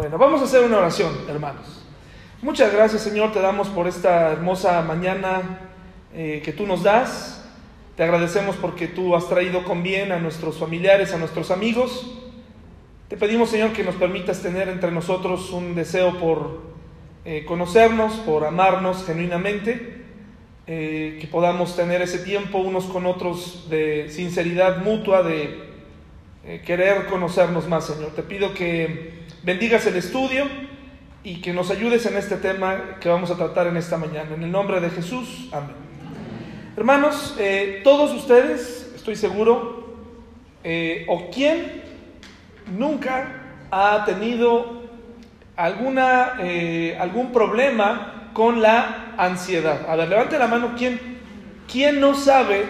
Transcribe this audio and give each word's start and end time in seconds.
Bueno, 0.00 0.16
vamos 0.16 0.40
a 0.40 0.44
hacer 0.44 0.62
una 0.62 0.78
oración, 0.78 1.12
hermanos. 1.28 1.82
Muchas 2.40 2.72
gracias, 2.72 3.02
Señor, 3.02 3.32
te 3.32 3.40
damos 3.40 3.66
por 3.66 3.88
esta 3.88 4.30
hermosa 4.30 4.80
mañana 4.82 5.58
eh, 6.14 6.40
que 6.44 6.52
tú 6.52 6.68
nos 6.68 6.84
das. 6.84 7.44
Te 7.96 8.04
agradecemos 8.04 8.54
porque 8.54 8.86
tú 8.86 9.16
has 9.16 9.28
traído 9.28 9.64
con 9.64 9.82
bien 9.82 10.12
a 10.12 10.20
nuestros 10.20 10.56
familiares, 10.56 11.12
a 11.12 11.18
nuestros 11.18 11.50
amigos. 11.50 12.16
Te 13.08 13.16
pedimos, 13.16 13.50
Señor, 13.50 13.72
que 13.72 13.82
nos 13.82 13.96
permitas 13.96 14.40
tener 14.40 14.68
entre 14.68 14.92
nosotros 14.92 15.50
un 15.50 15.74
deseo 15.74 16.16
por 16.20 16.60
eh, 17.24 17.44
conocernos, 17.44 18.14
por 18.18 18.44
amarnos 18.44 19.04
genuinamente, 19.04 20.04
eh, 20.68 21.18
que 21.20 21.26
podamos 21.26 21.74
tener 21.74 22.02
ese 22.02 22.20
tiempo 22.20 22.58
unos 22.58 22.84
con 22.84 23.04
otros 23.04 23.66
de 23.68 24.10
sinceridad 24.10 24.80
mutua, 24.84 25.24
de 25.24 25.67
querer 26.64 27.06
conocernos 27.06 27.68
más, 27.68 27.86
Señor. 27.86 28.12
Te 28.12 28.22
pido 28.22 28.54
que 28.54 29.24
bendigas 29.42 29.86
el 29.86 29.96
estudio 29.96 30.46
y 31.22 31.40
que 31.42 31.52
nos 31.52 31.70
ayudes 31.70 32.06
en 32.06 32.16
este 32.16 32.36
tema 32.36 32.98
que 33.00 33.08
vamos 33.08 33.30
a 33.30 33.36
tratar 33.36 33.66
en 33.66 33.76
esta 33.76 33.98
mañana. 33.98 34.34
En 34.34 34.42
el 34.42 34.50
nombre 34.50 34.80
de 34.80 34.88
Jesús, 34.88 35.50
amén. 35.52 35.76
Hermanos, 36.76 37.34
eh, 37.38 37.80
todos 37.84 38.12
ustedes, 38.12 38.92
estoy 38.94 39.16
seguro, 39.16 39.96
eh, 40.64 41.04
o 41.08 41.28
quién 41.30 41.82
nunca 42.76 43.66
ha 43.70 44.04
tenido 44.06 44.84
alguna, 45.56 46.34
eh, 46.40 46.96
algún 46.98 47.32
problema 47.32 48.30
con 48.32 48.62
la 48.62 49.14
ansiedad. 49.18 49.86
A 49.88 49.96
ver, 49.96 50.08
levante 50.08 50.38
la 50.38 50.46
mano, 50.46 50.74
¿quién, 50.78 51.00
¿quién 51.70 52.00
no 52.00 52.14
sabe 52.14 52.64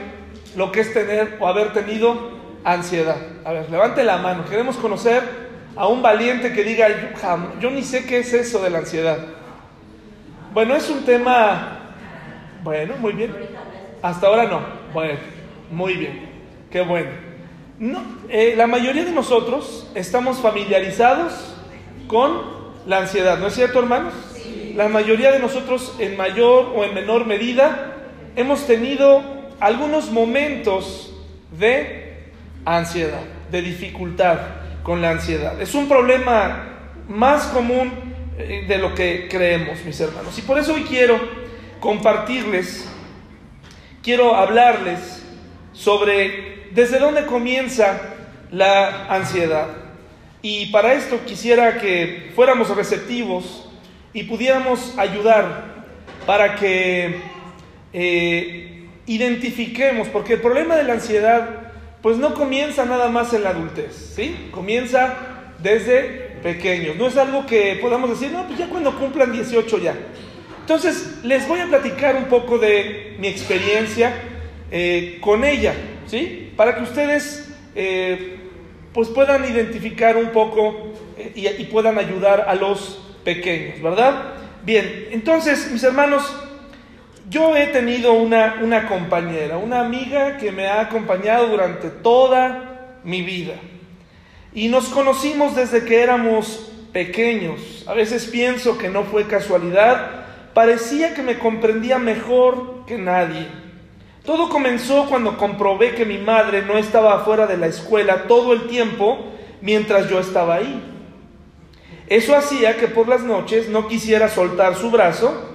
lo 0.56 0.72
que 0.72 0.80
es 0.80 0.92
tener 0.95 1.36
o 1.38 1.47
haber 1.47 1.72
tenido 1.72 2.38
ansiedad? 2.65 3.17
A 3.45 3.53
ver, 3.53 3.71
levante 3.71 4.05
la 4.05 4.19
mano, 4.19 4.45
queremos 4.45 4.77
conocer 4.77 5.23
a 5.77 5.87
un 5.87 6.03
valiente 6.03 6.53
que 6.53 6.65
diga, 6.65 6.89
yo, 6.89 7.61
yo 7.61 7.71
ni 7.71 7.83
sé 7.83 8.05
qué 8.05 8.19
es 8.19 8.33
eso 8.33 8.62
de 8.62 8.71
la 8.71 8.79
ansiedad. 8.79 9.19
Bueno, 10.53 10.75
es 10.75 10.89
un 10.91 11.05
tema, 11.05 11.95
bueno, 12.62 12.97
muy 12.98 13.12
bien. 13.12 13.33
Hasta 14.03 14.27
ahora 14.27 14.45
no. 14.45 14.61
Bueno, 14.92 15.19
muy 15.70 15.95
bien. 15.95 16.28
Qué 16.70 16.81
bueno. 16.81 17.11
No, 17.78 18.03
eh, 18.28 18.55
la 18.56 18.67
mayoría 18.67 19.05
de 19.05 19.12
nosotros 19.12 19.89
estamos 19.95 20.39
familiarizados 20.39 21.55
con 22.09 22.59
la 22.87 22.98
ansiedad, 22.98 23.39
¿no 23.39 23.47
es 23.47 23.55
cierto, 23.55 23.78
hermanos? 23.78 24.15
La 24.75 24.89
mayoría 24.89 25.31
de 25.31 25.39
nosotros, 25.39 25.95
en 25.98 26.17
mayor 26.17 26.72
o 26.75 26.84
en 26.84 26.95
menor 26.95 27.27
medida, 27.27 27.95
hemos 28.34 28.67
tenido 28.67 29.22
algunos 29.61 30.11
momentos 30.11 31.15
de 31.59 32.08
ansiedad, 32.77 33.20
de 33.50 33.62
dificultad 33.62 34.38
con 34.83 35.00
la 35.00 35.11
ansiedad. 35.11 35.61
Es 35.61 35.74
un 35.74 35.88
problema 35.88 36.64
más 37.08 37.44
común 37.47 37.92
eh, 38.38 38.64
de 38.69 38.78
lo 38.78 38.94
que 38.94 39.28
creemos, 39.28 39.84
mis 39.84 40.00
hermanos. 40.00 40.38
Y 40.38 40.42
por 40.42 40.58
eso 40.58 40.75
hoy 40.75 40.83
quiero 40.83 41.19
compartirles 41.80 42.88
quiero 44.08 44.34
hablarles 44.34 45.22
sobre 45.75 46.70
desde 46.70 46.98
dónde 46.98 47.27
comienza 47.27 48.00
la 48.50 49.06
ansiedad. 49.14 49.66
Y 50.41 50.72
para 50.72 50.94
esto 50.94 51.20
quisiera 51.27 51.78
que 51.78 52.30
fuéramos 52.34 52.75
receptivos 52.75 53.69
y 54.14 54.22
pudiéramos 54.22 54.97
ayudar 54.97 55.84
para 56.25 56.55
que 56.56 57.20
eh, 57.92 58.88
identifiquemos, 59.05 60.08
porque 60.08 60.34
el 60.34 60.41
problema 60.41 60.77
de 60.77 60.84
la 60.84 60.94
ansiedad 60.94 61.67
pues 62.02 62.16
no 62.16 62.34
comienza 62.34 62.84
nada 62.84 63.08
más 63.08 63.32
en 63.34 63.44
la 63.44 63.50
adultez, 63.50 64.12
¿sí? 64.14 64.48
Comienza 64.50 65.14
desde 65.62 66.28
pequeños. 66.42 66.96
No 66.96 67.06
es 67.06 67.16
algo 67.16 67.46
que 67.46 67.78
podamos 67.80 68.10
decir, 68.10 68.30
no, 68.30 68.46
pues 68.46 68.58
ya 68.58 68.68
cuando 68.68 68.96
cumplan 68.98 69.32
18 69.32 69.78
ya. 69.78 69.94
Entonces, 70.60 71.20
les 71.24 71.48
voy 71.48 71.60
a 71.60 71.66
platicar 71.66 72.16
un 72.16 72.26
poco 72.26 72.58
de 72.58 73.16
mi 73.19 73.28
experiencia 73.28 74.12
eh, 74.70 75.19
con 75.20 75.44
ella, 75.44 75.75
¿sí? 76.06 76.53
Para 76.56 76.76
que 76.76 76.82
ustedes 76.82 77.48
eh, 77.75 78.37
pues 78.92 79.08
puedan 79.08 79.44
identificar 79.44 80.16
un 80.16 80.31
poco 80.31 80.92
eh, 81.16 81.56
y, 81.58 81.64
puedan 81.64 81.98
ayudar 81.98 82.47
a 82.48 82.54
los 82.54 83.00
pequeños, 83.25 83.81
¿verdad? 83.81 84.34
Bien, 84.64 85.08
entonces, 85.10 85.70
mis 85.70 85.82
hermanos, 85.84 86.22
yo 87.28 87.56
he 87.56 87.66
tenido 87.66 88.15
una, 88.15 88.59
una 88.62 88.87
compañera, 88.87 89.59
una 89.59 89.81
amiga 89.81 90.39
que 90.39 90.50
me 90.50 90.66
ha 90.66 90.81
acompañado 90.81 91.49
durante 91.49 91.91
toda 91.91 93.00
mi 93.05 93.22
vida. 93.22 93.55
Y 94.55 94.69
nos 94.69 94.89
conocimos 94.89 95.55
desde 95.55 95.84
que 95.84 96.00
éramos 96.00 96.71
pequeños. 96.93 97.84
A 97.87 97.94
veces 97.94 98.27
pienso 98.27 98.78
que 98.78 98.88
no 98.88 99.05
fue 99.05 99.27
casualidad, 99.27 100.25
parecía 100.55 101.15
que 101.15 101.22
me 101.22 101.38
comprendía 101.38 101.99
mejor 101.99 102.87
que 102.87 102.97
nadie. 102.97 103.47
Todo 104.25 104.49
comenzó 104.49 105.06
cuando 105.06 105.38
comprobé 105.38 105.94
que 105.94 106.05
mi 106.05 106.19
madre 106.19 106.62
no 106.62 106.77
estaba 106.77 107.25
fuera 107.25 107.47
de 107.47 107.56
la 107.56 107.67
escuela 107.67 108.25
todo 108.27 108.53
el 108.53 108.69
tiempo 108.69 109.19
mientras 109.61 110.09
yo 110.09 110.19
estaba 110.19 110.56
ahí. 110.56 110.83
Eso 112.09 112.34
hacía 112.34 112.77
que 112.77 112.88
por 112.88 113.06
las 113.06 113.22
noches 113.22 113.69
no 113.69 113.87
quisiera 113.87 114.28
soltar 114.28 114.75
su 114.77 114.91
brazo 114.91 115.47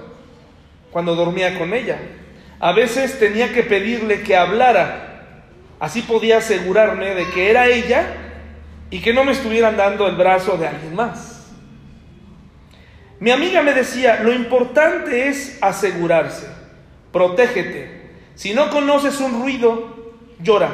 cuando 0.94 1.16
dormía 1.16 1.58
con 1.58 1.74
ella. 1.74 1.98
A 2.60 2.70
veces 2.70 3.18
tenía 3.18 3.52
que 3.52 3.64
pedirle 3.64 4.22
que 4.22 4.36
hablara. 4.36 5.32
Así 5.80 6.02
podía 6.02 6.38
asegurarme 6.38 7.16
de 7.16 7.28
que 7.30 7.50
era 7.50 7.66
ella 7.66 8.06
y 8.90 9.00
que 9.00 9.12
no 9.12 9.24
me 9.24 9.32
estuvieran 9.32 9.76
dando 9.76 10.06
el 10.06 10.14
brazo 10.14 10.56
de 10.56 10.68
alguien 10.68 10.94
más. 10.94 11.50
Mi 13.18 13.32
amiga 13.32 13.60
me 13.62 13.74
decía, 13.74 14.20
lo 14.22 14.32
importante 14.32 15.26
es 15.26 15.58
asegurarse, 15.60 16.46
protégete. 17.10 18.12
Si 18.36 18.54
no 18.54 18.70
conoces 18.70 19.18
un 19.18 19.42
ruido, 19.42 20.12
llora. 20.38 20.70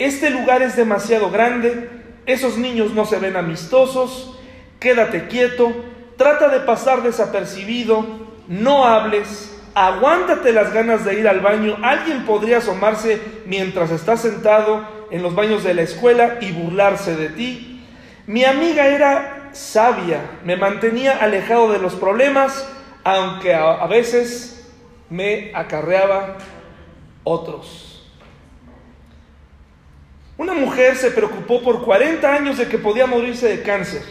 Este 0.00 0.30
lugar 0.30 0.60
es 0.62 0.74
demasiado 0.74 1.30
grande, 1.30 1.88
esos 2.26 2.58
niños 2.58 2.94
no 2.94 3.04
se 3.04 3.20
ven 3.20 3.36
amistosos, 3.36 4.36
quédate 4.80 5.28
quieto, 5.28 5.72
trata 6.16 6.48
de 6.48 6.58
pasar 6.60 7.04
desapercibido, 7.04 8.25
no 8.48 8.84
hables, 8.84 9.56
aguántate 9.74 10.52
las 10.52 10.72
ganas 10.72 11.04
de 11.04 11.20
ir 11.20 11.28
al 11.28 11.40
baño, 11.40 11.76
alguien 11.82 12.24
podría 12.24 12.58
asomarse 12.58 13.20
mientras 13.46 13.90
estás 13.90 14.22
sentado 14.22 14.86
en 15.10 15.22
los 15.22 15.34
baños 15.34 15.64
de 15.64 15.74
la 15.74 15.82
escuela 15.82 16.38
y 16.40 16.52
burlarse 16.52 17.16
de 17.16 17.28
ti. 17.28 17.84
Mi 18.26 18.44
amiga 18.44 18.86
era 18.86 19.50
sabia, 19.52 20.38
me 20.44 20.56
mantenía 20.56 21.18
alejado 21.18 21.72
de 21.72 21.78
los 21.78 21.94
problemas, 21.94 22.68
aunque 23.04 23.54
a, 23.54 23.86
veces 23.86 24.68
me 25.08 25.52
acarreaba 25.54 26.38
otros. 27.24 28.10
Una 30.36 30.54
mujer 30.54 30.96
se 30.96 31.10
preocupó 31.10 31.62
por 31.62 31.84
40 31.84 32.34
años 32.34 32.58
de 32.58 32.68
que 32.68 32.78
podía 32.78 33.06
morirse 33.06 33.48
de 33.48 33.62
cáncer. 33.62 34.02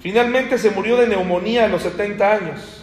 Finalmente 0.00 0.58
se 0.58 0.70
murió 0.70 0.96
de 0.96 1.08
neumonía 1.08 1.64
a 1.64 1.68
los 1.68 1.82
70 1.82 2.32
años, 2.32 2.79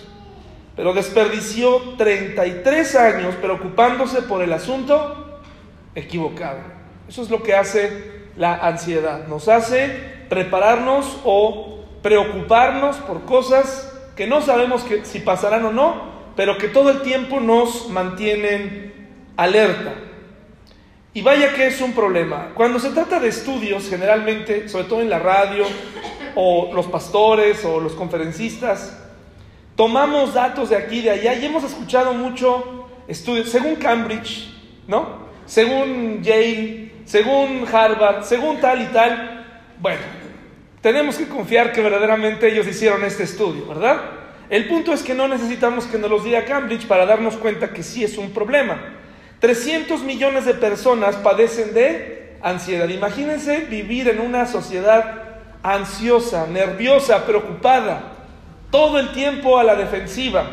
pero 0.78 0.94
desperdició 0.94 1.96
33 1.98 2.96
años 2.96 3.36
preocupándose 3.42 4.22
por 4.22 4.44
el 4.44 4.54
asunto 4.54 5.42
equivocado. 5.96 6.60
Eso 7.10 7.24
es 7.24 7.32
lo 7.32 7.42
que 7.42 7.56
hace 7.56 8.28
la 8.38 8.54
ansiedad. 8.54 9.28
Nos 9.28 9.48
hace 9.48 9.90
prepararnos 10.30 11.20
o 11.26 11.84
preocuparnos 12.04 12.98
por 12.98 13.26
cosas 13.26 13.92
que 14.16 14.28
no 14.28 14.42
sabemos 14.42 14.86
si 15.02 15.20
pasarán 15.20 15.66
o 15.66 15.74
no, 15.74 16.12
pero 16.36 16.60
que 16.60 16.68
todo 16.68 16.92
el 16.92 17.02
tiempo 17.02 17.40
nos 17.40 17.90
mantienen 17.90 19.10
alerta. 19.36 19.96
Y 21.12 21.24
vaya 21.24 21.56
que 21.56 21.66
es 21.66 21.82
un 21.82 21.94
problema. 21.94 22.52
Cuando 22.54 22.80
se 22.80 22.92
trata 22.92 23.20
de 23.20 23.30
estudios, 23.30 23.90
generalmente, 23.90 24.70
sobre 24.70 24.84
todo 24.84 25.02
en 25.02 25.10
la 25.10 25.18
radio, 25.18 25.66
o 26.36 26.70
los 26.72 26.86
pastores, 26.86 27.66
o 27.66 27.80
los 27.80 27.94
conferencistas, 27.94 29.07
tomamos 29.78 30.34
datos 30.34 30.72
de 30.72 30.76
aquí 30.76 31.02
de 31.02 31.12
allá 31.12 31.36
y 31.36 31.46
hemos 31.46 31.64
escuchado 31.64 32.14
mucho 32.14 32.90
estudios, 33.08 33.50
según 33.50 33.76
Cambridge, 33.76 34.50
¿no? 34.88 35.28
Según 35.46 36.22
Yale, 36.24 36.92
según 37.06 37.64
Harvard, 37.72 38.24
según 38.24 38.60
tal 38.60 38.82
y 38.82 38.86
tal. 38.88 39.46
Bueno, 39.80 40.02
tenemos 40.82 41.16
que 41.16 41.28
confiar 41.28 41.72
que 41.72 41.82
verdaderamente 41.82 42.52
ellos 42.52 42.68
hicieron 42.68 43.04
este 43.06 43.24
estudio, 43.24 43.68
¿verdad? 43.68 44.02
El 44.50 44.68
punto 44.68 44.94
es 44.94 45.04
que 45.04 45.14
no 45.14 45.28
necesitamos 45.28 45.86
que 45.86 46.00
nos 46.00 46.10
los 46.10 46.24
diga 46.24 46.44
Cambridge 46.44 46.88
para 46.88 47.06
darnos 47.06 47.38
cuenta 47.38 47.70
que 47.70 47.84
sí 47.84 48.04
es 48.04 48.18
un 48.18 48.32
problema. 48.32 48.82
300 49.40 50.02
millones 50.02 50.46
de 50.46 50.56
personas 50.56 51.18
padecen 51.18 51.76
de 51.76 52.38
ansiedad. 52.42 52.90
Imagínense 52.90 53.60
vivir 53.70 54.08
en 54.10 54.22
una 54.22 54.48
sociedad 54.48 55.22
ansiosa, 55.62 56.48
nerviosa, 56.48 57.28
preocupada, 57.28 58.17
todo 58.72 59.00
el 59.00 59.12
tiempo 59.12 59.58
a 59.58 59.64
la 59.64 59.76
defensiva. 59.76 60.48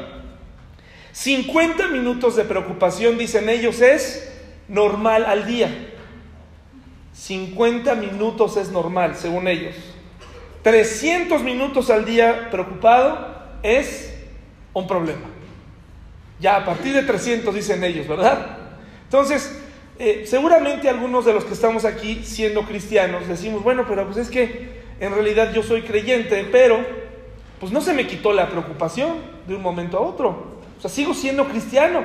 50 1.13 1.89
minutos 1.89 2.37
de 2.37 2.45
preocupación, 2.45 3.19
dicen 3.19 3.49
ellos, 3.49 3.81
es 3.81 4.33
normal 4.69 5.25
al 5.25 5.47
día. 5.47 5.69
50 7.13 7.95
minutos 7.95 8.57
es 8.57 8.71
normal, 8.71 9.15
según 9.17 9.47
ellos. 9.47 9.75
300 10.63 11.43
minutos 11.43 11.91
al 11.91 12.05
día 12.05 12.49
preocupado 12.51 13.37
es 13.63 14.15
un 14.73 14.87
problema. 14.87 15.27
Ya 16.41 16.57
a 16.57 16.65
partir 16.65 16.95
de 16.95 17.03
300 17.03 17.55
dicen 17.55 17.85
ellos, 17.85 18.09
¿verdad? 18.09 18.59
Entonces, 19.05 19.61
eh, 19.99 20.25
seguramente 20.27 20.89
algunos 20.89 21.25
de 21.25 21.33
los 21.33 21.45
que 21.45 21.55
estamos 21.55 21.85
aquí 21.85 22.23
siendo 22.25 22.63
cristianos 22.63 23.29
decimos, 23.29 23.63
bueno, 23.63 23.85
pero 23.89 24.05
pues 24.07 24.17
es 24.17 24.29
que 24.29 24.83
en 24.99 25.13
realidad 25.15 25.53
yo 25.55 25.63
soy 25.63 25.83
creyente, 25.83 26.49
pero 26.51 27.04
pues 27.61 27.73
no 27.73 27.81
se 27.81 27.93
me 27.93 28.07
quitó 28.07 28.33
la 28.33 28.49
preocupación 28.49 29.17
de 29.47 29.55
un 29.55 29.63
momento 29.63 29.99
a 29.99 30.01
otro. 30.01 30.59
O 30.79 30.81
sea, 30.81 30.91
sigo 30.91 31.15
siendo 31.15 31.47
cristiano, 31.49 32.03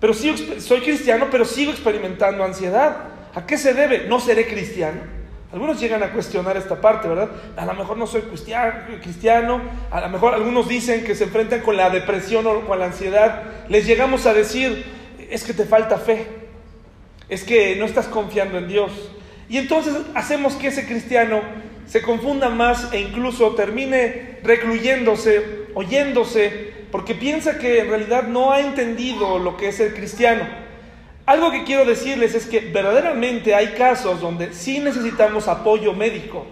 pero 0.00 0.14
sigo, 0.14 0.36
soy 0.58 0.80
cristiano, 0.80 1.26
pero 1.30 1.44
sigo 1.44 1.70
experimentando 1.70 2.44
ansiedad. 2.44 2.96
¿A 3.34 3.46
qué 3.46 3.58
se 3.58 3.74
debe? 3.74 4.06
No 4.08 4.20
seré 4.20 4.46
cristiano. 4.46 5.16
Algunos 5.52 5.80
llegan 5.80 6.02
a 6.02 6.12
cuestionar 6.12 6.56
esta 6.56 6.80
parte, 6.80 7.08
¿verdad? 7.08 7.30
A 7.56 7.64
lo 7.64 7.74
mejor 7.74 7.96
no 7.96 8.06
soy 8.06 8.22
cristiano, 8.22 9.60
a 9.90 10.00
lo 10.00 10.08
mejor 10.08 10.34
algunos 10.34 10.68
dicen 10.68 11.04
que 11.04 11.14
se 11.14 11.24
enfrentan 11.24 11.60
con 11.60 11.76
la 11.76 11.88
depresión 11.88 12.46
o 12.46 12.60
con 12.62 12.78
la 12.78 12.86
ansiedad. 12.86 13.42
Les 13.68 13.86
llegamos 13.86 14.26
a 14.26 14.34
decir, 14.34 14.84
es 15.30 15.44
que 15.44 15.54
te 15.54 15.64
falta 15.64 15.98
fe, 15.98 16.26
es 17.28 17.44
que 17.44 17.76
no 17.76 17.84
estás 17.84 18.06
confiando 18.06 18.58
en 18.58 18.68
Dios. 18.68 18.90
Y 19.48 19.58
entonces 19.58 19.94
hacemos 20.14 20.54
que 20.54 20.68
ese 20.68 20.86
cristiano 20.86 21.40
se 21.86 22.02
confunda 22.02 22.48
más 22.48 22.92
e 22.92 23.00
incluso 23.00 23.54
termine 23.54 24.38
recluyéndose, 24.42 25.66
oyéndose, 25.74 26.72
porque 26.90 27.14
piensa 27.14 27.58
que 27.58 27.80
en 27.80 27.88
realidad 27.88 28.24
no 28.24 28.52
ha 28.52 28.60
entendido 28.60 29.38
lo 29.38 29.56
que 29.56 29.68
es 29.68 29.80
el 29.80 29.94
cristiano. 29.94 30.46
Algo 31.26 31.50
que 31.50 31.64
quiero 31.64 31.84
decirles 31.84 32.34
es 32.34 32.46
que 32.46 32.60
verdaderamente 32.60 33.54
hay 33.54 33.68
casos 33.68 34.20
donde 34.20 34.52
sí 34.52 34.78
necesitamos 34.78 35.48
apoyo 35.48 35.92
médico. 35.92 36.46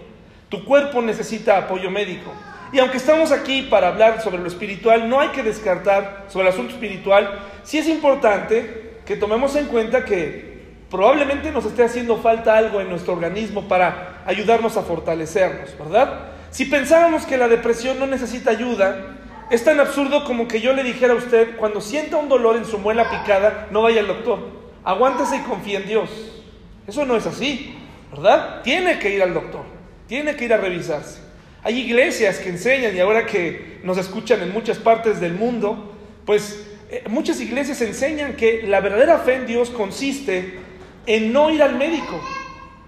Tu 0.49 0.63
cuerpo 0.65 1.01
necesita 1.01 1.57
apoyo 1.57 1.89
médico. 1.89 2.31
Y 2.73 2.79
aunque 2.79 2.97
estamos 2.97 3.31
aquí 3.31 3.63
para 3.63 3.87
hablar 3.87 4.21
sobre 4.21 4.39
lo 4.39 4.47
espiritual, 4.47 5.07
no 5.09 5.21
hay 5.21 5.29
que 5.29 5.43
descartar 5.43 6.25
sobre 6.27 6.47
el 6.47 6.53
asunto 6.53 6.73
espiritual. 6.73 7.39
Sí 7.63 7.77
es 7.77 7.87
importante 7.87 8.99
que 9.05 9.15
tomemos 9.15 9.55
en 9.55 9.67
cuenta 9.67 10.03
que 10.03 10.54
probablemente 10.95 11.51
nos 11.51 11.65
esté 11.65 11.83
haciendo 11.83 12.15
falta 12.15 12.57
algo 12.57 12.79
en 12.79 12.87
nuestro 12.87 13.11
organismo 13.11 13.67
para 13.67 14.21
ayudarnos 14.25 14.77
a 14.77 14.81
fortalecernos, 14.81 15.77
¿verdad? 15.77 16.29
Si 16.51 16.63
pensábamos 16.63 17.25
que 17.25 17.37
la 17.37 17.49
depresión 17.49 17.99
no 17.99 18.07
necesita 18.07 18.51
ayuda, 18.51 19.17
es 19.49 19.65
tan 19.65 19.81
absurdo 19.81 20.23
como 20.23 20.47
que 20.47 20.61
yo 20.61 20.71
le 20.71 20.83
dijera 20.83 21.11
a 21.11 21.17
usted, 21.17 21.57
cuando 21.57 21.81
sienta 21.81 22.15
un 22.15 22.29
dolor 22.29 22.55
en 22.55 22.63
su 22.63 22.77
muela 22.77 23.09
picada, 23.09 23.67
no 23.71 23.81
vaya 23.81 23.99
al 23.99 24.07
doctor, 24.07 24.39
aguántese 24.85 25.35
y 25.35 25.39
confíe 25.41 25.75
en 25.75 25.85
Dios. 25.85 26.09
Eso 26.87 27.05
no 27.05 27.17
es 27.17 27.25
así, 27.25 27.75
¿verdad? 28.09 28.61
Tiene 28.63 28.97
que 28.97 29.13
ir 29.13 29.21
al 29.21 29.33
doctor, 29.33 29.63
tiene 30.07 30.37
que 30.37 30.45
ir 30.45 30.53
a 30.53 30.57
revisarse. 30.57 31.19
Hay 31.61 31.77
iglesias 31.77 32.37
que 32.37 32.47
enseñan 32.47 32.95
y 32.95 33.01
ahora 33.01 33.25
que 33.25 33.81
nos 33.83 33.97
escuchan 33.97 34.41
en 34.41 34.53
muchas 34.53 34.77
partes 34.77 35.19
del 35.19 35.33
mundo, 35.33 35.93
pues 36.25 36.65
eh, 36.89 37.03
muchas 37.09 37.41
iglesias 37.41 37.81
enseñan 37.81 38.37
que 38.37 38.63
la 38.63 38.79
verdadera 38.79 39.17
fe 39.17 39.35
en 39.35 39.45
Dios 39.45 39.69
consiste 39.71 40.63
en 41.05 41.33
no 41.33 41.49
ir 41.49 41.61
al 41.61 41.75
médico, 41.75 42.19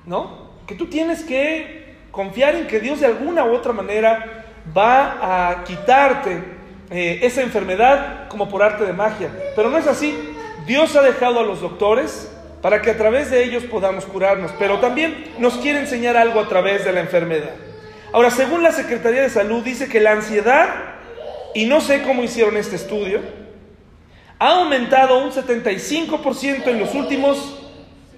¿no? 0.06 0.48
Que 0.66 0.76
tú 0.76 0.88
tienes 0.88 1.24
que 1.24 1.96
confiar 2.12 2.56
en 2.56 2.68
que 2.68 2.80
Dios 2.80 3.00
de 3.00 3.06
alguna 3.06 3.46
u 3.46 3.54
otra 3.54 3.74
manera 3.74 4.46
va 4.76 5.50
a 5.50 5.64
quitarte 5.64 6.44
eh, 6.90 7.20
esa 7.22 7.42
enfermedad 7.42 8.28
como 8.28 8.50
por 8.50 8.64
arte 8.64 8.86
de 8.86 8.94
magia. 8.94 9.30
Pero 9.56 9.70
no 9.70 9.78
es 9.78 9.88
así. 9.88 10.16
Dios 10.66 10.96
ha 10.96 11.02
dejado 11.02 11.40
a 11.40 11.44
los 11.44 11.62
doctores 11.62 12.32
para 12.62 12.82
que 12.82 12.92
a 12.92 12.98
través 12.98 13.30
de 13.30 13.44
ellos 13.44 13.64
podamos 13.64 14.06
curarnos, 14.06 14.52
pero 14.58 14.80
también 14.80 15.34
nos 15.38 15.54
quiere 15.58 15.80
enseñar 15.80 16.18
algo 16.18 16.40
a 16.40 16.48
través 16.48 16.84
de 16.84 16.92
la 16.92 17.02
enfermedad. 17.02 17.54
Ahora, 18.12 18.32
según 18.32 18.64
la 18.64 18.72
Secretaría 18.72 19.22
de 19.22 19.30
Salud, 19.30 19.64
dice 19.64 19.88
que 19.88 20.00
la 20.00 20.14
ansiedad, 20.14 20.70
y 21.54 21.66
no 21.66 21.82
sé 21.82 22.02
cómo 22.04 22.24
hicieron 22.24 22.58
este 22.58 22.76
estudio, 22.76 23.22
ha 24.40 24.60
aumentado 24.60 25.24
un 25.24 25.32
75% 25.32 26.68
en 26.68 26.80
los 26.80 26.94
últimos 26.94 27.67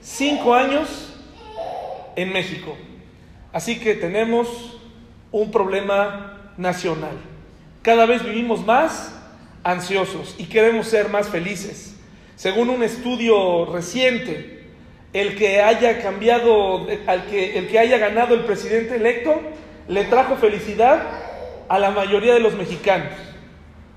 cinco 0.01 0.53
años 0.53 1.13
en 2.15 2.31
México. 2.33 2.75
Así 3.51 3.79
que 3.79 3.95
tenemos 3.95 4.79
un 5.31 5.51
problema 5.51 6.53
nacional. 6.57 7.17
Cada 7.81 8.05
vez 8.05 8.23
vivimos 8.23 8.65
más 8.65 9.15
ansiosos 9.63 10.35
y 10.37 10.45
queremos 10.45 10.87
ser 10.87 11.09
más 11.09 11.29
felices. 11.29 11.95
Según 12.35 12.69
un 12.69 12.83
estudio 12.83 13.65
reciente, 13.65 14.59
el 15.13 15.35
que 15.35 15.61
haya 15.61 16.01
cambiado, 16.01 16.87
al 17.07 17.25
que, 17.25 17.57
el 17.57 17.67
que 17.67 17.79
haya 17.79 17.97
ganado 17.97 18.35
el 18.35 18.41
presidente 18.41 18.95
electo, 18.95 19.41
le 19.87 20.05
trajo 20.05 20.35
felicidad 20.35 21.01
a 21.67 21.79
la 21.79 21.91
mayoría 21.91 22.33
de 22.33 22.39
los 22.39 22.53
mexicanos. 22.53 23.11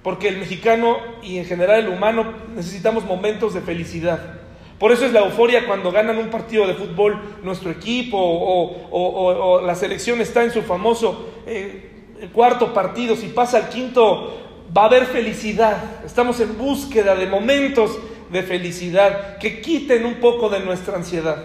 Porque 0.03 0.29
el 0.29 0.39
mexicano 0.39 0.99
y 1.23 1.39
en 1.39 1.45
general 1.45 1.81
el 1.81 1.89
humano 1.89 2.33
necesitamos 2.55 3.05
momentos 3.05 3.55
de 3.55 3.61
felicidad. 3.61 4.42
Por 4.83 4.91
eso 4.91 5.07
es 5.07 5.13
la 5.13 5.21
euforia 5.21 5.65
cuando 5.65 5.93
ganan 5.93 6.19
un 6.19 6.27
partido 6.29 6.67
de 6.67 6.75
fútbol 6.75 7.17
nuestro 7.45 7.71
equipo 7.71 8.19
o, 8.19 9.61
la 9.65 9.77
selección 9.77 10.21
está 10.21 10.43
en 10.43 10.51
su 10.51 10.63
famoso 10.63 11.35
eh, 11.47 11.89
cuarto 12.33 12.75
partido. 12.75 13.15
Si 13.15 13.29
pasa 13.29 13.59
al 13.59 13.69
quinto, 13.69 14.41
va 14.77 14.83
a 14.83 14.87
haber 14.87 15.07
felicidad. 15.07 16.03
Estamos 16.05 16.41
en 16.41 16.59
búsqueda 16.59 17.15
de 17.15 17.29
momentos 17.29 17.97
de 18.33 18.43
felicidad 18.43 19.39
que 19.39 19.61
quiten 19.61 20.05
un 20.05 20.15
poco 20.15 20.49
de 20.49 20.59
nuestra 20.59 20.97
ansiedad. 20.97 21.37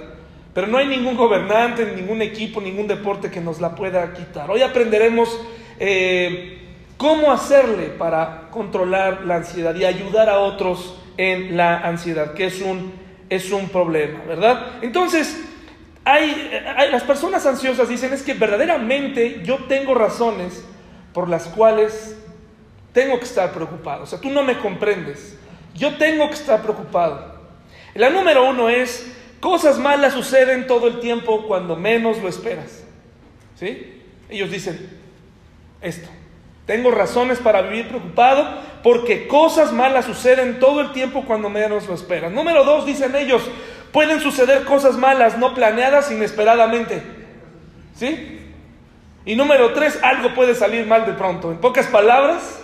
Pero 0.56 0.66
no 0.66 0.80
hay 0.80 0.88
ningún 0.88 1.16
gobernante, 1.16 1.86
ningún 1.96 2.24
equipo, 2.24 2.60
ningún 2.60 2.88
deporte 2.88 3.30
que 3.30 3.40
nos 3.40 3.62
la 3.62 3.76
pueda 3.76 4.14
quitar. 4.14 4.50
Hoy 4.50 4.64
aprenderemos 4.64 5.30
eh, 5.80 6.58
cómo 6.98 7.32
hacerle 7.32 7.90
para 8.00 8.50
controlar 8.50 9.26
la 9.28 9.36
ansiedad 9.36 9.76
y 9.76 9.86
ayudar 9.86 10.28
a 10.28 10.40
otros 10.40 10.96
en 11.18 11.56
la 11.56 11.78
ansiedad, 11.82 12.34
que 12.34 12.48
es 12.48 12.62
un 12.64 13.06
es 13.30 13.52
un 13.52 13.70
problema, 13.70 14.24
¿verdad? 14.26 14.80
Entonces, 14.82 15.44
hay, 16.04 16.52
las 16.92 17.04
personas 17.04 17.46
ansiosas 17.46 17.90
dicen 17.90 18.14
es 18.14 18.24
que 18.24 18.34
verdaderamente 18.34 19.42
yo 19.44 19.58
tengo 19.68 19.94
razones 19.94 20.64
por 21.14 21.28
las 21.28 21.48
cuales 21.48 22.16
tengo 22.94 23.18
que 23.20 23.26
estar 23.26 23.52
preocupado. 23.52 24.04
O 24.04 24.06
sea, 24.06 24.20
tú 24.20 24.30
no 24.30 24.44
me 24.44 24.58
comprendes. 24.58 25.38
Yo 25.76 25.98
tengo 25.98 26.28
que 26.30 26.36
estar 26.36 26.62
preocupado. 26.62 27.36
La 27.94 28.10
número 28.10 28.48
uno 28.50 28.70
es, 28.70 29.14
cosas 29.40 29.78
malas 29.78 30.14
suceden 30.14 30.66
todo 30.66 30.88
el 30.88 31.00
tiempo 31.00 31.46
cuando 31.48 31.76
menos 31.76 32.22
lo 32.22 32.30
esperas. 32.30 32.84
¿Sí? 33.56 34.02
Ellos 34.30 34.50
dicen 34.50 34.90
esto. 35.82 36.08
Tengo 36.68 36.92
razones 36.92 37.40
para 37.40 37.62
vivir 37.64 37.88
preocupado 37.88 38.46
porque 38.84 39.28
cosas 39.28 39.72
malas 39.72 40.06
suceden 40.06 40.60
todo 40.60 40.82
el 40.82 40.92
tiempo 40.92 41.24
cuando 41.26 41.50
menos 41.50 41.88
lo 41.88 41.96
esperan. 41.96 42.36
Número 42.36 42.66
dos, 42.66 42.86
dicen 42.86 43.16
ellos, 43.16 43.42
pueden 43.92 44.20
suceder 44.20 44.66
cosas 44.66 44.98
malas 44.98 45.38
no 45.38 45.56
planeadas 45.56 46.12
inesperadamente. 46.12 47.02
¿Sí? 47.96 48.42
Y 49.26 49.36
número 49.36 49.74
tres, 49.74 49.98
algo 50.04 50.34
puede 50.36 50.56
salir 50.56 50.86
mal 50.86 51.06
de 51.06 51.14
pronto. 51.14 51.52
En 51.52 51.58
pocas 51.58 51.88
palabras, 51.88 52.62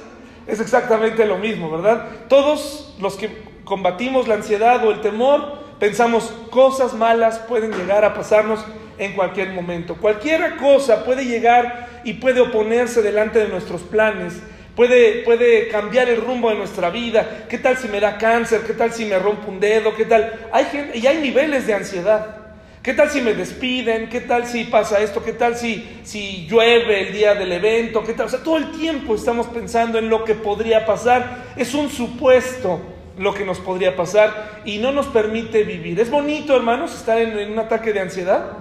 es 0.48 0.60
exactamente 0.60 1.26
lo 1.26 1.38
mismo, 1.38 1.72
¿verdad? 1.72 2.08
Todos 2.28 2.96
los 3.00 3.16
que 3.16 3.30
combatimos 3.64 4.28
la 4.28 4.36
ansiedad 4.36 4.86
o 4.86 4.92
el 4.92 5.00
temor, 5.00 5.62
pensamos 5.84 6.34
cosas 6.50 6.94
malas 6.94 7.40
pueden 7.40 7.74
llegar 7.74 8.06
a 8.06 8.13
pasarnos 8.13 8.63
en 8.98 9.12
cualquier 9.12 9.50
momento. 9.50 9.96
Cualquier 9.96 10.56
cosa 10.56 11.04
puede 11.04 11.25
llegar 11.25 11.90
y 12.06 12.13
puede 12.13 12.40
oponerse 12.40 13.02
delante 13.02 13.40
de 13.40 13.50
nuestros 13.50 13.82
planes. 13.82 14.34
Puede, 14.78 15.24
puede 15.24 15.68
cambiar 15.68 16.08
el 16.08 16.22
rumbo 16.22 16.50
de 16.50 16.56
nuestra 16.56 16.90
vida. 16.90 17.44
¿Qué 17.50 17.58
tal 17.58 17.78
si 17.78 17.90
me 17.90 18.00
da 18.00 18.18
cáncer? 18.18 18.62
¿Qué 18.62 18.72
tal 18.72 18.94
si 18.94 19.04
me 19.04 19.20
rompo 19.20 19.52
un 19.52 19.60
dedo? 19.60 19.94
¿Qué 19.94 20.06
tal? 20.06 20.48
Hay 20.54 20.63
gente, 20.72 20.98
y 21.00 21.06
hay 21.06 21.18
niveles 21.18 21.68
de 21.68 21.74
ansiedad. 21.74 22.38
¿Qué 22.82 22.94
tal 22.94 23.10
si 23.10 23.20
me 23.20 23.34
despiden? 23.34 24.08
¿Qué 24.08 24.22
tal 24.22 24.48
si 24.48 24.63
pasa 24.63 25.02
esto? 25.02 25.22
¿Qué 25.22 25.34
tal 25.34 25.58
si, 25.58 26.00
si 26.04 26.48
llueve 26.48 27.10
el 27.10 27.13
día 27.13 27.36
del 27.36 27.52
evento? 27.52 28.06
O 28.24 28.30
sea, 28.30 28.42
todo 28.42 28.56
el 28.56 28.72
tiempo 28.72 29.16
estamos 29.16 29.48
pensando 29.48 30.00
en 30.00 30.08
lo 30.08 30.24
que 30.24 30.34
podría 30.34 30.86
pasar. 30.86 31.44
Es 31.58 31.74
un 31.74 31.90
supuesto 31.90 32.93
lo 33.17 33.34
que 33.34 33.46
nos 33.46 33.60
podría 33.60 33.96
pasar 33.96 34.62
y 34.65 34.77
no 34.79 34.91
nos 34.91 35.08
permite 35.08 35.63
vivir. 35.63 36.00
Es 36.00 36.10
bonito, 36.10 36.55
hermanos, 36.55 36.93
estar 36.96 37.17
en 37.20 37.51
un 37.51 37.60
ataque 37.60 37.93
de 37.93 38.01
ansiedad 38.01 38.58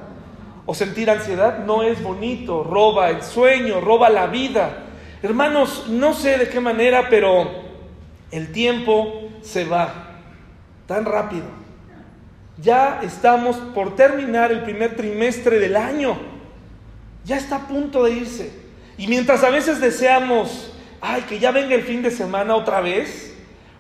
o 0.66 0.74
sentir 0.74 1.10
ansiedad 1.10 1.64
no 1.64 1.82
es 1.82 2.02
bonito, 2.02 2.62
roba 2.62 3.10
el 3.10 3.22
sueño, 3.22 3.80
roba 3.80 4.10
la 4.10 4.26
vida. 4.26 4.84
Hermanos, 5.22 5.86
no 5.88 6.14
sé 6.14 6.38
de 6.38 6.48
qué 6.48 6.60
manera, 6.60 7.08
pero 7.08 7.50
el 8.30 8.52
tiempo 8.52 9.28
se 9.42 9.64
va 9.64 10.18
tan 10.86 11.04
rápido. 11.04 11.46
Ya 12.58 13.00
estamos 13.02 13.56
por 13.56 13.96
terminar 13.96 14.52
el 14.52 14.62
primer 14.62 14.94
trimestre 14.94 15.58
del 15.58 15.76
año. 15.76 16.16
Ya 17.24 17.36
está 17.36 17.56
a 17.56 17.68
punto 17.68 18.04
de 18.04 18.12
irse. 18.12 18.52
Y 18.98 19.06
mientras 19.08 19.42
a 19.42 19.50
veces 19.50 19.80
deseamos, 19.80 20.72
ay, 21.00 21.22
que 21.22 21.38
ya 21.38 21.50
venga 21.50 21.74
el 21.74 21.82
fin 21.82 22.02
de 22.02 22.10
semana 22.10 22.54
otra 22.54 22.80
vez, 22.80 23.31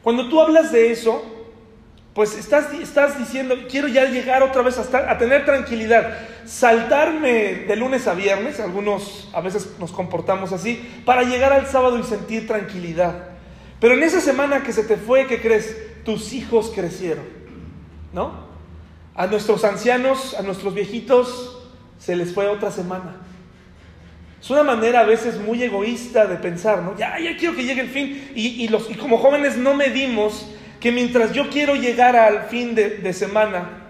cuando 0.02 0.28
tú 0.28 0.40
hablas 0.40 0.72
de 0.72 0.90
eso, 0.90 1.22
pues 2.14 2.36
estás, 2.36 2.72
estás 2.74 3.18
diciendo, 3.18 3.54
quiero 3.70 3.88
ya 3.88 4.04
llegar 4.04 4.42
otra 4.42 4.62
vez 4.62 4.78
a, 4.78 5.18
tener 5.18 5.44
tranquilidad, 5.44 6.18
saltarme 6.44 7.54
de 7.66 7.76
lunes 7.76 8.06
a 8.06 8.14
viernes, 8.14 8.60
algunos 8.60 9.30
a 9.32 9.40
veces 9.40 9.70
nos 9.78 9.92
comportamos 9.92 10.52
así, 10.52 10.86
para 11.06 11.22
llegar 11.22 11.52
al 11.52 11.66
sábado 11.66 11.98
y 11.98 12.02
sentir 12.02 12.46
tranquilidad. 12.46 13.28
Pero 13.80 13.94
en 13.94 14.02
esa 14.02 14.20
semana 14.20 14.62
que 14.62 14.72
se 14.72 14.84
te 14.84 14.96
fue, 14.96 15.26
¿qué 15.26 15.40
crees? 15.40 15.76
Tus 16.04 16.32
hijos 16.32 16.70
crecieron, 16.74 17.24
¿no? 18.12 18.52
A 19.14 19.26
nuestros 19.26 19.64
ancianos, 19.64 20.34
a 20.38 20.42
nuestros 20.42 20.74
viejitos, 20.74 21.58
se 21.98 22.14
les 22.16 22.34
fue 22.34 22.48
otra 22.48 22.70
semana. 22.70 23.16
Es 24.42 24.50
una 24.50 24.64
manera 24.64 25.00
a 25.00 25.04
veces 25.04 25.38
muy 25.38 25.62
egoísta 25.62 26.26
de 26.26 26.34
pensar, 26.34 26.82
¿no? 26.82 26.98
Ya, 26.98 27.16
ya 27.20 27.36
quiero 27.36 27.54
que 27.54 27.62
llegue 27.62 27.82
el 27.82 27.88
fin. 27.88 28.32
Y, 28.34 28.66
los, 28.66 28.90
y 28.90 28.94
como 28.94 29.18
jóvenes 29.18 29.56
no 29.56 29.72
medimos 29.72 30.48
que 30.80 30.90
mientras 30.90 31.32
yo 31.32 31.48
quiero 31.48 31.76
llegar 31.76 32.16
al 32.16 32.46
fin 32.48 32.74
de, 32.74 32.90
de 32.98 33.12
semana, 33.12 33.84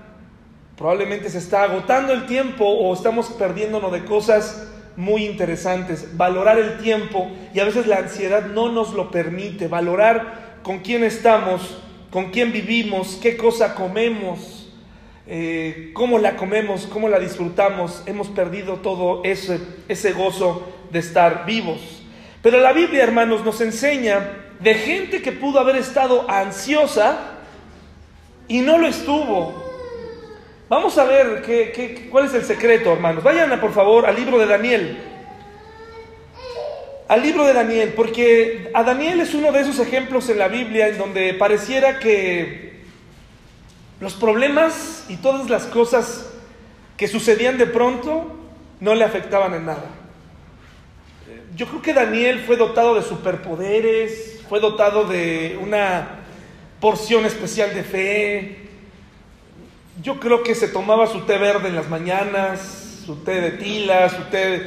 probablemente 0.76 1.30
se 1.30 1.38
está 1.38 1.62
agotando 1.62 2.12
el 2.12 2.26
tiempo 2.26 2.66
o 2.66 2.92
estamos 2.92 3.28
perdiéndonos 3.30 3.90
de 3.92 4.04
cosas 4.04 4.68
muy 4.94 5.24
interesantes. 5.24 6.18
Valorar 6.18 6.58
el 6.58 6.76
tiempo 6.76 7.30
y 7.54 7.60
a 7.60 7.64
veces 7.64 7.86
la 7.86 7.96
ansiedad 7.96 8.44
no 8.44 8.70
nos 8.70 8.92
lo 8.92 9.10
permite. 9.10 9.68
Valorar 9.68 10.58
con 10.62 10.80
quién 10.80 11.02
estamos, 11.02 11.82
con 12.10 12.30
quién 12.30 12.52
vivimos, 12.52 13.18
qué 13.22 13.38
cosa 13.38 13.74
comemos, 13.74 14.61
eh, 15.26 15.90
cómo 15.94 16.18
la 16.18 16.36
comemos, 16.36 16.86
cómo 16.86 17.08
la 17.08 17.18
disfrutamos, 17.18 18.02
hemos 18.06 18.28
perdido 18.28 18.76
todo 18.76 19.22
ese, 19.24 19.60
ese 19.88 20.12
gozo 20.12 20.66
de 20.90 20.98
estar 20.98 21.46
vivos. 21.46 22.02
Pero 22.42 22.58
la 22.60 22.72
Biblia, 22.72 23.04
hermanos, 23.04 23.44
nos 23.44 23.60
enseña 23.60 24.38
de 24.58 24.74
gente 24.74 25.22
que 25.22 25.32
pudo 25.32 25.60
haber 25.60 25.76
estado 25.76 26.28
ansiosa 26.28 27.38
y 28.48 28.60
no 28.60 28.78
lo 28.78 28.86
estuvo. 28.88 29.62
Vamos 30.68 30.96
a 30.98 31.04
ver 31.04 31.42
qué, 31.42 32.08
cuál 32.10 32.26
es 32.26 32.34
el 32.34 32.44
secreto, 32.44 32.92
hermanos. 32.92 33.22
Vayan, 33.22 33.60
por 33.60 33.72
favor, 33.72 34.06
al 34.06 34.16
libro 34.16 34.38
de 34.38 34.46
Daniel. 34.46 34.98
Al 37.08 37.22
libro 37.22 37.44
de 37.44 37.52
Daniel, 37.52 37.92
porque 37.94 38.70
a 38.72 38.82
Daniel 38.82 39.20
es 39.20 39.34
uno 39.34 39.52
de 39.52 39.60
esos 39.60 39.78
ejemplos 39.78 40.30
en 40.30 40.38
la 40.38 40.48
Biblia 40.48 40.88
en 40.88 40.96
donde 40.96 41.34
pareciera 41.34 41.98
que 41.98 42.71
los 44.02 44.14
problemas 44.14 45.04
y 45.08 45.14
todas 45.18 45.48
las 45.48 45.66
cosas 45.66 46.28
que 46.96 47.06
sucedían 47.06 47.56
de 47.56 47.66
pronto 47.66 48.36
no 48.80 48.96
le 48.96 49.04
afectaban 49.04 49.54
en 49.54 49.66
nada. 49.66 49.84
Yo 51.54 51.68
creo 51.68 51.82
que 51.82 51.94
Daniel 51.94 52.42
fue 52.44 52.56
dotado 52.56 52.96
de 52.96 53.02
superpoderes, 53.02 54.40
fue 54.48 54.58
dotado 54.58 55.04
de 55.04 55.56
una 55.62 56.18
porción 56.80 57.24
especial 57.26 57.72
de 57.74 57.84
fe. 57.84 58.68
Yo 60.02 60.18
creo 60.18 60.42
que 60.42 60.56
se 60.56 60.66
tomaba 60.66 61.06
su 61.06 61.20
té 61.20 61.38
verde 61.38 61.68
en 61.68 61.76
las 61.76 61.88
mañanas, 61.88 63.04
su 63.06 63.22
té 63.22 63.40
de 63.40 63.50
tila, 63.52 64.08
su 64.08 64.24
té... 64.32 64.66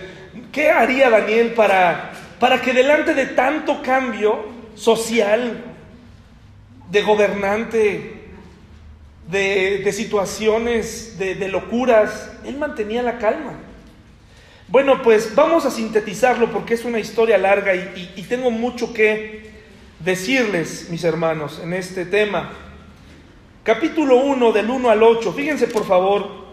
¿Qué 0.54 0.72
haría 0.72 1.10
Daniel 1.10 1.52
para, 1.56 2.14
para 2.40 2.62
que 2.62 2.72
delante 2.72 3.14
de 3.14 3.26
tanto 3.26 3.82
cambio 3.82 4.46
social, 4.76 5.62
de 6.90 7.02
gobernante, 7.02 8.15
de, 9.28 9.92
situaciones, 9.92 11.18
de, 11.18 11.48
locuras, 11.48 12.32
él 12.46 12.58
mantenía 12.58 13.02
la 13.02 13.18
calma. 13.18 13.54
Bueno, 14.68 15.02
pues 15.02 15.34
vamos 15.36 15.66
a 15.66 15.72
sintetizarlo 15.72 16.52
porque 16.52 16.74
es 16.74 16.86
una 16.86 17.00
historia 17.00 17.38
larga 17.38 17.76
y, 17.76 18.26
tengo 18.28 18.52
mucho 18.52 18.94
que 18.94 19.52
decirles, 20.00 20.90
mis 20.90 21.04
hermanos, 21.04 21.60
en 21.64 21.74
este 21.74 22.06
tema. 22.06 22.52
Capítulo 23.64 24.18
1, 24.18 24.52
del 24.52 24.70
1 24.70 24.90
al 24.90 25.02
8, 25.02 25.34
fíjense 25.34 25.68
por 25.68 25.86
favor. 25.86 26.46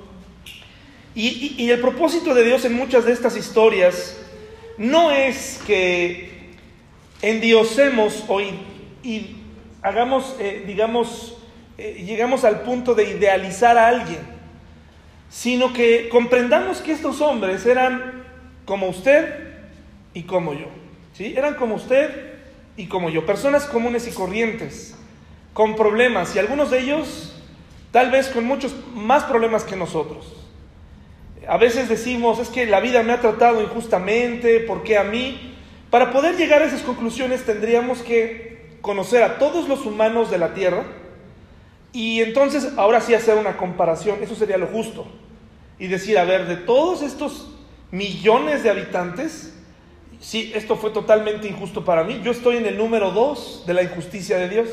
Y, 1.14 1.70
el 1.70 1.80
propósito 1.80 2.34
de 2.34 2.44
Dios 2.44 2.64
en 2.64 2.74
muchas 2.74 3.04
de 3.04 3.12
estas 3.12 3.36
historias 3.36 4.18
no 4.78 5.10
es 5.10 5.60
que 5.66 6.52
endiosemos 7.20 8.24
o 8.28 8.40
hagamos, 9.82 10.36
eh, 10.38 10.64
digamos, 10.66 11.36
eh, 11.84 12.04
llegamos 12.04 12.44
al 12.44 12.60
punto 12.60 12.94
de 12.94 13.10
idealizar 13.10 13.76
a 13.76 13.88
alguien, 13.88 14.20
sino 15.28 15.72
que 15.72 16.08
comprendamos 16.08 16.80
que 16.80 16.92
estos 16.92 17.20
hombres 17.20 17.66
eran 17.66 18.22
como 18.64 18.88
usted 18.88 19.34
y 20.14 20.22
como 20.22 20.52
yo. 20.52 20.66
¿sí? 21.12 21.34
Eran 21.36 21.54
como 21.54 21.74
usted 21.74 22.34
y 22.76 22.86
como 22.86 23.10
yo, 23.10 23.26
personas 23.26 23.64
comunes 23.64 24.06
y 24.06 24.12
corrientes, 24.12 24.94
con 25.52 25.74
problemas, 25.74 26.36
y 26.36 26.38
algunos 26.38 26.70
de 26.70 26.78
ellos 26.78 27.34
tal 27.90 28.12
vez 28.12 28.28
con 28.28 28.44
muchos 28.44 28.74
más 28.94 29.24
problemas 29.24 29.64
que 29.64 29.74
nosotros. 29.74 30.36
A 31.48 31.56
veces 31.56 31.88
decimos, 31.88 32.38
es 32.38 32.48
que 32.48 32.64
la 32.64 32.78
vida 32.78 33.02
me 33.02 33.12
ha 33.12 33.20
tratado 33.20 33.60
injustamente, 33.60 34.60
¿por 34.60 34.84
qué 34.84 34.98
a 34.98 35.02
mí? 35.02 35.56
Para 35.90 36.12
poder 36.12 36.36
llegar 36.36 36.62
a 36.62 36.66
esas 36.66 36.82
conclusiones 36.82 37.44
tendríamos 37.44 38.02
que 38.02 38.76
conocer 38.80 39.24
a 39.24 39.38
todos 39.38 39.68
los 39.68 39.84
humanos 39.84 40.30
de 40.30 40.38
la 40.38 40.54
tierra, 40.54 40.84
y 41.92 42.20
entonces, 42.20 42.72
ahora 42.76 43.00
sí 43.00 43.14
hacer 43.14 43.36
una 43.36 43.56
comparación, 43.56 44.22
eso 44.22 44.34
sería 44.34 44.56
lo 44.56 44.66
justo. 44.66 45.06
Y 45.78 45.88
decir, 45.88 46.18
a 46.18 46.24
ver, 46.24 46.46
de 46.46 46.56
todos 46.56 47.02
estos 47.02 47.48
millones 47.90 48.62
de 48.62 48.70
habitantes, 48.70 49.54
sí, 50.20 50.52
esto 50.54 50.76
fue 50.76 50.90
totalmente 50.90 51.48
injusto 51.48 51.84
para 51.84 52.04
mí, 52.04 52.20
yo 52.22 52.30
estoy 52.30 52.56
en 52.56 52.66
el 52.66 52.78
número 52.78 53.10
dos 53.10 53.64
de 53.66 53.74
la 53.74 53.82
injusticia 53.82 54.38
de 54.38 54.48
Dios. 54.48 54.68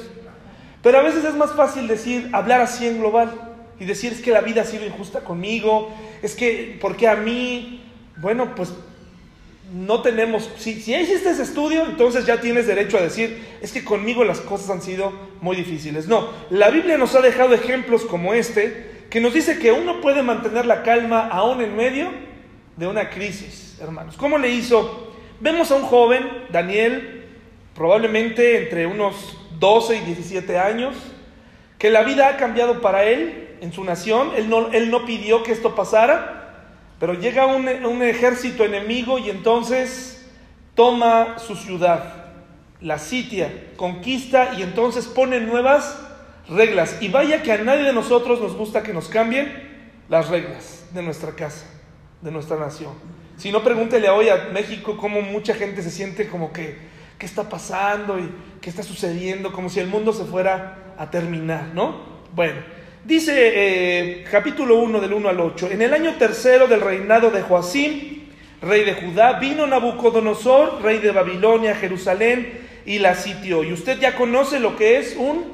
Pero 0.82 1.00
a 1.00 1.02
veces 1.02 1.26
es 1.26 1.36
más 1.36 1.52
fácil 1.54 1.88
decir, 1.88 2.30
hablar 2.32 2.62
así 2.62 2.88
en 2.88 3.00
global 3.00 3.32
y 3.80 3.86
decir, 3.86 4.14
es 4.14 4.22
que 4.22 4.32
la 4.32 4.42
vida 4.42 4.62
ha 4.62 4.66
sido 4.66 4.86
injusta 4.86 5.22
conmigo, 5.22 5.90
es 6.22 6.36
que, 6.36 6.78
¿por 6.80 6.96
qué 6.96 7.10
a 7.10 7.16
mí? 7.16 7.84
Bueno, 8.18 8.56
pues 8.56 8.74
no 9.72 10.02
tenemos, 10.02 10.50
si, 10.58 10.82
si 10.82 10.96
hiciste 10.96 11.30
ese 11.30 11.44
estudio, 11.44 11.86
entonces 11.86 12.26
ya 12.26 12.42
tienes 12.42 12.68
derecho 12.68 12.98
a 12.98 13.02
decir, 13.02 13.44
es 13.62 13.72
que 13.72 13.84
conmigo 13.84 14.24
las 14.24 14.40
cosas 14.40 14.70
han 14.70 14.82
sido 14.82 15.12
muy 15.42 15.56
difíciles. 15.56 16.08
No, 16.08 16.30
la 16.50 16.70
Biblia 16.70 16.98
nos 16.98 17.16
ha 17.16 17.22
dejado 17.22 17.54
ejemplos 17.54 18.04
como 18.06 18.34
este, 18.34 19.06
que 19.10 19.22
nos 19.22 19.34
dice 19.34 19.60
que 19.60 19.72
uno 19.72 20.02
puede 20.02 20.24
mantener 20.24 20.66
la 20.66 20.84
calma 20.84 21.28
aún 21.28 21.62
en 21.62 21.76
medio 21.76 22.10
de 22.78 22.88
una 22.88 23.10
crisis, 23.10 23.78
hermanos. 23.82 24.16
¿Cómo 24.18 24.38
le 24.38 24.50
hizo? 24.50 25.14
Vemos 25.40 25.72
a 25.72 25.76
un 25.76 25.84
joven, 25.84 26.28
Daniel, 26.50 27.26
probablemente 27.76 28.64
entre 28.64 28.88
unos 28.88 29.38
12 29.60 29.98
y 29.98 30.00
17 30.02 30.58
años, 30.58 30.96
que 31.78 31.90
la 31.90 32.04
vida 32.04 32.28
ha 32.28 32.38
cambiado 32.38 32.82
para 32.82 33.06
él 33.06 33.58
en 33.62 33.72
su 33.72 33.84
nación, 33.84 34.32
él 34.36 34.50
no, 34.50 34.72
él 34.72 34.90
no 34.90 35.06
pidió 35.06 35.44
que 35.44 35.52
esto 35.52 35.76
pasara, 35.76 36.39
pero 37.00 37.14
llega 37.14 37.46
un, 37.46 38.04
ejército 38.04 38.66
enemigo 38.66 39.18
y 39.20 39.30
entonces 39.30 40.28
toma 40.76 41.40
su 41.40 41.56
ciudad, 41.56 42.26
la 42.82 43.00
sitia, 43.00 43.72
conquista 43.78 44.54
y 44.58 44.64
entonces 44.64 45.06
pone 45.08 45.40
nuevas 45.40 45.98
reglas. 46.50 46.98
Y 47.02 47.08
vaya 47.08 47.42
que 47.42 47.54
a 47.54 47.58
nadie 47.60 47.84
de 47.84 47.94
nosotros 47.94 48.42
nos 48.42 48.56
gusta 48.56 48.84
que 48.84 48.94
nos 48.94 49.08
cambien 49.08 49.70
las 50.10 50.28
reglas 50.28 50.88
de 50.94 51.02
nuestra 51.02 51.32
casa, 51.32 51.66
de 52.22 52.32
nuestra 52.32 52.58
nación. 52.58 52.92
Si 53.38 53.52
no, 53.52 53.64
pregúntele 53.64 54.10
hoy 54.10 54.28
a 54.28 54.50
México 54.52 54.98
cómo 54.98 55.22
mucha 55.22 55.54
gente 55.54 55.82
se 55.82 55.92
siente 55.92 56.28
como 56.28 56.52
que, 56.52 56.78
¿qué 57.18 57.26
está 57.26 57.48
pasando 57.48 58.20
y 58.20 58.30
qué 58.60 58.70
está 58.70 58.84
sucediendo? 58.84 59.54
Como 59.54 59.70
si 59.70 59.80
el 59.80 59.88
mundo 59.88 60.12
se 60.12 60.26
fuera 60.26 60.96
a 60.98 61.10
terminar, 61.10 61.70
¿no? 61.74 62.20
Bueno, 62.36 62.60
Dice 63.06 63.34
eh, 63.34 64.26
capítulo 64.30 64.76
1 64.76 65.00
del 65.00 65.14
1 65.14 65.30
al 65.30 65.40
8, 65.40 65.70
en 65.72 65.82
el 65.82 65.94
año 65.94 66.16
tercero 66.16 66.68
del 66.68 66.82
reinado 66.82 67.32
de 67.32 67.42
Joacim, 67.42 68.24
rey 68.62 68.84
de 68.84 68.94
Judá, 68.94 69.40
vino 69.40 69.66
Nabucodonosor, 69.66 70.82
rey 70.82 70.98
de 70.98 71.12
Babilonia, 71.12 71.76
Jerusalén, 71.76 72.60
y 72.86 73.00
la 73.00 73.16
sitió. 73.16 73.64
Y 73.64 73.72
usted 73.72 74.00
ya 74.00 74.16
conoce 74.16 74.60
lo 74.60 74.76
que 74.76 74.98
es 74.98 75.16
un 75.16 75.46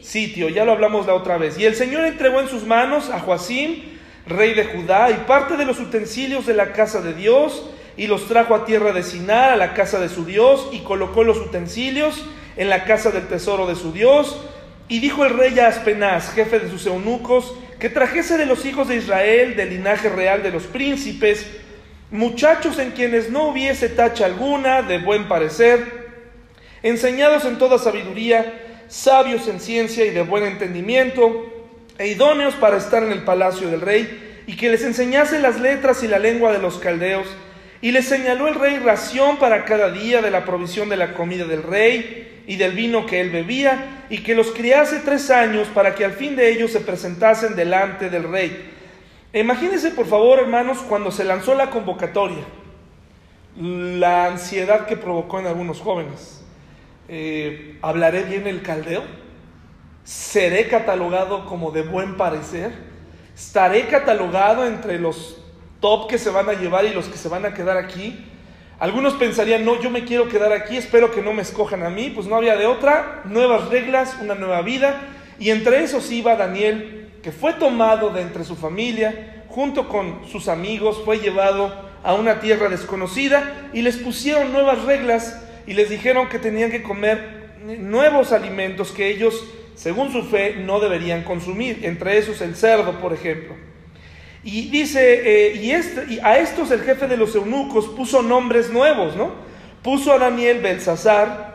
sitio, 0.00 0.48
ya 0.48 0.64
lo 0.64 0.72
hablamos 0.72 1.06
la 1.06 1.14
otra 1.14 1.36
vez. 1.36 1.58
Y 1.58 1.66
el 1.66 1.74
Señor 1.74 2.06
entregó 2.06 2.40
en 2.40 2.48
sus 2.48 2.64
manos 2.64 3.10
a 3.10 3.20
Joacim, 3.20 3.82
rey 4.26 4.54
de 4.54 4.64
Judá, 4.64 5.10
y 5.10 5.26
parte 5.26 5.58
de 5.58 5.66
los 5.66 5.80
utensilios 5.80 6.46
de 6.46 6.54
la 6.54 6.72
casa 6.72 7.02
de 7.02 7.12
Dios, 7.12 7.68
y 7.98 8.06
los 8.06 8.28
trajo 8.28 8.54
a 8.54 8.64
tierra 8.64 8.92
de 8.92 9.02
Sinar, 9.02 9.50
a 9.50 9.56
la 9.56 9.74
casa 9.74 10.00
de 10.00 10.08
su 10.08 10.24
Dios, 10.24 10.70
y 10.72 10.78
colocó 10.78 11.22
los 11.22 11.36
utensilios 11.36 12.24
en 12.56 12.70
la 12.70 12.84
casa 12.84 13.10
del 13.10 13.28
tesoro 13.28 13.66
de 13.66 13.74
su 13.74 13.92
Dios, 13.92 14.40
y 14.88 15.00
dijo 15.00 15.24
el 15.24 15.36
rey 15.36 15.58
a 15.58 15.68
Aspenaz, 15.68 16.32
jefe 16.34 16.58
de 16.60 16.70
sus 16.70 16.86
eunucos, 16.86 17.54
que 17.78 17.88
trajese 17.88 18.36
de 18.36 18.46
los 18.46 18.64
hijos 18.64 18.88
de 18.88 18.96
Israel, 18.96 19.56
del 19.56 19.70
linaje 19.70 20.08
real 20.08 20.42
de 20.42 20.50
los 20.50 20.64
príncipes, 20.64 21.46
muchachos 22.10 22.78
en 22.78 22.92
quienes 22.92 23.30
no 23.30 23.48
hubiese 23.48 23.88
tacha 23.88 24.26
alguna, 24.26 24.82
de 24.82 24.98
buen 24.98 25.26
parecer, 25.26 26.04
enseñados 26.82 27.44
en 27.44 27.58
toda 27.58 27.78
sabiduría, 27.78 28.60
sabios 28.88 29.48
en 29.48 29.60
ciencia 29.60 30.04
y 30.04 30.10
de 30.10 30.22
buen 30.22 30.44
entendimiento, 30.44 31.50
e 31.98 32.08
idóneos 32.08 32.54
para 32.54 32.76
estar 32.76 33.02
en 33.02 33.12
el 33.12 33.22
palacio 33.22 33.70
del 33.70 33.80
rey, 33.80 34.42
y 34.46 34.56
que 34.56 34.68
les 34.68 34.84
enseñase 34.84 35.38
las 35.38 35.60
letras 35.60 36.02
y 36.02 36.08
la 36.08 36.18
lengua 36.18 36.52
de 36.52 36.58
los 36.58 36.78
caldeos, 36.78 37.26
Y 37.84 37.92
le 37.92 38.00
señaló 38.00 38.48
el 38.48 38.54
rey 38.54 38.78
ración 38.78 39.36
para 39.36 39.66
cada 39.66 39.90
día 39.90 40.22
de 40.22 40.30
la 40.30 40.46
provisión 40.46 40.88
de 40.88 40.96
la 40.96 41.12
comida 41.12 41.44
del 41.44 41.62
rey 41.62 42.42
y 42.46 42.56
del 42.56 42.72
vino 42.72 43.04
que 43.04 43.20
él 43.20 43.28
bebía, 43.28 44.06
y 44.08 44.22
que 44.22 44.34
los 44.34 44.52
criase 44.52 45.02
tres 45.04 45.30
años 45.30 45.68
para 45.68 45.94
que 45.94 46.06
al 46.06 46.12
fin 46.12 46.34
de 46.34 46.50
ellos 46.50 46.72
se 46.72 46.80
presentasen 46.80 47.54
delante 47.54 48.08
del 48.08 48.22
rey. 48.22 48.72
Imagínense, 49.34 49.90
por 49.90 50.06
favor, 50.06 50.38
hermanos, 50.38 50.78
cuando 50.88 51.10
se 51.10 51.24
lanzó 51.24 51.54
la 51.54 51.68
convocatoria, 51.68 52.42
la 53.60 54.28
ansiedad 54.28 54.86
que 54.86 54.96
provocó 54.96 55.40
en 55.40 55.48
algunos 55.48 55.78
jóvenes. 55.78 56.42
Eh, 57.08 57.76
¿Hablaré 57.82 58.22
bien 58.22 58.46
el 58.46 58.62
caldeo? 58.62 59.02
¿Seré 60.04 60.68
catalogado 60.68 61.44
como 61.44 61.70
de 61.70 61.82
buen 61.82 62.16
parecer? 62.16 62.72
¿Estaré 63.36 63.88
catalogado 63.88 64.66
entre 64.66 64.98
los 64.98 65.43
top 65.84 66.08
que 66.08 66.16
se 66.16 66.30
van 66.30 66.48
a 66.48 66.54
llevar 66.54 66.86
y 66.86 66.94
los 66.94 67.08
que 67.08 67.18
se 67.18 67.28
van 67.28 67.44
a 67.44 67.52
quedar 67.52 67.76
aquí? 67.76 68.24
Algunos 68.78 69.12
pensarían, 69.12 69.66
no, 69.66 69.78
yo 69.82 69.90
me 69.90 70.06
quiero 70.06 70.30
quedar 70.30 70.50
aquí, 70.50 70.78
espero 70.78 71.10
que 71.10 71.20
no 71.20 71.34
me 71.34 71.42
escojan 71.42 71.82
a 71.82 71.90
mí. 71.90 72.08
Pues 72.08 72.26
no 72.26 72.36
había 72.36 72.56
de 72.56 72.64
otra, 72.64 73.20
nuevas 73.26 73.68
reglas, 73.68 74.16
una 74.18 74.34
nueva 74.34 74.62
vida. 74.62 74.98
Y 75.38 75.50
entre 75.50 75.84
esos 75.84 76.10
iba 76.10 76.36
Daniel, 76.36 77.10
que 77.22 77.32
fue 77.32 77.52
tomado 77.52 78.08
de 78.08 78.22
entre 78.22 78.44
su 78.44 78.56
familia, 78.56 79.44
junto 79.48 79.90
con 79.90 80.26
sus 80.26 80.48
amigos, 80.48 81.02
fue 81.04 81.18
llevado 81.18 81.70
a 82.02 82.14
una 82.14 82.40
tierra 82.40 82.70
desconocida 82.70 83.68
y 83.74 83.82
les 83.82 83.98
pusieron 83.98 84.54
nuevas 84.54 84.84
reglas 84.84 85.38
y 85.66 85.74
les 85.74 85.90
dijeron 85.90 86.30
que 86.30 86.38
tenían 86.38 86.70
que 86.70 86.82
comer 86.82 87.52
nuevos 87.62 88.32
alimentos 88.32 88.90
que 88.90 89.10
ellos, 89.10 89.38
según 89.74 90.10
su 90.12 90.22
fe, 90.22 90.54
no 90.56 90.80
deberían 90.80 91.24
consumir, 91.24 91.80
entre 91.82 92.16
esos 92.16 92.40
el 92.40 92.56
cerdo, 92.56 93.00
por 93.00 93.12
ejemplo. 93.12 93.73
Y 94.44 94.68
dice, 94.68 95.22
eh, 95.24 95.56
y, 95.56 95.70
este, 95.70 96.04
y, 96.12 96.18
a 96.20 96.38
estos 96.38 96.70
el 96.70 96.82
jefe 96.82 97.06
de 97.06 97.16
los 97.16 97.34
eunucos 97.34 97.88
puso 97.88 98.22
nombres 98.22 98.70
nuevos, 98.70 99.16
¿no? 99.16 99.32
Puso 99.82 100.12
a 100.12 100.18
Daniel 100.18 100.60
Belsasar, 100.60 101.54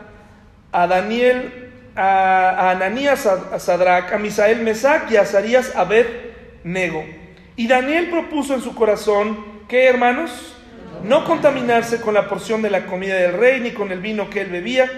a 0.72 0.86
Daniel 0.88 1.70
a, 1.94 2.70
Ananías 2.70 3.26
a, 3.26 3.58
Sadrach, 3.58 4.12
a 4.12 4.18
Misael 4.18 4.62
Mesac 4.62 5.10
y 5.10 5.16
a 5.16 5.22
Azarías 5.22 5.74
Abed 5.76 6.06
Nego. 6.64 7.04
Y 7.56 7.68
Daniel 7.68 8.08
propuso 8.10 8.54
en 8.54 8.62
su 8.62 8.74
corazón 8.74 9.44
que, 9.68 9.86
hermanos, 9.86 10.56
no 11.04 11.24
contaminarse 11.24 12.00
con 12.00 12.14
la 12.14 12.28
porción 12.28 12.62
de 12.62 12.70
la 12.70 12.86
comida 12.86 13.14
del 13.14 13.34
rey 13.34 13.60
ni 13.60 13.70
con 13.70 13.92
el 13.92 14.00
vino 14.00 14.30
que 14.30 14.40
él 14.40 14.50
bebía. 14.50 14.90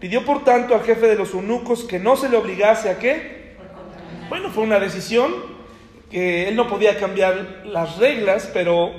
Pidió 0.00 0.24
por 0.24 0.44
tanto 0.44 0.74
al 0.74 0.82
jefe 0.82 1.08
de 1.08 1.16
los 1.16 1.34
eunucos 1.34 1.84
que 1.84 1.98
no 1.98 2.16
se 2.16 2.28
le 2.28 2.36
obligase 2.36 2.88
a 2.88 2.98
qué. 2.98 3.56
Bueno, 4.28 4.50
fue 4.50 4.64
una 4.64 4.80
decisión 4.80 5.53
que 6.14 6.46
él 6.46 6.54
no 6.54 6.68
podía 6.68 6.96
cambiar 6.96 7.62
las 7.64 7.96
reglas, 7.96 8.48
pero 8.54 8.92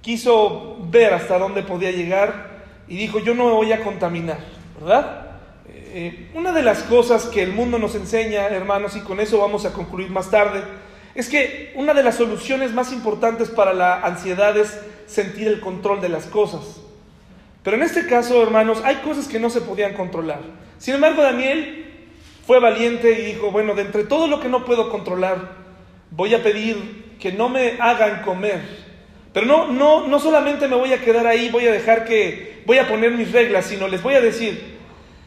quiso 0.00 0.78
ver 0.90 1.12
hasta 1.12 1.38
dónde 1.38 1.62
podía 1.62 1.90
llegar 1.90 2.64
y 2.88 2.96
dijo, 2.96 3.18
yo 3.18 3.34
no 3.34 3.50
voy 3.50 3.72
a 3.72 3.84
contaminar, 3.84 4.38
¿verdad? 4.80 5.32
Eh, 5.68 6.30
una 6.32 6.52
de 6.52 6.62
las 6.62 6.82
cosas 6.84 7.26
que 7.26 7.42
el 7.42 7.52
mundo 7.52 7.78
nos 7.78 7.94
enseña, 7.94 8.46
hermanos, 8.46 8.96
y 8.96 9.00
con 9.00 9.20
eso 9.20 9.36
vamos 9.36 9.66
a 9.66 9.74
concluir 9.74 10.08
más 10.08 10.30
tarde, 10.30 10.62
es 11.14 11.28
que 11.28 11.74
una 11.74 11.92
de 11.92 12.02
las 12.02 12.14
soluciones 12.14 12.72
más 12.72 12.90
importantes 12.90 13.50
para 13.50 13.74
la 13.74 14.00
ansiedad 14.00 14.56
es 14.56 14.80
sentir 15.04 15.48
el 15.48 15.60
control 15.60 16.00
de 16.00 16.08
las 16.08 16.24
cosas. 16.24 16.80
Pero 17.64 17.76
en 17.76 17.82
este 17.82 18.06
caso, 18.06 18.42
hermanos, 18.42 18.80
hay 18.82 18.96
cosas 19.04 19.28
que 19.28 19.38
no 19.38 19.50
se 19.50 19.60
podían 19.60 19.92
controlar. 19.92 20.40
Sin 20.78 20.94
embargo, 20.94 21.20
Daniel 21.20 21.84
fue 22.46 22.60
valiente 22.60 23.12
y 23.12 23.34
dijo, 23.34 23.50
bueno, 23.50 23.74
de 23.74 23.82
entre 23.82 24.04
todo 24.04 24.26
lo 24.26 24.40
que 24.40 24.48
no 24.48 24.64
puedo 24.64 24.88
controlar, 24.88 25.65
voy 26.10 26.34
a 26.34 26.42
pedir 26.42 27.16
que 27.20 27.32
no 27.32 27.48
me 27.48 27.76
hagan 27.80 28.22
comer. 28.22 28.60
Pero 29.32 29.46
no, 29.46 29.68
no, 29.70 30.06
no 30.06 30.18
solamente 30.18 30.68
me 30.68 30.76
voy 30.76 30.92
a 30.92 31.00
quedar 31.02 31.26
ahí, 31.26 31.50
voy 31.50 31.66
a 31.66 31.72
dejar 31.72 32.04
que, 32.04 32.62
voy 32.66 32.78
a 32.78 32.88
poner 32.88 33.12
mis 33.12 33.32
reglas, 33.32 33.66
sino 33.66 33.86
les 33.88 34.02
voy 34.02 34.14
a 34.14 34.20
decir, 34.20 34.76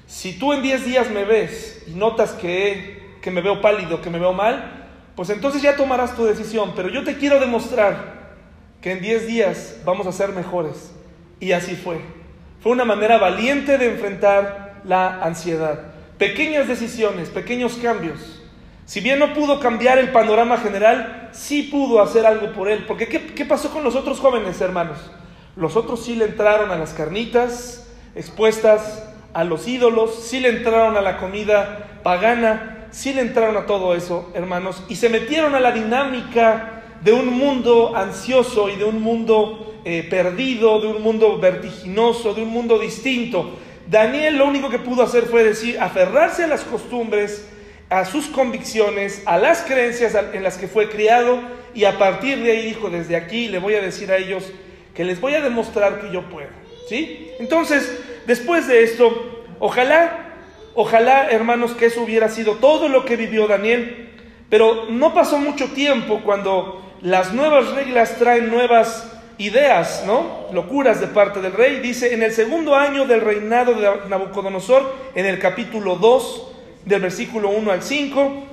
si 0.08 0.34
tú 0.40 0.54
en 0.54 0.64
10 0.64 0.86
días 0.86 1.12
me 1.12 1.26
ves 1.26 1.84
y 1.88 1.92
notas 1.92 2.32
que, 2.32 3.18
que 3.22 3.30
me 3.30 3.42
veo 3.42 3.62
pálido, 3.62 4.02
que 4.02 4.10
me 4.10 4.18
veo 4.18 4.34
mal, 4.34 4.88
pues 5.16 5.30
entonces 5.30 5.62
ya 5.62 5.76
tomarás 5.76 6.16
tu 6.16 6.26
decisión. 6.26 6.74
Pero 6.76 6.90
yo 6.90 7.04
te 7.04 7.18
quiero 7.18 7.40
demostrar 7.40 8.20
que 8.82 8.92
en 8.92 9.02
10 9.02 9.28
días 9.28 9.78
vamos 9.86 10.08
a 10.08 10.12
ser 10.12 10.30
mejores. 10.30 10.92
Y 11.40 11.52
así 11.52 11.76
fue. 11.76 12.00
Fue 12.62 12.72
una 12.72 12.86
manera 12.86 13.18
valiente 13.18 13.78
de 13.78 13.92
enfrentar 13.92 14.82
la 14.84 15.22
ansiedad. 15.22 15.92
Pequeñas 16.18 16.68
decisiones, 16.68 17.30
pequeños 17.30 17.76
cambios. 17.76 18.39
Si 18.90 19.02
bien 19.02 19.20
no 19.20 19.36
pudo 19.36 19.60
cambiar 19.60 20.00
el 20.00 20.12
panorama 20.12 20.58
general, 20.58 21.30
sí 21.32 21.62
pudo 21.62 22.02
hacer 22.02 22.26
algo 22.26 22.54
por 22.54 22.72
él. 22.72 22.86
Porque 22.88 23.08
¿qué, 23.08 23.24
qué 23.24 23.46
pasó 23.46 23.70
con 23.70 23.84
los 23.84 23.94
otros 23.94 24.20
jóvenes, 24.20 24.60
hermanos? 24.62 24.98
Los 25.56 25.76
otros 25.76 26.04
sí 26.04 26.16
le 26.16 26.26
entraron 26.26 26.72
a 26.72 26.76
las 26.76 26.94
carnitas 26.94 27.88
expuestas 28.16 29.08
a 29.32 29.44
los 29.44 29.68
ídolos, 29.68 30.24
sí 30.24 30.40
le 30.40 30.50
entraron 30.50 30.98
a 30.98 31.02
la 31.02 31.18
comida 31.18 32.00
pagana, 32.02 32.88
sí 32.90 33.14
le 33.14 33.22
entraron 33.22 33.58
a 33.58 33.68
todo 33.68 33.94
eso, 33.94 34.32
hermanos, 34.34 34.84
y 34.90 34.96
se 34.96 35.10
metieron 35.10 35.54
a 35.54 35.60
la 35.60 35.72
dinámica 35.72 36.82
de 37.04 37.14
un 37.14 37.28
mundo 37.38 37.96
ansioso 37.96 38.70
y 38.70 38.76
de 38.76 38.86
un 38.86 39.04
mundo 39.04 39.82
eh, 39.86 40.08
perdido, 40.10 40.82
de 40.82 40.88
un 40.88 41.04
mundo 41.04 41.38
vertiginoso, 41.38 42.34
de 42.34 42.42
un 42.42 42.50
mundo 42.50 42.80
distinto. 42.80 43.52
Daniel 43.88 44.40
lo 44.40 44.48
único 44.48 44.68
que 44.68 44.80
pudo 44.80 45.04
hacer 45.04 45.26
fue 45.26 45.44
decir, 45.44 45.80
aferrarse 45.80 46.46
a 46.46 46.48
las 46.48 46.64
costumbres, 46.64 47.48
a 47.90 48.06
sus 48.06 48.28
convicciones, 48.28 49.24
a 49.26 49.38
las 49.38 49.62
creencias 49.62 50.16
en 50.34 50.44
las 50.44 50.58
que 50.58 50.68
fue 50.68 50.90
criado, 50.90 51.40
y 51.74 51.86
a 51.86 51.98
partir 51.98 52.42
de 52.44 52.52
ahí 52.52 52.66
dijo, 52.66 52.90
desde 52.90 53.16
aquí 53.16 53.48
le 53.48 53.60
voy 53.60 53.76
a 53.76 53.82
decir 53.82 54.12
a 54.12 54.18
ellos 54.18 54.52
que 54.94 55.04
les 55.04 55.20
voy 55.22 55.34
a 55.36 55.42
demostrar 55.42 56.02
que 56.02 56.12
yo 56.12 56.30
puedo. 56.30 56.50
¿Sí? 56.88 57.32
Entonces, 57.40 58.00
Después 58.30 58.68
de 58.68 58.84
esto, 58.84 59.12
ojalá, 59.58 60.36
ojalá, 60.76 61.32
hermanos, 61.32 61.72
que 61.72 61.88
eso 61.88 62.04
hubiera 62.04 62.30
sido 62.30 62.58
todo 62.58 62.88
lo 62.88 63.04
que 63.04 63.16
vivió 63.16 63.48
Daniel, 63.48 64.12
pero 64.52 64.86
no 64.88 65.16
pasó 65.16 65.40
mucho 65.40 65.70
tiempo 65.70 66.22
cuando 66.24 66.94
las 67.02 67.34
nuevas 67.34 67.72
reglas 67.72 68.20
traen 68.20 68.52
nuevas 68.52 69.12
ideas, 69.40 70.04
¿no? 70.06 70.46
Locuras 70.54 71.02
de 71.02 71.08
parte 71.08 71.42
del 71.42 71.54
rey. 71.54 71.80
Dice, 71.80 72.14
en 72.14 72.22
el 72.22 72.32
segundo 72.32 72.76
año 72.76 73.08
del 73.08 73.22
reinado 73.22 73.74
de 73.74 73.90
Nabucodonosor, 74.10 74.94
en 75.16 75.26
el 75.26 75.40
capítulo 75.40 75.96
2, 75.96 76.49
del 76.90 77.02
versículo 77.02 77.50
1 77.50 77.72
al 77.72 77.84
5, 77.84 78.44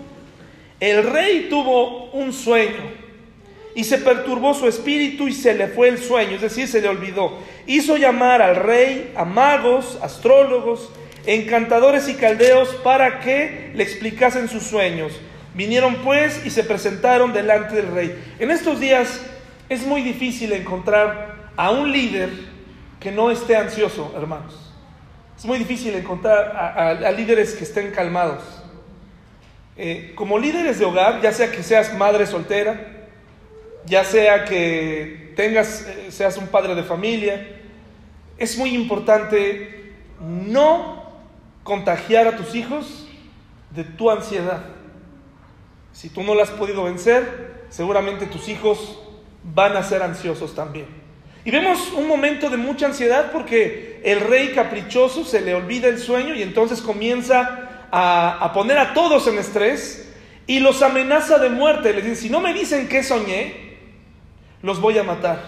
el 0.78 1.10
rey 1.10 1.46
tuvo 1.48 2.10
un 2.10 2.34
sueño 2.34 2.82
y 3.74 3.84
se 3.84 3.98
perturbó 3.98 4.52
su 4.52 4.68
espíritu 4.68 5.26
y 5.26 5.32
se 5.32 5.54
le 5.54 5.68
fue 5.68 5.88
el 5.88 5.98
sueño, 5.98 6.36
es 6.36 6.42
decir, 6.42 6.68
se 6.68 6.82
le 6.82 6.88
olvidó. 6.88 7.38
Hizo 7.66 7.96
llamar 7.96 8.42
al 8.42 8.56
rey 8.56 9.12
a 9.16 9.24
magos, 9.24 9.98
astrólogos, 10.02 10.90
encantadores 11.24 12.08
y 12.08 12.14
caldeos 12.14 12.68
para 12.84 13.20
que 13.20 13.72
le 13.74 13.82
explicasen 13.82 14.48
sus 14.48 14.64
sueños. 14.64 15.12
Vinieron 15.54 15.96
pues 15.96 16.44
y 16.44 16.50
se 16.50 16.62
presentaron 16.62 17.32
delante 17.32 17.74
del 17.74 17.90
rey. 17.90 18.22
En 18.38 18.50
estos 18.50 18.78
días 18.80 19.22
es 19.70 19.86
muy 19.86 20.02
difícil 20.02 20.52
encontrar 20.52 21.52
a 21.56 21.70
un 21.70 21.90
líder 21.90 22.28
que 23.00 23.10
no 23.10 23.30
esté 23.30 23.56
ansioso, 23.56 24.12
hermanos. 24.14 24.65
Es 25.36 25.44
muy 25.44 25.58
difícil 25.58 25.94
encontrar 25.94 26.56
a, 26.56 27.10
líderes 27.12 27.54
que 27.54 27.64
estén 27.64 27.90
calmados. 27.90 28.42
Eh, 29.76 30.12
como 30.14 30.38
líderes 30.38 30.78
de 30.78 30.86
hogar, 30.86 31.20
ya 31.20 31.32
sea 31.32 31.52
que 31.52 31.62
seas 31.62 31.94
madre 31.94 32.26
soltera, 32.26 33.08
ya 33.84 34.02
sea 34.04 34.46
que 34.46 35.34
tengas, 35.36 35.82
eh, 35.82 36.06
seas 36.10 36.38
un 36.38 36.46
padre 36.46 36.74
de 36.74 36.82
familia, 36.82 37.46
es 38.38 38.56
muy 38.56 38.74
importante 38.74 39.92
no 40.20 41.04
contagiar 41.62 42.26
a 42.26 42.36
tus 42.36 42.54
hijos 42.54 43.06
de 43.74 43.84
tu 43.84 44.10
ansiedad. 44.10 44.64
Si 45.92 46.08
tú 46.08 46.22
no 46.22 46.34
la 46.34 46.44
has 46.44 46.50
podido 46.50 46.84
vencer, 46.84 47.66
seguramente 47.68 48.26
tus 48.26 48.48
hijos 48.48 48.98
van 49.44 49.76
a 49.76 49.82
ser 49.82 50.02
ansiosos 50.02 50.54
también. 50.54 51.05
Y 51.46 51.52
vemos 51.52 51.92
un 51.92 52.08
momento 52.08 52.50
de 52.50 52.56
mucha 52.56 52.86
ansiedad 52.86 53.30
porque 53.30 54.00
el 54.02 54.18
rey 54.18 54.48
caprichoso 54.52 55.24
se 55.24 55.40
le 55.40 55.54
olvida 55.54 55.86
el 55.86 56.00
sueño 56.00 56.34
y 56.34 56.42
entonces 56.42 56.82
comienza 56.82 57.86
a, 57.92 58.50
poner 58.52 58.78
a 58.78 58.94
todos 58.94 59.28
en 59.28 59.38
estrés 59.38 60.12
y 60.48 60.58
los 60.58 60.82
amenaza 60.82 61.38
de 61.38 61.48
muerte. 61.48 61.92
Les 61.94 62.02
dice, 62.02 62.22
si 62.22 62.30
no 62.30 62.40
me 62.40 62.52
dicen 62.52 62.88
qué 62.88 63.04
soñé, 63.04 63.76
los 64.60 64.80
voy 64.80 64.98
a 64.98 65.04
matar, 65.04 65.38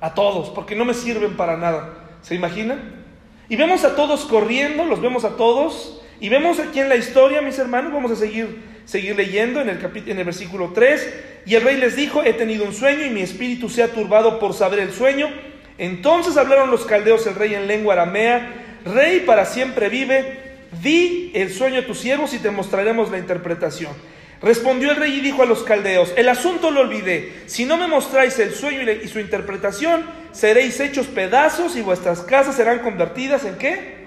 a 0.00 0.14
todos, 0.14 0.50
porque 0.50 0.76
no 0.76 0.84
me 0.84 0.94
sirven 0.94 1.36
para 1.36 1.56
nada. 1.56 1.92
¿Se 2.22 2.36
imaginan? 2.36 3.04
Y 3.48 3.56
vemos 3.56 3.82
a 3.82 3.96
todos 3.96 4.26
corriendo, 4.26 4.84
los 4.84 5.00
vemos 5.00 5.24
a 5.24 5.30
todos, 5.30 6.00
y 6.20 6.28
vemos 6.28 6.60
aquí 6.60 6.78
en 6.78 6.88
la 6.88 6.94
historia, 6.94 7.42
mis 7.42 7.58
hermanos, 7.58 7.92
vamos 7.92 8.12
a 8.12 8.16
seguir, 8.16 8.62
seguir 8.88 9.16
leyendo 9.16 9.60
en 9.60 9.68
el, 9.68 9.78
en 10.06 10.18
el 10.18 10.24
versículo 10.24 10.72
3, 10.74 11.14
y 11.44 11.54
el 11.54 11.62
rey 11.62 11.76
les 11.76 11.94
dijo, 11.94 12.24
he 12.24 12.32
tenido 12.32 12.64
un 12.64 12.72
sueño 12.72 13.04
y 13.04 13.10
mi 13.10 13.20
espíritu 13.20 13.68
se 13.68 13.82
ha 13.82 13.88
turbado 13.88 14.38
por 14.38 14.54
saber 14.54 14.80
el 14.80 14.92
sueño. 14.92 15.28
Entonces 15.76 16.38
hablaron 16.38 16.70
los 16.70 16.86
caldeos 16.86 17.26
el 17.26 17.34
rey 17.34 17.54
en 17.54 17.66
lengua 17.66 17.92
aramea, 17.92 18.80
rey 18.86 19.20
para 19.20 19.44
siempre 19.44 19.90
vive, 19.90 20.56
di 20.82 21.30
el 21.34 21.52
sueño 21.52 21.80
a 21.80 21.86
tus 21.86 21.98
siervos 21.98 22.32
y 22.32 22.38
te 22.38 22.50
mostraremos 22.50 23.10
la 23.10 23.18
interpretación. 23.18 23.92
Respondió 24.40 24.90
el 24.90 24.96
rey 24.96 25.18
y 25.18 25.20
dijo 25.20 25.42
a 25.42 25.46
los 25.46 25.64
caldeos, 25.64 26.14
el 26.16 26.28
asunto 26.28 26.70
lo 26.70 26.80
olvidé, 26.80 27.42
si 27.44 27.66
no 27.66 27.76
me 27.76 27.88
mostráis 27.88 28.38
el 28.38 28.54
sueño 28.54 28.90
y 28.90 29.08
su 29.08 29.20
interpretación, 29.20 30.06
seréis 30.32 30.80
hechos 30.80 31.08
pedazos 31.08 31.76
y 31.76 31.82
vuestras 31.82 32.20
casas 32.20 32.56
serán 32.56 32.78
convertidas 32.78 33.44
en 33.44 33.56
qué? 33.56 33.98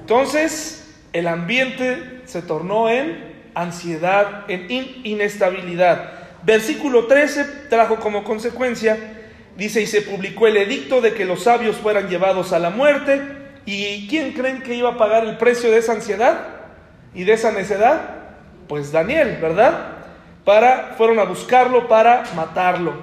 Entonces 0.00 0.88
el 1.12 1.26
ambiente 1.28 2.22
se 2.24 2.40
tornó 2.40 2.88
en 2.88 3.29
ansiedad, 3.54 4.44
en 4.48 4.66
inestabilidad. 5.04 6.12
Versículo 6.42 7.06
13 7.06 7.44
trajo 7.68 7.96
como 7.96 8.24
consecuencia, 8.24 8.98
dice, 9.56 9.82
y 9.82 9.86
se 9.86 10.02
publicó 10.02 10.46
el 10.46 10.56
edicto 10.56 11.00
de 11.00 11.14
que 11.14 11.24
los 11.24 11.42
sabios 11.42 11.76
fueran 11.76 12.08
llevados 12.08 12.52
a 12.52 12.58
la 12.58 12.70
muerte. 12.70 13.20
¿Y 13.66 14.08
quién 14.08 14.32
creen 14.32 14.62
que 14.62 14.74
iba 14.74 14.90
a 14.90 14.96
pagar 14.96 15.24
el 15.24 15.36
precio 15.36 15.70
de 15.70 15.78
esa 15.78 15.92
ansiedad 15.92 16.38
y 17.14 17.24
de 17.24 17.34
esa 17.34 17.52
necedad? 17.52 18.00
Pues 18.68 18.90
Daniel, 18.90 19.38
¿verdad? 19.40 19.98
Para, 20.44 20.94
fueron 20.96 21.18
a 21.18 21.24
buscarlo 21.24 21.86
para 21.88 22.24
matarlo. 22.34 22.94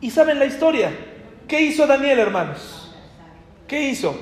¿Y 0.00 0.10
saben 0.10 0.38
la 0.38 0.44
historia? 0.44 0.90
¿Qué 1.48 1.60
hizo 1.60 1.86
Daniel, 1.86 2.18
hermanos? 2.20 2.94
¿Qué 3.66 3.88
hizo? 3.88 4.16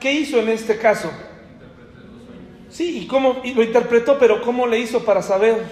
¿Qué 0.00 0.12
hizo 0.12 0.38
en 0.38 0.48
este 0.48 0.78
caso? 0.78 1.12
Sí, 2.70 3.00
¿y 3.00 3.06
cómo 3.06 3.40
y 3.44 3.52
lo 3.52 3.62
interpretó? 3.62 4.18
Pero 4.18 4.40
¿cómo 4.42 4.66
le 4.66 4.78
hizo 4.78 5.04
para 5.04 5.22
saber? 5.22 5.64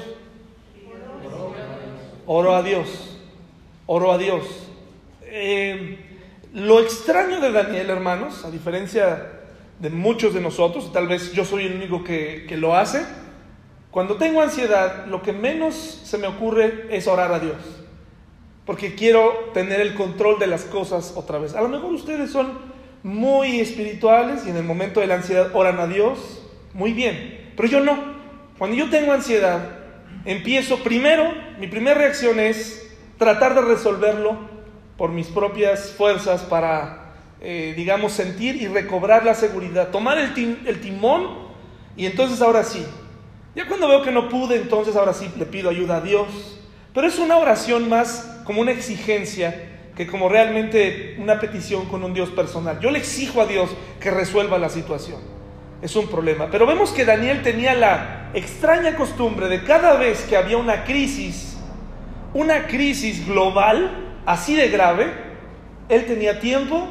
Oro 2.26 2.54
a 2.54 2.62
Dios. 2.62 3.18
Oro 3.86 4.12
a 4.12 4.18
Dios. 4.18 4.44
Eh, 5.22 5.98
lo 6.52 6.80
extraño 6.80 7.40
de 7.40 7.52
Daniel, 7.52 7.90
hermanos, 7.90 8.44
a 8.44 8.50
diferencia 8.50 9.32
de 9.78 9.90
muchos 9.90 10.34
de 10.34 10.40
nosotros, 10.40 10.92
tal 10.92 11.06
vez 11.06 11.32
yo 11.32 11.44
soy 11.44 11.66
el 11.66 11.76
único 11.76 12.02
que, 12.02 12.46
que 12.48 12.56
lo 12.56 12.76
hace, 12.76 13.06
cuando 13.90 14.16
tengo 14.16 14.42
ansiedad, 14.42 15.06
lo 15.06 15.22
que 15.22 15.32
menos 15.32 15.74
se 15.74 16.18
me 16.18 16.26
ocurre 16.26 16.86
es 16.90 17.06
orar 17.06 17.32
a 17.32 17.38
Dios, 17.38 17.56
porque 18.66 18.94
quiero 18.94 19.50
tener 19.54 19.80
el 19.80 19.94
control 19.94 20.38
de 20.38 20.46
las 20.46 20.64
cosas 20.64 21.14
otra 21.16 21.38
vez. 21.38 21.54
A 21.54 21.62
lo 21.62 21.68
mejor 21.68 21.92
ustedes 21.92 22.30
son 22.30 22.58
muy 23.02 23.60
espirituales 23.60 24.46
y 24.46 24.50
en 24.50 24.56
el 24.56 24.64
momento 24.64 25.00
de 25.00 25.06
la 25.06 25.14
ansiedad 25.14 25.50
oran 25.54 25.78
a 25.78 25.86
Dios, 25.86 26.42
muy 26.78 26.92
bien, 26.92 27.52
pero 27.56 27.68
yo 27.68 27.80
no. 27.80 27.98
Cuando 28.56 28.76
yo 28.76 28.88
tengo 28.88 29.12
ansiedad, 29.12 29.80
empiezo 30.24 30.78
primero, 30.84 31.34
mi 31.58 31.66
primera 31.66 31.98
reacción 31.98 32.38
es 32.38 32.96
tratar 33.18 33.56
de 33.56 33.62
resolverlo 33.62 34.38
por 34.96 35.10
mis 35.10 35.26
propias 35.26 35.90
fuerzas 35.90 36.42
para 36.42 37.08
eh, 37.40 37.74
digamos, 37.76 38.12
sentir 38.12 38.56
y 38.62 38.68
recobrar 38.68 39.24
la 39.24 39.34
seguridad, 39.34 39.88
tomar 39.90 40.18
el, 40.18 40.58
el 40.66 40.80
timón 40.80 41.48
y 41.96 42.06
entonces 42.06 42.40
ahora 42.40 42.62
sí. 42.62 42.86
Ya 43.56 43.66
cuando 43.66 43.88
veo 43.88 44.02
que 44.02 44.12
no 44.12 44.28
pude, 44.28 44.54
entonces 44.54 44.94
ahora 44.94 45.12
sí 45.12 45.28
le 45.36 45.46
pido 45.46 45.68
ayuda 45.68 45.96
a 45.96 46.00
Dios. 46.00 46.60
Pero 46.94 47.08
es 47.08 47.18
una 47.18 47.38
oración 47.38 47.88
más 47.88 48.40
como 48.44 48.60
una 48.60 48.70
exigencia 48.70 49.90
que 49.96 50.06
como 50.06 50.28
realmente 50.28 51.16
una 51.18 51.40
petición 51.40 51.86
con 51.86 52.04
un 52.04 52.14
Dios 52.14 52.30
personal. 52.30 52.78
Yo 52.78 52.92
le 52.92 53.00
exijo 53.00 53.40
a 53.40 53.46
Dios 53.46 53.70
que 54.00 54.12
resuelva 54.12 54.58
la 54.58 54.68
situación. 54.68 55.37
Es 55.80 55.94
un 55.94 56.08
problema. 56.08 56.48
Pero 56.50 56.66
vemos 56.66 56.90
que 56.90 57.04
Daniel 57.04 57.42
tenía 57.42 57.74
la 57.74 58.30
extraña 58.34 58.96
costumbre 58.96 59.48
de 59.48 59.62
cada 59.62 59.94
vez 59.94 60.22
que 60.22 60.36
había 60.36 60.56
una 60.56 60.84
crisis, 60.84 61.56
una 62.34 62.66
crisis 62.66 63.26
global, 63.26 64.20
así 64.26 64.54
de 64.54 64.68
grave, 64.68 65.06
él 65.88 66.04
tenía 66.06 66.40
tiempo 66.40 66.88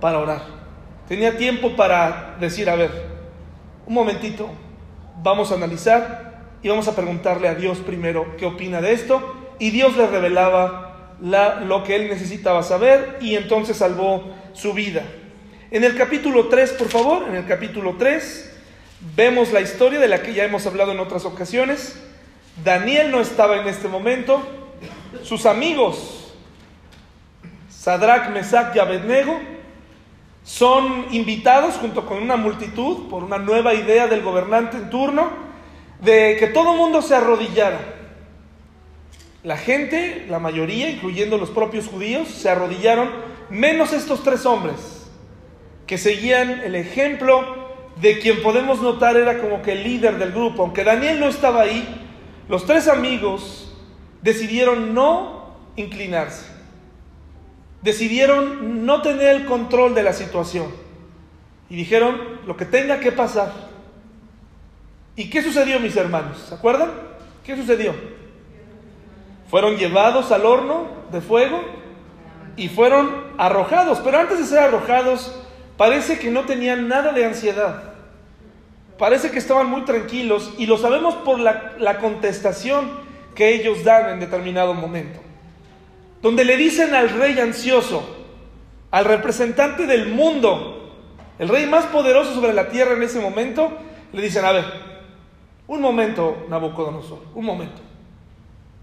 para 0.00 0.18
orar. 0.18 0.42
Tenía 1.06 1.36
tiempo 1.36 1.74
para 1.74 2.36
decir, 2.38 2.68
a 2.68 2.74
ver, 2.76 2.90
un 3.86 3.94
momentito, 3.94 4.50
vamos 5.22 5.50
a 5.50 5.54
analizar 5.54 6.42
y 6.62 6.68
vamos 6.68 6.88
a 6.88 6.96
preguntarle 6.96 7.48
a 7.48 7.54
Dios 7.54 7.78
primero 7.78 8.36
qué 8.36 8.46
opina 8.46 8.80
de 8.80 8.92
esto. 8.92 9.36
Y 9.58 9.70
Dios 9.70 9.96
le 9.96 10.06
revelaba 10.06 11.16
lo 11.20 11.82
que 11.84 11.96
él 11.96 12.08
necesitaba 12.08 12.62
saber 12.62 13.18
y 13.20 13.36
entonces 13.36 13.76
salvó 13.76 14.24
su 14.52 14.74
vida. 14.74 15.02
En 15.70 15.84
el 15.84 15.98
capítulo 15.98 16.48
3, 16.48 16.72
por 16.72 16.88
favor, 16.88 17.28
en 17.28 17.34
el 17.34 17.46
capítulo 17.46 17.96
3, 17.98 18.56
vemos 19.14 19.52
la 19.52 19.60
historia 19.60 20.00
de 20.00 20.08
la 20.08 20.22
que 20.22 20.32
ya 20.32 20.44
hemos 20.44 20.64
hablado 20.66 20.92
en 20.92 20.98
otras 20.98 21.26
ocasiones. 21.26 22.00
Daniel 22.64 23.10
no 23.10 23.20
estaba 23.20 23.60
en 23.60 23.68
este 23.68 23.86
momento. 23.86 24.40
Sus 25.22 25.44
amigos, 25.44 26.32
Sadrach, 27.68 28.30
Mesach 28.30 28.74
y 28.74 28.78
Abednego, 28.78 29.38
son 30.42 31.04
invitados 31.10 31.74
junto 31.74 32.06
con 32.06 32.22
una 32.22 32.36
multitud 32.38 33.10
por 33.10 33.22
una 33.22 33.36
nueva 33.36 33.74
idea 33.74 34.06
del 34.06 34.22
gobernante 34.22 34.78
en 34.78 34.88
turno 34.88 35.28
de 36.00 36.38
que 36.40 36.46
todo 36.46 36.72
el 36.72 36.78
mundo 36.78 37.02
se 37.02 37.14
arrodillara. 37.14 37.80
La 39.42 39.58
gente, 39.58 40.24
la 40.30 40.38
mayoría, 40.38 40.88
incluyendo 40.88 41.36
los 41.36 41.50
propios 41.50 41.88
judíos, 41.88 42.28
se 42.28 42.48
arrodillaron, 42.48 43.10
menos 43.50 43.92
estos 43.92 44.22
tres 44.22 44.46
hombres, 44.46 44.97
que 45.88 45.98
seguían 45.98 46.60
el 46.60 46.76
ejemplo 46.76 47.56
de 48.00 48.20
quien 48.20 48.40
podemos 48.42 48.80
notar 48.80 49.16
era 49.16 49.40
como 49.40 49.60
que 49.60 49.72
el 49.72 49.82
líder 49.82 50.18
del 50.18 50.30
grupo. 50.30 50.62
Aunque 50.62 50.84
Daniel 50.84 51.18
no 51.18 51.26
estaba 51.26 51.62
ahí, 51.62 51.84
los 52.48 52.64
tres 52.64 52.86
amigos 52.86 53.76
decidieron 54.22 54.94
no 54.94 55.56
inclinarse 55.74 56.58
decidieron 57.82 58.84
no 58.84 59.02
tener 59.02 59.36
el 59.36 59.46
control 59.46 59.94
de 59.94 60.02
la 60.02 60.12
situación 60.12 60.66
y 61.70 61.76
dijeron 61.76 62.40
lo 62.46 62.56
que 62.56 62.64
tenga 62.64 63.00
que 63.00 63.12
pasar. 63.12 63.52
¿Y 65.16 65.28
qué 65.30 65.42
sucedió, 65.42 65.78
mis 65.80 65.96
hermanos? 65.96 66.38
¿Se 66.48 66.54
acuerdan? 66.54 66.90
¿Qué 67.44 67.56
sucedió? 67.56 67.94
Fueron 69.50 69.76
llevados 69.76 70.32
al 70.32 70.46
horno 70.46 70.86
de 71.10 71.20
fuego 71.20 71.60
y 72.56 72.68
fueron 72.68 73.10
arrojados, 73.36 74.00
pero 74.00 74.18
antes 74.18 74.38
de 74.38 74.44
ser 74.44 74.58
arrojados 74.58 75.34
parece 75.78 76.18
que 76.18 76.30
no 76.30 76.44
tenían 76.44 76.88
nada 76.88 77.12
de 77.12 77.24
ansiedad. 77.24 77.94
Parece 78.98 79.30
que 79.30 79.38
estaban 79.38 79.70
muy 79.70 79.86
tranquilos 79.86 80.52
y 80.58 80.66
lo 80.66 80.76
sabemos 80.76 81.14
por 81.14 81.38
la, 81.38 81.98
contestación 82.00 82.90
que 83.34 83.54
ellos 83.54 83.84
dan 83.84 84.10
en 84.10 84.20
determinado 84.20 84.74
momento 84.74 85.20
donde 86.22 86.44
le 86.44 86.56
dicen 86.56 86.94
al 86.94 87.10
rey 87.10 87.38
ansioso, 87.38 88.16
al 88.90 89.04
representante 89.04 89.86
del 89.86 90.08
mundo, 90.08 90.92
el 91.38 91.48
rey 91.48 91.66
más 91.66 91.86
poderoso 91.86 92.34
sobre 92.34 92.52
la 92.52 92.68
tierra 92.68 92.94
en 92.94 93.02
ese 93.02 93.20
momento, 93.20 93.70
le 94.12 94.22
dicen, 94.22 94.44
a 94.44 94.52
ver, 94.52 94.64
un 95.66 95.80
momento, 95.80 96.46
Nabucodonosor, 96.48 97.20
un 97.34 97.44
momento. 97.44 97.80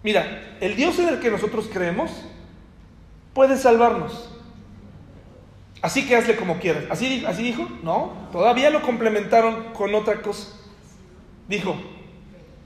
Mira, 0.04 0.58
el 0.62 0.76
Dios 0.76 0.98
en 1.00 1.10
el 1.10 1.20
que 1.20 1.32
nosotros 1.32 1.68
creemos 1.72 2.12
puede 3.34 3.58
salvarnos. 3.58 4.32
Así 5.86 6.08
que 6.08 6.16
hazle 6.16 6.36
como 6.36 6.58
quieras. 6.58 6.86
¿Así, 6.90 7.24
¿Así 7.28 7.44
dijo? 7.44 7.70
No, 7.84 8.12
todavía 8.32 8.72
lo 8.72 8.82
complementaron 8.82 9.66
con 9.66 9.94
otra 9.94 10.20
cosa. 10.24 10.48
Dijo, 11.48 11.76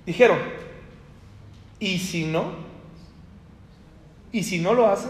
dijeron, 0.05 0.39
¿y 1.81 1.99
si 1.99 2.23
no? 2.23 2.53
Y 4.31 4.43
si 4.43 4.59
no 4.59 4.73
lo 4.73 4.87
hace, 4.87 5.09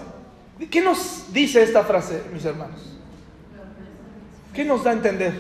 ¿qué 0.72 0.82
nos 0.82 1.32
dice 1.32 1.62
esta 1.62 1.84
frase, 1.84 2.24
mis 2.34 2.44
hermanos? 2.46 2.98
¿Qué 4.56 4.66
nos 4.66 4.84
da 4.84 4.90
a 4.90 4.94
entender? 4.94 5.40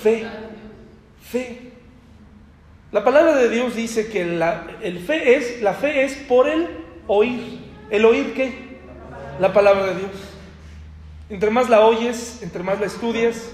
Fe. 0.00 0.24
Fe. 1.20 1.72
La 2.92 3.02
palabra 3.02 3.34
de 3.34 3.48
Dios 3.48 3.74
dice 3.74 4.06
que 4.06 4.24
la, 4.24 4.68
el 4.82 5.00
fe 5.00 5.34
es, 5.34 5.62
la 5.62 5.74
fe 5.74 6.04
es 6.04 6.14
por 6.14 6.48
el 6.48 6.68
oír. 7.08 7.58
¿El 7.90 8.04
oír 8.04 8.34
qué? 8.34 8.78
La 9.40 9.52
palabra 9.52 9.86
de 9.86 9.96
Dios. 9.96 10.29
Entre 11.30 11.50
más 11.50 11.70
la 11.70 11.86
oyes, 11.86 12.42
entre 12.42 12.64
más 12.64 12.80
la 12.80 12.86
estudias, 12.86 13.50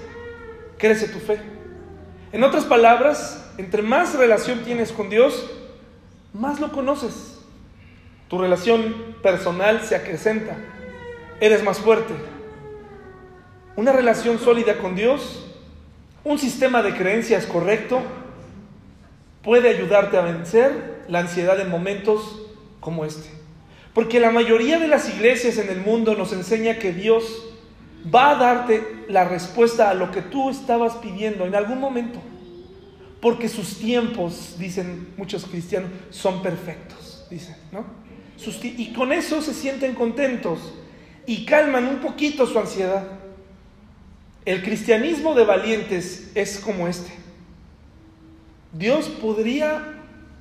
crece 0.79 1.09
tu 1.09 1.19
fe. 1.19 1.39
En 2.33 2.43
otras 2.43 2.65
palabras, 2.65 3.53
entre 3.59 3.83
más 3.83 4.15
relación 4.15 4.61
tienes 4.61 4.93
con 4.93 5.11
Dios, 5.11 5.51
más 6.33 6.59
lo 6.59 6.73
conoces. 6.73 7.39
Tu 8.29 8.39
relación 8.39 9.17
personal 9.23 9.83
se 9.83 9.95
acrecenta. 9.95 10.57
Eres 11.39 11.63
más 11.63 11.79
fuerte. 11.79 12.15
Una 13.77 13.93
relación 13.93 14.39
sólida 14.39 14.79
con 14.79 14.97
Dios, 14.97 15.47
un 16.25 16.39
sistema 16.39 16.83
de 16.83 16.95
creencias 16.95 17.45
correcto, 17.45 18.01
puede 19.43 19.69
ayudarte 19.69 20.17
a 20.17 20.23
vencer 20.23 21.05
la 21.09 21.21
ansiedad 21.21 21.61
en 21.61 21.69
momentos 21.69 22.41
como 22.81 23.05
este. 23.05 23.29
Porque 23.93 24.19
la 24.19 24.31
mayoría 24.31 24.79
de 24.79 24.89
las 24.89 25.11
iglesias 25.11 25.59
en 25.59 25.69
el 25.69 25.81
mundo 25.81 26.15
nos 26.15 26.33
enseña 26.33 26.79
que 26.79 26.93
Dios 26.93 27.56
va 28.15 28.31
a 28.31 28.35
darte 28.37 29.05
la 29.09 29.25
respuesta 29.25 29.91
a 29.91 29.95
lo 29.95 30.11
que 30.11 30.23
tú 30.23 30.51
estabas 30.51 30.95
pidiendo 30.95 31.45
en 31.47 31.55
algún 31.55 31.81
momento. 31.81 32.21
Porque 33.21 33.49
sus 33.49 33.79
tiempos, 33.79 34.57
dicen 34.59 35.15
muchos 35.17 35.47
cristianos, 35.47 35.91
son 36.11 36.43
perfectos, 36.43 37.27
dicen, 37.31 37.57
¿no? 37.73 37.85
y 38.63 38.93
con 38.93 39.13
eso 39.13 39.41
se 39.41 39.55
sienten 39.55 39.95
contentos 39.95 40.75
y 41.27 41.47
calman 41.47 41.89
un 41.89 41.97
poquito 41.97 42.47
su 42.47 42.59
ansiedad. 42.59 43.05
El 44.45 44.63
cristianismo 44.63 45.35
de 45.35 45.45
valientes 45.45 46.31
es 46.35 46.61
como 46.61 46.87
este. 46.87 47.11
Dios 48.73 49.09
podría 49.09 49.95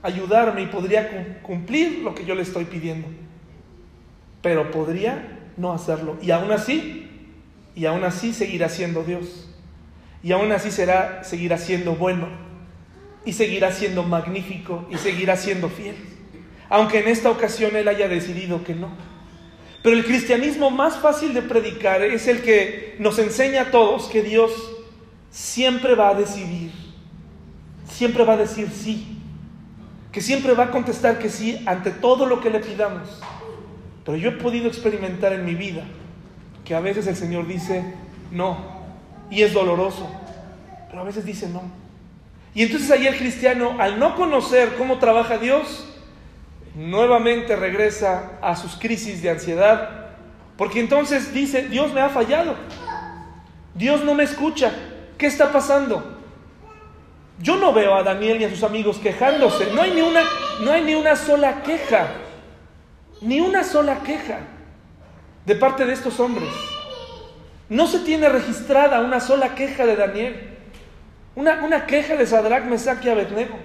ayudarme 0.03 0.61
y 0.61 0.67
podría 0.67 1.41
cumplir 1.41 1.99
lo 1.99 2.13
que 2.13 2.25
yo 2.25 2.35
le 2.35 2.43
estoy 2.43 2.65
pidiendo, 2.65 3.07
pero 4.41 4.69
podría 4.69 5.39
no 5.57 5.73
hacerlo. 5.73 6.17
Y 6.21 6.31
aún 6.31 6.51
así, 6.51 7.04
y 7.75 7.85
aún 7.85 8.05
así 8.05 8.33
seguirá 8.33 8.69
siendo 8.69 9.03
Dios. 9.03 9.49
Y 10.23 10.31
aún 10.31 10.51
así 10.53 10.71
será, 10.71 11.23
seguirá 11.23 11.57
siendo 11.57 11.95
bueno. 11.95 12.29
Y 13.25 13.33
seguirá 13.33 13.71
siendo 13.71 14.03
magnífico. 14.03 14.87
Y 14.89 14.97
seguirá 14.97 15.35
siendo 15.35 15.69
fiel. 15.69 15.95
Aunque 16.69 16.99
en 16.99 17.09
esta 17.09 17.29
ocasión 17.29 17.75
Él 17.75 17.87
haya 17.89 18.07
decidido 18.07 18.63
que 18.63 18.73
no. 18.73 18.89
Pero 19.83 19.97
el 19.97 20.05
cristianismo 20.05 20.71
más 20.71 20.97
fácil 20.97 21.33
de 21.33 21.41
predicar 21.41 22.01
es 22.01 22.27
el 22.27 22.41
que 22.41 22.95
nos 22.97 23.19
enseña 23.19 23.63
a 23.63 23.71
todos 23.71 24.05
que 24.05 24.23
Dios 24.23 24.51
siempre 25.29 25.95
va 25.95 26.09
a 26.09 26.15
decidir. 26.15 26.71
Siempre 27.91 28.23
va 28.23 28.33
a 28.33 28.37
decir 28.37 28.69
sí. 28.71 29.19
Que 30.13 30.21
siempre 30.21 30.53
va 30.53 30.65
a 30.65 30.71
contestar 30.71 31.19
que 31.19 31.29
sí 31.29 31.61
ante 31.65 31.91
todo 31.91 32.25
lo 32.25 32.39
que 32.39 32.49
le 32.49 32.61
pidamos. 32.61 33.21
Pero 34.05 34.17
yo 34.17 34.29
he 34.29 34.33
podido 34.33 34.67
experimentar 34.67 35.33
en 35.33 35.43
mi 35.43 35.55
vida 35.55 35.83
que 36.65 36.73
a 36.73 36.79
veces 36.79 37.05
el 37.07 37.15
Señor 37.15 37.47
dice 37.47 37.85
no, 38.31 38.57
y 39.29 39.43
es 39.43 39.53
doloroso, 39.53 40.09
pero 40.89 41.01
a 41.01 41.05
veces 41.05 41.23
dice 41.23 41.47
no. 41.47 41.61
Y 42.53 42.63
entonces 42.63 42.89
ahí 42.89 43.05
el 43.05 43.17
cristiano, 43.17 43.75
al 43.79 43.99
no 43.99 44.15
conocer 44.15 44.75
cómo 44.77 44.97
trabaja 44.97 45.37
Dios, 45.37 45.87
nuevamente 46.73 47.55
regresa 47.55 48.31
a 48.41 48.55
sus 48.55 48.75
crisis 48.77 49.21
de 49.21 49.29
ansiedad, 49.29 50.07
porque 50.57 50.79
entonces 50.79 51.33
dice, 51.33 51.67
Dios 51.69 51.93
me 51.93 52.01
ha 52.01 52.09
fallado, 52.09 52.55
Dios 53.75 54.03
no 54.03 54.15
me 54.15 54.23
escucha, 54.23 54.73
¿qué 55.17 55.27
está 55.27 55.51
pasando? 55.51 56.13
Yo 57.39 57.57
no 57.57 57.73
veo 57.73 57.93
a 57.93 58.03
Daniel 58.03 58.41
y 58.41 58.45
a 58.45 58.49
sus 58.49 58.63
amigos 58.63 58.97
quejándose, 58.97 59.71
no 59.73 59.81
hay 59.81 59.91
ni 59.91 60.01
una, 60.01 60.21
no 60.61 60.71
hay 60.71 60.83
ni 60.83 60.95
una 60.95 61.15
sola 61.15 61.61
queja. 61.61 62.07
Ni 63.21 63.39
una 63.39 63.63
sola 63.63 63.99
queja 63.99 64.39
de 65.45 65.55
parte 65.55 65.85
de 65.85 65.93
estos 65.93 66.19
hombres. 66.19 66.49
No 67.69 67.87
se 67.87 67.99
tiene 67.99 68.29
registrada 68.29 69.01
una 69.01 69.19
sola 69.19 69.55
queja 69.55 69.85
de 69.85 69.95
Daniel. 69.95 70.49
Una, 71.35 71.63
una 71.63 71.85
queja 71.85 72.15
de 72.15 72.27
Sadrach, 72.27 72.65
Mesach 72.65 73.03
y 73.03 73.09
Abednego. 73.09 73.57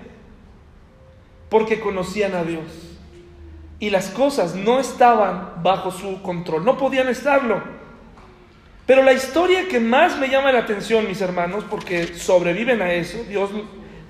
Porque 1.49 1.81
conocían 1.81 2.35
a 2.35 2.45
Dios. 2.45 2.65
Y 3.79 3.91
las 3.91 4.11
cosas 4.11 4.55
no 4.55 4.79
estaban 4.79 5.63
bajo 5.63 5.91
su 5.91 6.23
control. 6.23 6.65
No 6.65 6.77
podían 6.77 7.09
estarlo. 7.09 7.63
Pero 8.87 9.03
la 9.03 9.13
historia 9.13 9.69
que 9.69 9.81
más 9.81 10.19
me 10.19 10.29
llama 10.29 10.53
la 10.53 10.61
atención, 10.61 11.07
mis 11.07 11.21
hermanos, 11.21 11.65
porque 11.71 12.09
sobreviven 12.09 12.83
a 12.83 12.93
eso, 12.93 13.23
Dios, 13.29 13.51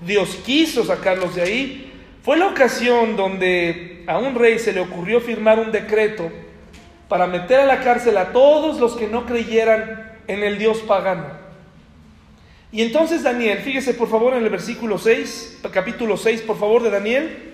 Dios 0.01 0.37
quiso 0.45 0.85
sacarlos 0.85 1.35
de 1.35 1.43
ahí, 1.43 1.93
fue 2.23 2.39
la 2.39 2.47
ocasión 2.47 3.17
donde 3.17 4.05
a 4.07 4.19
un 4.19 4.35
rey 4.35 4.59
se 4.59 4.73
le 4.73 4.81
ocurrió 4.81 5.21
firmar 5.21 5.59
un 5.59 5.71
decreto 5.71 6.31
para 7.11 7.27
meter 7.27 7.59
a 7.59 7.67
la 7.67 7.81
cárcel 7.81 8.17
a 8.19 8.27
todos 8.27 8.79
los 8.79 8.95
que 8.95 9.09
no 9.09 9.27
creyeran 9.27 10.13
en 10.29 10.45
el 10.45 10.59
Dios 10.59 10.79
pagano. 10.79 11.25
Y 12.71 12.83
entonces 12.83 13.25
Daniel, 13.25 13.59
fíjese 13.59 13.95
por 13.95 14.09
favor 14.09 14.33
en 14.35 14.45
el 14.45 14.49
versículo 14.49 14.97
6, 14.97 15.59
capítulo 15.73 16.17
6, 16.17 16.43
por 16.43 16.57
favor, 16.57 16.85
de 16.85 16.91
Daniel. 16.91 17.53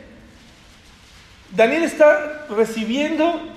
Daniel 1.53 1.85
está 1.85 2.45
recibiendo 2.51 3.49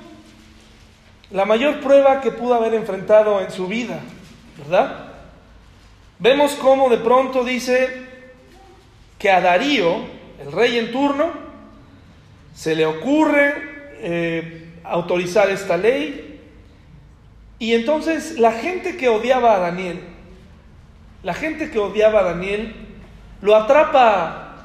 la 1.31 1.43
mayor 1.43 1.81
prueba 1.81 2.21
que 2.21 2.31
pudo 2.31 2.53
haber 2.53 2.75
enfrentado 2.75 3.41
en 3.41 3.51
su 3.51 3.67
vida, 3.67 3.99
¿verdad? 4.57 5.11
Vemos 6.17 6.53
cómo 6.53 6.89
de 6.89 6.99
pronto 6.99 7.43
dice 7.43 8.05
que 9.17 9.29
a 9.29 9.41
Darío, 9.41 9.97
el 10.39 10.49
rey 10.49 10.77
en 10.77 10.93
turno, 10.93 11.29
se 12.55 12.73
le 12.73 12.85
ocurre 12.85 13.97
eh, 13.97 14.68
autorizar 14.89 15.49
esta 15.49 15.77
ley 15.77 16.39
y 17.59 17.73
entonces 17.73 18.39
la 18.39 18.53
gente 18.53 18.95
que 18.95 19.09
odiaba 19.09 19.55
a 19.55 19.59
Daniel, 19.59 19.99
la 21.23 21.33
gente 21.33 21.69
que 21.69 21.79
odiaba 21.79 22.21
a 22.21 22.23
Daniel, 22.23 22.73
lo 23.41 23.55
atrapa 23.55 24.55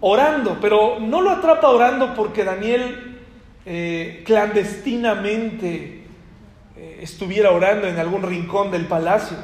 orando, 0.00 0.58
pero 0.60 0.98
no 1.00 1.20
lo 1.20 1.30
atrapa 1.30 1.68
orando 1.68 2.14
porque 2.14 2.44
Daniel 2.44 3.18
eh, 3.66 4.22
clandestinamente 4.24 6.04
eh, 6.76 6.98
estuviera 7.02 7.50
orando 7.50 7.88
en 7.88 7.98
algún 7.98 8.22
rincón 8.22 8.70
del 8.70 8.86
palacio. 8.86 9.36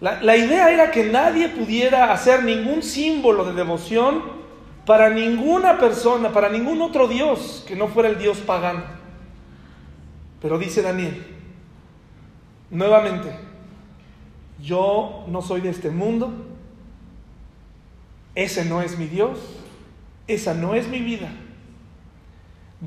La, 0.00 0.36
idea 0.36 0.70
era 0.70 0.90
que 0.90 1.04
nadie 1.04 1.48
pudiera 1.48 2.12
hacer 2.12 2.44
ningún 2.44 2.82
símbolo 2.82 3.44
de 3.46 3.54
devoción 3.54 4.22
para 4.86 5.10
ninguna 5.10 5.78
persona, 5.78 6.32
para 6.32 6.48
ningún 6.48 6.80
otro 6.80 7.08
Dios 7.08 7.64
que 7.66 7.74
no 7.74 7.88
fuera 7.88 8.08
el 8.08 8.18
Dios 8.18 8.38
pagano. 8.38 8.84
Pero 10.40 10.58
dice 10.58 10.80
Daniel, 10.80 11.26
nuevamente, 12.70 13.36
yo 14.62 15.24
no 15.26 15.42
soy 15.42 15.60
de 15.60 15.70
este 15.70 15.90
mundo, 15.90 16.32
ese 18.36 18.64
no 18.64 18.80
es 18.80 18.96
mi 18.96 19.06
Dios, 19.06 19.40
esa 20.28 20.54
no 20.54 20.76
es 20.76 20.86
mi 20.86 21.00
vida. 21.00 21.30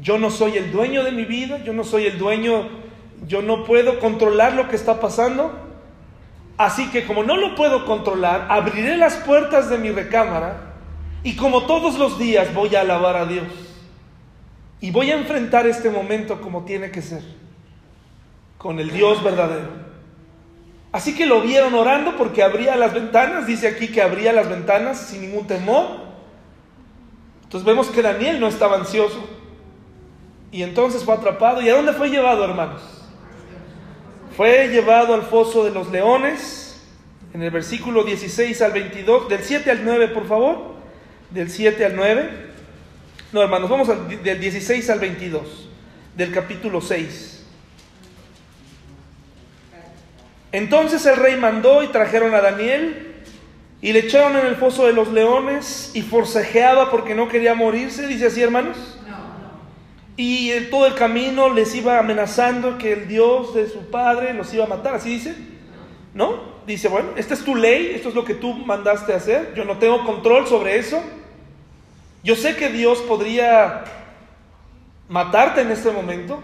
Yo 0.01 0.17
no 0.17 0.29
soy 0.29 0.57
el 0.57 0.71
dueño 0.71 1.03
de 1.03 1.11
mi 1.11 1.25
vida, 1.25 1.61
yo 1.65 1.73
no 1.73 1.83
soy 1.83 2.05
el 2.05 2.17
dueño, 2.17 2.69
yo 3.27 3.41
no 3.41 3.65
puedo 3.65 3.99
controlar 3.99 4.53
lo 4.53 4.69
que 4.69 4.77
está 4.77 5.01
pasando. 5.01 5.51
Así 6.57 6.89
que 6.91 7.05
como 7.05 7.23
no 7.23 7.35
lo 7.35 7.55
puedo 7.55 7.85
controlar, 7.85 8.47
abriré 8.49 8.95
las 8.95 9.17
puertas 9.17 9.69
de 9.69 9.79
mi 9.79 9.91
recámara 9.91 10.68
y 11.23 11.35
como 11.35 11.63
todos 11.63 11.97
los 11.97 12.17
días 12.17 12.53
voy 12.53 12.75
a 12.75 12.81
alabar 12.81 13.17
a 13.17 13.25
Dios. 13.25 13.47
Y 14.81 14.91
voy 14.91 15.11
a 15.11 15.15
enfrentar 15.15 15.67
este 15.67 15.89
momento 15.89 16.39
como 16.41 16.63
tiene 16.63 16.91
que 16.91 17.01
ser, 17.01 17.23
con 18.57 18.79
el 18.79 18.91
Dios 18.91 19.21
verdadero. 19.23 19.89
Así 20.91 21.15
que 21.15 21.25
lo 21.25 21.41
vieron 21.41 21.73
orando 21.75 22.15
porque 22.17 22.41
abría 22.41 22.75
las 22.75 22.93
ventanas, 22.93 23.45
dice 23.45 23.67
aquí 23.67 23.89
que 23.89 24.01
abría 24.01 24.33
las 24.33 24.49
ventanas 24.49 24.97
sin 24.99 25.21
ningún 25.21 25.45
temor. 25.45 25.85
Entonces 27.43 27.65
vemos 27.65 27.87
que 27.87 28.01
Daniel 28.01 28.39
no 28.39 28.47
estaba 28.47 28.77
ansioso. 28.77 29.19
Y 30.51 30.63
entonces 30.63 31.03
fue 31.03 31.13
atrapado. 31.13 31.61
¿Y 31.61 31.69
a 31.69 31.75
dónde 31.75 31.93
fue 31.93 32.09
llevado, 32.09 32.43
hermanos? 32.43 32.81
Fue 34.35 34.69
llevado 34.69 35.13
al 35.13 35.23
foso 35.23 35.65
de 35.65 35.71
los 35.71 35.91
leones, 35.91 36.81
en 37.33 37.43
el 37.43 37.51
versículo 37.51 38.03
16 38.03 38.61
al 38.61 38.71
22, 38.71 39.29
del 39.29 39.43
7 39.43 39.69
al 39.69 39.83
9, 39.83 40.07
por 40.07 40.25
favor, 40.27 40.78
del 41.31 41.49
7 41.49 41.85
al 41.85 41.95
9. 41.95 42.29
No, 43.31 43.41
hermanos, 43.41 43.69
vamos 43.69 43.87
del 43.87 44.39
16 44.39 44.89
al 44.89 44.99
22, 44.99 45.69
del 46.15 46.31
capítulo 46.31 46.81
6. 46.81 47.45
Entonces 50.51 51.05
el 51.05 51.15
rey 51.15 51.35
mandó 51.37 51.83
y 51.83 51.87
trajeron 51.87 52.33
a 52.33 52.41
Daniel 52.41 53.09
y 53.81 53.93
le 53.93 53.99
echaron 53.99 54.35
en 54.37 54.47
el 54.47 54.55
foso 54.55 54.87
de 54.87 54.93
los 54.93 55.09
leones 55.09 55.91
y 55.93 56.01
forcejeaba 56.01 56.89
porque 56.89 57.13
no 57.13 57.27
quería 57.27 57.53
morirse, 57.53 58.07
dice 58.07 58.27
así, 58.27 58.41
hermanos. 58.41 58.77
Y 60.17 60.51
en 60.51 60.69
todo 60.69 60.85
el 60.85 60.95
camino 60.95 61.53
les 61.53 61.73
iba 61.75 61.97
amenazando 61.97 62.77
que 62.77 62.91
el 62.91 63.07
Dios 63.07 63.53
de 63.53 63.69
su 63.69 63.89
padre 63.89 64.33
los 64.33 64.53
iba 64.53 64.65
a 64.65 64.67
matar, 64.67 64.95
así 64.95 65.11
dice. 65.11 65.33
¿No? 66.13 66.59
Dice, 66.67 66.89
bueno, 66.89 67.11
esta 67.15 67.35
es 67.35 67.45
tu 67.45 67.55
ley, 67.55 67.93
esto 67.95 68.09
es 68.09 68.15
lo 68.15 68.25
que 68.25 68.33
tú 68.33 68.53
mandaste 68.53 69.13
hacer, 69.13 69.53
yo 69.55 69.63
no 69.63 69.77
tengo 69.77 70.03
control 70.05 70.45
sobre 70.47 70.77
eso. 70.77 71.01
Yo 72.23 72.35
sé 72.35 72.55
que 72.55 72.69
Dios 72.69 72.99
podría 72.99 73.83
matarte 75.07 75.61
en 75.61 75.71
este 75.71 75.91
momento. 75.91 76.41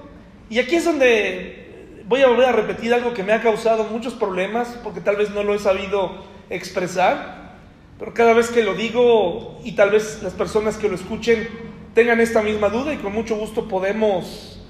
Y 0.49 0.59
aquí 0.59 0.75
es 0.75 0.85
donde 0.85 2.03
voy 2.07 2.21
a 2.21 2.27
volver 2.27 2.49
a 2.49 2.51
repetir 2.51 2.93
algo 2.93 3.13
que 3.13 3.23
me 3.23 3.33
ha 3.33 3.41
causado 3.41 3.85
muchos 3.85 4.13
problemas, 4.13 4.77
porque 4.83 5.01
tal 5.01 5.15
vez 5.15 5.31
no 5.31 5.43
lo 5.43 5.55
he 5.55 5.59
sabido 5.59 6.23
expresar, 6.49 7.55
pero 7.97 8.13
cada 8.13 8.33
vez 8.33 8.49
que 8.49 8.63
lo 8.63 8.75
digo 8.75 9.59
y 9.63 9.73
tal 9.73 9.89
vez 9.91 10.21
las 10.21 10.33
personas 10.33 10.77
que 10.77 10.89
lo 10.89 10.95
escuchen 10.95 11.47
tengan 11.93 12.19
esta 12.19 12.41
misma 12.41 12.69
duda 12.69 12.93
y 12.93 12.97
con 12.97 13.13
mucho 13.13 13.35
gusto 13.37 13.67
podemos 13.67 14.61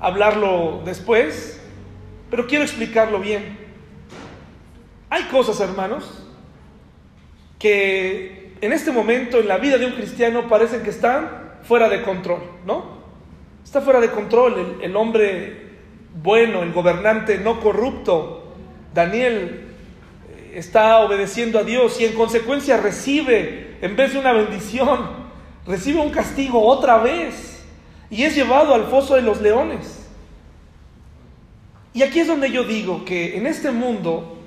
hablarlo 0.00 0.82
después, 0.84 1.60
pero 2.30 2.46
quiero 2.46 2.64
explicarlo 2.64 3.20
bien. 3.20 3.58
Hay 5.10 5.24
cosas, 5.24 5.60
hermanos, 5.60 6.26
que 7.58 8.41
en 8.62 8.72
este 8.72 8.92
momento 8.92 9.40
en 9.40 9.48
la 9.48 9.58
vida 9.58 9.76
de 9.76 9.86
un 9.86 9.92
cristiano 9.92 10.48
parecen 10.48 10.82
que 10.82 10.90
están 10.90 11.58
fuera 11.64 11.88
de 11.88 12.02
control, 12.02 12.40
¿no? 12.64 13.02
Está 13.64 13.80
fuera 13.80 14.00
de 14.00 14.10
control 14.10 14.78
el, 14.80 14.84
el 14.84 14.96
hombre 14.96 15.70
bueno, 16.22 16.62
el 16.62 16.72
gobernante 16.72 17.38
no 17.38 17.60
corrupto, 17.60 18.52
Daniel 18.94 19.68
eh, 20.28 20.52
está 20.54 21.00
obedeciendo 21.00 21.58
a 21.58 21.64
Dios 21.64 22.00
y 22.00 22.04
en 22.04 22.12
consecuencia 22.12 22.76
recibe, 22.76 23.78
en 23.80 23.96
vez 23.96 24.12
de 24.12 24.20
una 24.20 24.32
bendición, 24.32 25.10
recibe 25.66 26.00
un 26.00 26.10
castigo 26.10 26.64
otra 26.64 26.98
vez 26.98 27.64
y 28.10 28.22
es 28.22 28.36
llevado 28.36 28.74
al 28.74 28.84
foso 28.84 29.16
de 29.16 29.22
los 29.22 29.40
leones. 29.40 30.06
Y 31.94 32.04
aquí 32.04 32.20
es 32.20 32.28
donde 32.28 32.50
yo 32.50 32.62
digo 32.62 33.04
que 33.04 33.36
en 33.36 33.48
este 33.48 33.72
mundo 33.72 34.38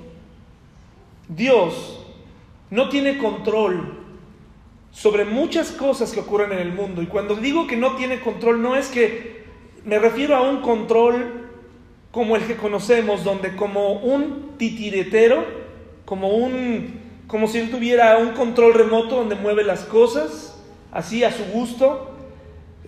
Dios 1.28 2.00
no 2.70 2.88
tiene 2.88 3.18
control 3.18 4.05
sobre 4.96 5.26
muchas 5.26 5.72
cosas 5.72 6.10
que 6.12 6.20
ocurren 6.20 6.52
en 6.52 6.58
el 6.58 6.72
mundo. 6.72 7.02
Y 7.02 7.06
cuando 7.06 7.36
digo 7.36 7.66
que 7.66 7.76
no 7.76 7.96
tiene 7.96 8.20
control, 8.20 8.62
no 8.62 8.76
es 8.76 8.88
que 8.88 9.44
me 9.84 9.98
refiero 9.98 10.34
a 10.34 10.40
un 10.40 10.62
control 10.62 11.50
como 12.10 12.34
el 12.34 12.46
que 12.46 12.56
conocemos, 12.56 13.22
donde 13.22 13.54
como 13.56 13.92
un 13.92 14.54
titiretero, 14.56 15.44
como 16.06 16.30
un 16.30 17.04
como 17.26 17.46
si 17.46 17.58
él 17.58 17.70
tuviera 17.70 18.16
un 18.18 18.30
control 18.30 18.72
remoto 18.72 19.16
donde 19.16 19.34
mueve 19.34 19.64
las 19.64 19.80
cosas, 19.80 20.58
así 20.92 21.24
a 21.24 21.32
su 21.32 21.44
gusto. 21.44 22.12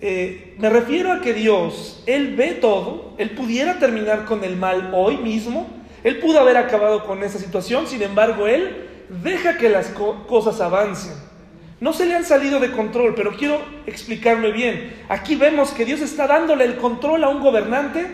Eh, 0.01 0.55
me 0.57 0.69
refiero 0.69 1.11
a 1.11 1.21
que 1.21 1.33
Dios, 1.33 2.01
Él 2.07 2.35
ve 2.35 2.53
todo, 2.53 3.13
Él 3.17 3.31
pudiera 3.31 3.79
terminar 3.79 4.25
con 4.25 4.43
el 4.45 4.55
mal 4.55 4.91
hoy 4.95 5.17
mismo, 5.17 5.67
Él 6.03 6.19
pudo 6.19 6.39
haber 6.39 6.57
acabado 6.57 7.05
con 7.05 7.21
esa 7.21 7.37
situación, 7.37 7.85
sin 7.85 8.01
embargo, 8.01 8.47
Él 8.47 8.87
deja 9.21 9.57
que 9.57 9.69
las 9.69 9.89
cosas 10.27 10.61
avancen. 10.61 11.28
No 11.81 11.93
se 11.93 12.05
le 12.05 12.15
han 12.15 12.25
salido 12.25 12.59
de 12.59 12.71
control, 12.71 13.15
pero 13.15 13.37
quiero 13.37 13.61
explicarme 13.85 14.51
bien. 14.51 14.93
Aquí 15.07 15.35
vemos 15.35 15.71
que 15.71 15.85
Dios 15.85 16.01
está 16.01 16.27
dándole 16.27 16.65
el 16.65 16.75
control 16.75 17.23
a 17.23 17.29
un 17.29 17.41
gobernante 17.41 18.05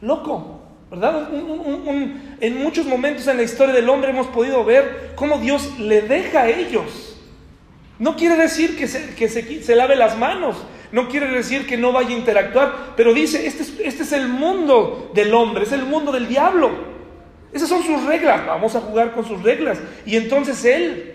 loco. 0.00 0.58
¿verdad? 0.90 1.30
en 1.32 2.58
muchos 2.58 2.84
momentos 2.84 3.26
en 3.26 3.38
la 3.38 3.44
historia 3.44 3.74
del 3.74 3.88
hombre 3.88 4.10
hemos 4.10 4.26
podido 4.26 4.62
ver 4.62 5.12
cómo 5.14 5.38
Dios 5.38 5.78
le 5.78 6.02
deja 6.02 6.42
a 6.42 6.48
ellos. 6.50 7.16
No 7.98 8.14
quiere 8.16 8.36
decir 8.36 8.76
que 8.76 8.86
se, 8.86 9.14
que 9.14 9.28
se, 9.28 9.76
lave 9.76 9.96
las 9.96 10.18
manos, 10.18 10.56
no 10.90 11.08
quiere 11.08 11.28
decir 11.28 11.66
que 11.66 11.78
no 11.78 11.92
vaya 11.92 12.10
a 12.10 12.18
interactuar, 12.18 12.94
pero 12.94 13.14
dice, 13.14 13.46
este 13.46 13.62
es, 13.62 13.72
este 13.82 14.02
es 14.02 14.12
el 14.12 14.28
mundo 14.28 15.10
del 15.14 15.32
hombre, 15.32 15.64
es 15.64 15.72
el 15.72 15.84
mundo 15.84 16.12
del 16.12 16.28
diablo. 16.28 16.70
Esas 17.52 17.68
son 17.68 17.82
sus 17.82 18.04
reglas, 18.04 18.44
vamos 18.46 18.74
a 18.74 18.80
jugar 18.80 19.12
con 19.12 19.26
sus 19.26 19.42
reglas. 19.42 19.78
Y 20.04 20.16
entonces 20.16 20.62
Él 20.64 21.11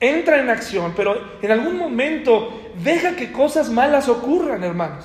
entra 0.00 0.40
en 0.40 0.50
acción, 0.50 0.92
pero 0.96 1.20
en 1.42 1.50
algún 1.50 1.76
momento 1.76 2.72
deja 2.82 3.16
que 3.16 3.32
cosas 3.32 3.70
malas 3.70 4.08
ocurran, 4.08 4.62
hermanos. 4.62 5.04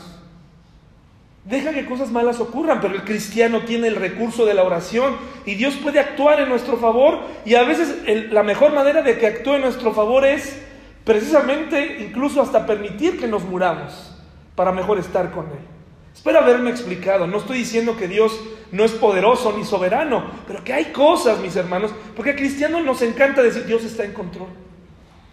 Deja 1.45 1.73
que 1.73 1.85
cosas 1.85 2.09
malas 2.09 2.39
ocurran, 2.39 2.79
pero 2.79 2.95
el 2.95 3.03
cristiano 3.03 3.61
tiene 3.61 3.87
el 3.87 3.97
recurso 3.97 4.45
de 4.45 4.53
la 4.53 4.63
oración 4.63 5.17
y 5.45 5.55
Dios 5.55 5.75
puede 5.75 5.99
actuar 5.99 6.39
en 6.39 6.47
nuestro 6.47 6.77
favor 6.77 7.19
y 7.43 7.55
a 7.55 7.63
veces 7.63 7.97
la 8.31 8.43
mejor 8.43 8.73
manera 8.73 9.01
de 9.01 9.17
que 9.17 9.27
actúe 9.27 9.55
en 9.55 9.61
nuestro 9.61 9.93
favor 9.93 10.25
es 10.25 10.61
precisamente 11.03 11.97
incluso 11.99 12.41
hasta 12.41 12.65
permitir 12.65 13.19
que 13.19 13.27
nos 13.27 13.43
muramos 13.43 14.15
para 14.55 14.71
mejor 14.71 14.99
estar 14.99 15.31
con 15.31 15.47
Él. 15.47 15.73
Espero 16.15 16.39
haberme 16.39 16.69
explicado, 16.69 17.27
no 17.27 17.39
estoy 17.39 17.57
diciendo 17.57 17.97
que 17.97 18.07
Dios 18.07 18.39
no 18.71 18.85
es 18.85 18.91
poderoso 18.91 19.53
ni 19.57 19.65
soberano, 19.65 20.23
pero 20.47 20.63
que 20.63 20.71
hay 20.71 20.85
cosas, 20.93 21.39
mis 21.39 21.55
hermanos, 21.57 21.91
porque 22.15 22.31
a 22.31 22.35
cristianos 22.35 22.85
nos 22.85 23.01
encanta 23.01 23.43
decir 23.43 23.65
Dios 23.65 23.83
está 23.83 24.05
en 24.05 24.13
control. 24.13 24.47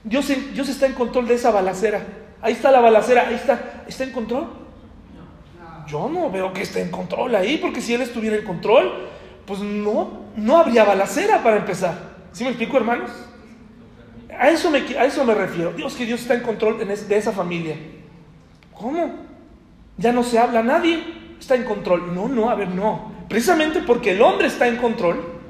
Dios, 0.05 0.29
Dios 0.53 0.69
está 0.69 0.87
en 0.87 0.95
control 0.95 1.29
de 1.29 1.35
esa 1.35 1.51
balacera. 1.51 2.03
Ahí 2.43 2.55
está 2.55 2.71
la 2.71 2.81
balacera, 2.81 3.29
ahí 3.29 3.35
está, 3.35 3.85
está 3.87 4.05
en 4.05 4.13
control 4.13 4.61
yo 5.91 6.09
no 6.09 6.31
veo 6.31 6.53
que 6.53 6.63
esté 6.63 6.83
en 6.83 6.91
control 6.91 7.35
ahí, 7.35 7.59
porque 7.59 7.81
si 7.81 7.95
él 7.95 8.03
estuviera 8.03 8.37
en 8.37 8.45
control, 8.45 9.09
pues 9.45 9.61
no, 9.61 10.21
no 10.37 10.57
habría 10.57 10.85
balacera 10.85 11.43
para 11.43 11.57
empezar. 11.57 11.95
¿Sí 12.33 12.45
me 12.45 12.51
explico, 12.51 12.77
hermanos? 12.77 13.11
A 14.39 14.51
eso 14.51 14.71
me, 14.71 14.79
a 14.79 15.05
eso 15.05 15.25
me 15.25 15.35
refiero. 15.35 15.73
Dios, 15.73 15.95
que 15.95 16.07
Dios 16.07 16.21
está 16.21 16.35
en 16.35 16.43
control 16.43 16.79
de 16.79 17.17
esa 17.17 17.33
familia. 17.33 17.77
¿Cómo? 18.73 19.17
Ya 19.97 20.13
no 20.13 20.23
se 20.23 20.39
habla, 20.39 20.63
nadie 20.63 21.03
está 21.41 21.57
en 21.57 21.65
control. 21.65 22.15
No, 22.15 22.29
no, 22.29 22.51
a 22.51 22.55
ver, 22.55 22.69
no. 22.69 23.13
Precisamente 23.29 23.81
porque 23.81 24.13
el 24.13 24.23
hombre 24.23 24.47
está 24.47 24.69
en 24.69 24.77
control, 24.77 25.41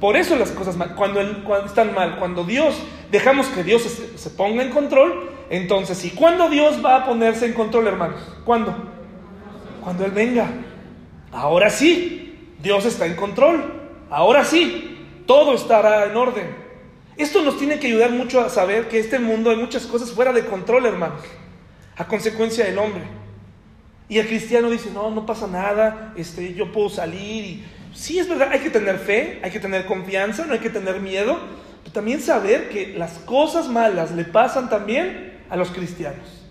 por 0.00 0.16
eso 0.16 0.36
las 0.36 0.50
cosas 0.52 0.76
mal, 0.76 0.94
cuando, 0.94 1.20
cuando 1.44 1.66
están 1.66 1.94
mal, 1.94 2.18
cuando 2.18 2.44
Dios, 2.44 2.76
dejamos 3.10 3.46
que 3.48 3.62
Dios 3.62 3.82
se, 3.82 4.30
ponga 4.30 4.62
en 4.62 4.70
control, 4.70 5.30
entonces, 5.50 6.04
¿y 6.04 6.10
cuándo 6.10 6.48
Dios 6.48 6.84
va 6.84 6.96
a 6.96 7.04
ponerse 7.06 7.46
en 7.46 7.52
control, 7.52 7.86
hermanos? 7.86 8.20
¿Cuándo? 8.44 8.74
cuando 9.86 10.04
Él 10.04 10.10
venga. 10.10 10.48
Ahora 11.30 11.70
sí, 11.70 12.50
Dios 12.60 12.84
está 12.86 13.06
en 13.06 13.14
control. 13.14 13.72
Ahora 14.10 14.44
sí, 14.44 14.98
todo 15.26 15.54
estará 15.54 16.06
en 16.06 16.16
orden. 16.16 16.56
Esto 17.16 17.40
nos 17.44 17.56
tiene 17.56 17.78
que 17.78 17.86
ayudar 17.86 18.10
mucho 18.10 18.40
a 18.40 18.48
saber 18.48 18.88
que 18.88 18.98
este 18.98 19.20
mundo 19.20 19.50
hay 19.50 19.56
muchas 19.56 19.86
cosas 19.86 20.10
fuera 20.10 20.32
de 20.32 20.44
control, 20.44 20.86
hermanos, 20.86 21.22
a 21.96 22.04
consecuencia 22.08 22.64
del 22.64 22.78
hombre. 22.78 23.04
Y 24.08 24.18
el 24.18 24.26
cristiano 24.26 24.70
dice, 24.70 24.90
no, 24.92 25.08
no 25.12 25.24
pasa 25.24 25.46
nada, 25.46 26.12
este, 26.16 26.52
yo 26.54 26.72
puedo 26.72 26.88
salir. 26.88 27.44
Y... 27.44 27.64
Sí, 27.94 28.18
es 28.18 28.28
verdad, 28.28 28.48
hay 28.50 28.58
que 28.58 28.70
tener 28.70 28.98
fe, 28.98 29.38
hay 29.44 29.52
que 29.52 29.60
tener 29.60 29.86
confianza, 29.86 30.46
no 30.46 30.54
hay 30.54 30.58
que 30.58 30.70
tener 30.70 31.00
miedo, 31.00 31.38
también 31.90 32.20
saber 32.20 32.68
que 32.68 32.94
las 32.98 33.12
cosas 33.20 33.68
malas 33.68 34.10
le 34.10 34.24
pasan 34.24 34.68
también 34.68 35.38
a 35.48 35.56
los 35.56 35.70
cristianos. 35.70 36.46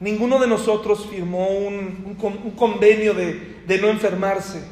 Ninguno 0.00 0.38
de 0.38 0.46
nosotros 0.46 1.06
firmó 1.10 1.48
un, 1.48 2.16
convenio 2.56 3.14
de, 3.14 3.78
no 3.80 3.88
enfermarse. 3.88 4.62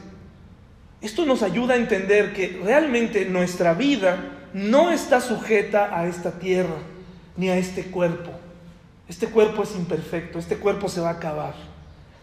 Esto 1.00 1.26
nos 1.26 1.42
ayuda 1.42 1.74
a 1.74 1.78
entender 1.78 2.32
que 2.32 2.60
realmente 2.62 3.24
nuestra 3.24 3.74
vida 3.74 4.48
no 4.52 4.90
está 4.90 5.20
sujeta 5.20 5.98
a 5.98 6.06
esta 6.06 6.38
tierra 6.38 6.76
ni 7.36 7.48
a 7.48 7.56
este 7.56 7.84
cuerpo. 7.84 8.30
Este 9.08 9.28
cuerpo 9.28 9.62
es 9.62 9.74
imperfecto, 9.74 10.38
este 10.38 10.56
cuerpo 10.56 10.88
se 10.88 11.00
va 11.00 11.10
a 11.10 11.14
acabar. 11.14 11.54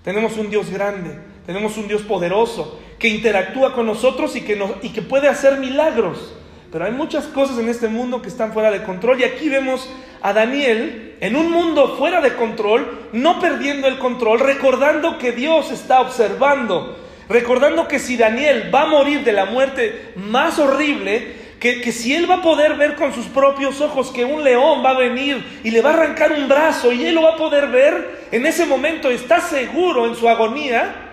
Tenemos 0.03 0.37
un 0.37 0.49
Dios 0.49 0.69
grande, 0.69 1.17
tenemos 1.45 1.77
un 1.77 1.87
Dios 1.87 2.01
poderoso 2.03 2.79
que 2.99 3.09
interactúa 3.09 3.73
con 3.73 3.85
nosotros 3.85 4.35
y 4.35 4.41
que 4.41 5.01
puede 5.01 5.27
hacer 5.27 5.59
milagros. 5.59 6.33
Pero 6.73 6.85
hay 6.85 6.91
muchas 6.91 7.25
cosas 7.25 7.59
en 7.59 7.69
este 7.69 7.87
mundo 7.87 8.23
que 8.23 8.29
están 8.29 8.51
fuera 8.51 8.71
de 8.71 8.81
control 8.81 9.19
y 9.21 9.23
aquí 9.23 9.47
vemos 9.47 9.87
a 10.23 10.33
Daniel 10.33 11.17
en 11.21 11.35
un 11.35 11.51
mundo 11.51 11.97
fuera 11.99 12.19
de 12.19 12.33
control, 12.33 13.09
no 13.13 13.39
perdiendo 13.39 13.87
el 13.87 13.99
control, 13.99 14.39
recordando 14.39 15.19
que 15.19 15.33
Dios 15.33 15.69
está 15.69 16.01
observando, 16.01 16.97
recordando 17.29 17.87
que 17.87 17.99
si 17.99 18.17
Daniel 18.17 18.73
va 18.73 18.81
a 18.81 18.87
morir 18.87 19.23
de 19.23 19.33
la 19.33 19.45
muerte 19.45 20.13
más 20.15 20.57
horrible, 20.57 21.35
que, 21.59 21.91
si 21.91 22.15
él 22.15 22.27
va 22.27 22.37
a 22.37 22.41
poder 22.41 22.73
ver 22.73 22.95
con 22.95 23.13
sus 23.13 23.27
propios 23.27 23.79
ojos 23.79 24.09
que 24.09 24.25
un 24.25 24.43
león 24.43 24.83
va 24.83 24.89
a 24.89 24.97
venir 24.97 25.61
y 25.63 25.69
le 25.69 25.81
va 25.83 25.91
a 25.91 25.93
arrancar 25.93 26.31
un 26.31 26.47
brazo 26.47 26.91
y 26.91 27.05
él 27.05 27.13
lo 27.13 27.21
va 27.21 27.33
a 27.33 27.37
poder 27.37 27.67
ver, 27.67 28.27
en 28.31 28.47
ese 28.47 28.65
momento 28.65 29.11
está 29.11 29.39
seguro 29.41 30.07
en 30.07 30.15
su 30.15 30.27
agonía, 30.27 31.12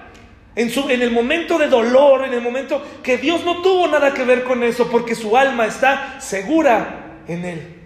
en, 0.60 0.68
su, 0.70 0.90
en 0.90 1.00
el 1.00 1.10
momento 1.10 1.56
de 1.56 1.68
dolor, 1.68 2.22
en 2.26 2.34
el 2.34 2.42
momento 2.42 2.82
que 3.02 3.16
Dios 3.16 3.46
no 3.46 3.62
tuvo 3.62 3.88
nada 3.88 4.12
que 4.12 4.24
ver 4.24 4.44
con 4.44 4.62
eso, 4.62 4.90
porque 4.90 5.14
su 5.14 5.34
alma 5.34 5.64
está 5.64 6.20
segura 6.20 7.22
en 7.26 7.46
él. 7.46 7.76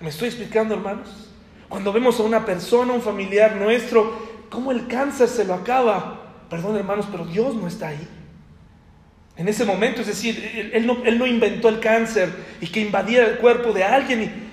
¿Me 0.00 0.08
estoy 0.08 0.26
explicando, 0.26 0.74
hermanos? 0.74 1.30
Cuando 1.68 1.92
vemos 1.92 2.18
a 2.18 2.24
una 2.24 2.44
persona, 2.44 2.92
un 2.92 3.00
familiar 3.00 3.54
nuestro, 3.54 4.12
cómo 4.50 4.72
el 4.72 4.88
cáncer 4.88 5.28
se 5.28 5.44
lo 5.44 5.54
acaba. 5.54 6.22
Perdón, 6.50 6.76
hermanos, 6.76 7.06
pero 7.08 7.24
Dios 7.26 7.54
no 7.54 7.68
está 7.68 7.88
ahí. 7.88 8.08
En 9.36 9.46
ese 9.46 9.64
momento, 9.64 10.00
es 10.00 10.08
decir, 10.08 10.70
Él, 10.74 10.84
no, 10.84 11.26
inventó 11.28 11.68
el 11.68 11.78
cáncer 11.78 12.28
y 12.60 12.66
que 12.66 12.80
invadiera 12.80 13.24
el 13.24 13.38
cuerpo 13.38 13.72
de 13.72 13.84
alguien, 13.84 14.50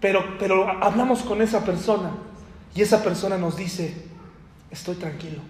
pero, 0.00 0.36
pero 0.38 0.68
hablamos 0.84 1.22
con 1.22 1.40
esa 1.40 1.64
persona 1.64 2.10
y 2.74 2.82
esa 2.82 3.02
persona 3.02 3.38
nos 3.38 3.56
dice, 3.56 3.94
estoy 4.70 4.96
tranquilo. 4.96 5.40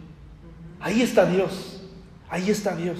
Ahí 0.82 1.00
está 1.00 1.24
Dios, 1.24 1.80
ahí 2.28 2.50
está 2.50 2.74
Dios. 2.74 2.98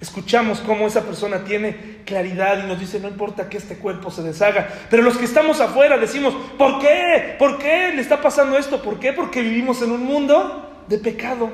Escuchamos 0.00 0.60
cómo 0.60 0.86
esa 0.86 1.02
persona 1.02 1.44
tiene 1.44 2.02
claridad 2.04 2.62
y 2.62 2.66
nos 2.66 2.78
dice, 2.78 3.00
no 3.00 3.08
importa 3.08 3.48
que 3.48 3.56
este 3.56 3.76
cuerpo 3.76 4.10
se 4.10 4.22
deshaga. 4.22 4.68
Pero 4.90 5.02
los 5.02 5.16
que 5.16 5.24
estamos 5.24 5.60
afuera 5.60 5.96
decimos, 5.96 6.34
¿por 6.58 6.80
qué? 6.80 7.36
¿Por 7.38 7.58
qué 7.58 7.92
le 7.94 8.02
está 8.02 8.20
pasando 8.20 8.58
esto? 8.58 8.82
¿Por 8.82 8.98
qué? 8.98 9.12
Porque 9.12 9.40
vivimos 9.40 9.80
en 9.80 9.92
un 9.92 10.04
mundo 10.04 10.84
de 10.88 10.98
pecado. 10.98 11.50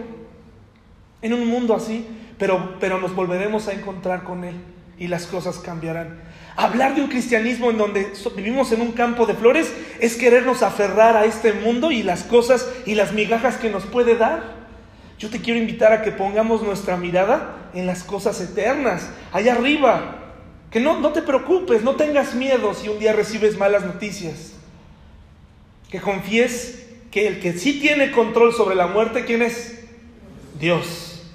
En 1.23 1.35
un 1.35 1.47
mundo 1.47 1.77
así. 1.77 2.07
Pero, 2.39 2.77
pero 2.81 2.99
nos 2.99 3.15
volveremos 3.15 3.69
a 3.69 3.75
encontrar 3.75 4.25
con 4.25 4.45
Él 4.45 4.57
y 4.99 5.09
las 5.09 5.27
cosas 5.27 5.59
cambiarán. 5.59 6.21
Hablar 6.57 6.95
de 6.95 7.03
un 7.03 7.09
cristianismo 7.09 7.71
en 7.71 7.79
donde 7.79 8.13
vivimos 8.35 8.73
en 8.73 8.81
un 8.81 8.93
campo 8.93 9.27
de 9.27 9.35
flores 9.35 9.73
es 10.01 10.17
querernos 10.17 10.63
aferrar 10.63 11.17
a 11.17 11.25
este 11.25 11.53
mundo 11.53 11.93
y 11.93 12.03
las 12.03 12.25
cosas 12.25 12.69
y 12.87 12.95
las 12.95 13.13
migajas 13.13 13.59
que 13.59 13.71
nos 13.71 13.85
puede 13.85 14.17
dar. 14.17 14.60
Yo 15.21 15.29
te 15.29 15.43
quiero 15.43 15.61
invitar 15.61 15.93
a 15.93 16.01
que 16.01 16.13
pongamos 16.13 16.63
nuestra 16.63 16.97
mirada 16.97 17.69
en 17.75 17.87
las 17.87 18.03
cosas 18.05 18.41
eternas, 18.41 19.11
allá 19.33 19.53
arriba. 19.53 20.17
Que 20.71 20.81
no, 20.81 20.99
no 20.99 21.11
te 21.13 21.21
preocupes, 21.21 21.83
no 21.83 21.97
tengas 21.97 22.35
miedo 22.35 22.73
si 22.73 22.89
un 22.89 22.99
día 22.99 23.13
recibes 23.13 23.59
malas 23.59 23.85
noticias. 23.85 24.55
Que 25.91 26.01
confíes 26.01 26.87
que 27.11 27.27
el 27.27 27.41
que 27.41 27.53
sí 27.53 27.81
tiene 27.81 28.13
control 28.13 28.55
sobre 28.55 28.75
la 28.75 28.87
muerte, 28.87 29.27
¿quién 29.27 29.43
es? 29.43 29.85
Dios. 30.59 31.29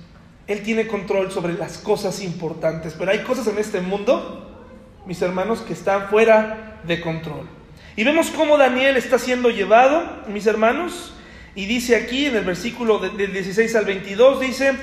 Él 0.47 0.63
tiene 0.63 0.87
control 0.87 1.31
sobre 1.31 1.53
las 1.53 1.77
cosas 1.77 2.23
importantes, 2.23 2.95
pero 2.97 3.11
hay 3.11 3.19
cosas 3.19 3.45
en 3.45 3.59
este 3.59 3.81
mundo, 3.81 4.65
mis 5.05 5.21
hermanos, 5.21 5.61
que 5.61 5.73
están 5.73 6.07
fuera 6.09 6.81
de 6.87 7.01
control. 7.01 7.47
Y 7.95 8.03
vemos 8.03 8.31
cómo 8.31 8.57
Daniel 8.57 8.97
está 8.97 9.19
siendo 9.19 9.51
llevado, 9.51 10.23
mis 10.27 10.47
hermanos, 10.47 11.13
y 11.55 11.65
dice 11.65 11.95
aquí 11.95 12.25
en 12.25 12.35
el 12.35 12.43
versículo 12.43 12.99
del 12.99 13.31
16 13.31 13.75
al 13.75 13.85
22, 13.85 14.41
dice, 14.41 14.73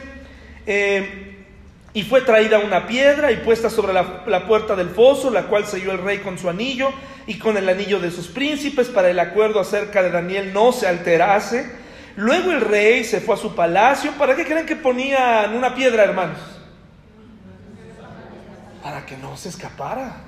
eh, 0.66 1.29
Y 1.93 2.03
fue 2.05 2.23
traída 2.23 2.59
una 2.59 2.87
piedra 2.87 3.31
y 3.31 3.37
puesta 3.37 3.68
sobre 3.68 3.93
la, 3.93 4.47
puerta 4.47 4.75
del 4.75 4.89
foso, 4.89 5.31
la 5.31 5.43
cual 5.45 5.66
selló 5.66 5.93
el 5.93 5.99
rey 5.99 6.18
con 6.18 6.39
su 6.39 6.49
anillo 6.49 6.91
y 7.27 7.39
con 7.39 7.59
el 7.59 7.68
anillo 7.68 8.01
de 8.01 8.11
sus 8.11 8.29
príncipes, 8.29 8.89
para 8.89 9.11
el 9.11 9.18
acuerdo 9.18 9.61
acerca 9.61 10.03
de 10.03 10.11
Daniel 10.11 10.55
no 10.55 10.73
se 10.73 10.89
alterase. 10.89 11.70
Luego 12.16 12.53
el 12.53 12.62
rey 12.62 13.05
se 13.05 13.20
fue 13.20 13.35
a 13.35 13.39
su 13.39 13.55
palacio. 13.55 14.12
¿Para 14.12 14.35
qué 14.35 14.47
creen 14.47 14.64
que 14.64 14.77
ponían 14.77 15.55
una 15.55 15.75
piedra, 15.75 16.05
hermanos? 16.05 16.39
Para 18.83 19.05
que 19.05 19.18
no 19.18 19.37
se 19.37 19.51
escapara. 19.51 20.25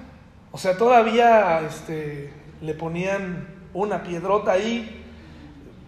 O 0.53 0.59
sea, 0.59 0.77
todavía 0.77 1.63
este, 1.67 2.31
le 2.61 2.75
ponían 2.75 3.49
una 3.73 4.03
piedrota 4.03 4.53
ahí. 4.53 5.04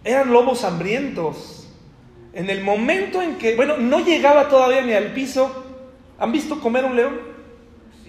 Eran 0.07 0.31
lobos 0.31 0.63
hambrientos. 0.63 1.69
En 2.33 2.49
el 2.49 2.63
momento 2.63 3.21
en 3.21 3.37
que, 3.37 3.55
bueno, 3.55 3.77
no 3.77 3.99
llegaba 3.99 4.47
todavía 4.47 4.81
ni 4.81 4.93
al 4.93 5.13
piso, 5.13 5.65
¿Han 6.19 6.31
visto 6.31 6.59
comer 6.59 6.85
un 6.85 6.95
león? 6.95 7.19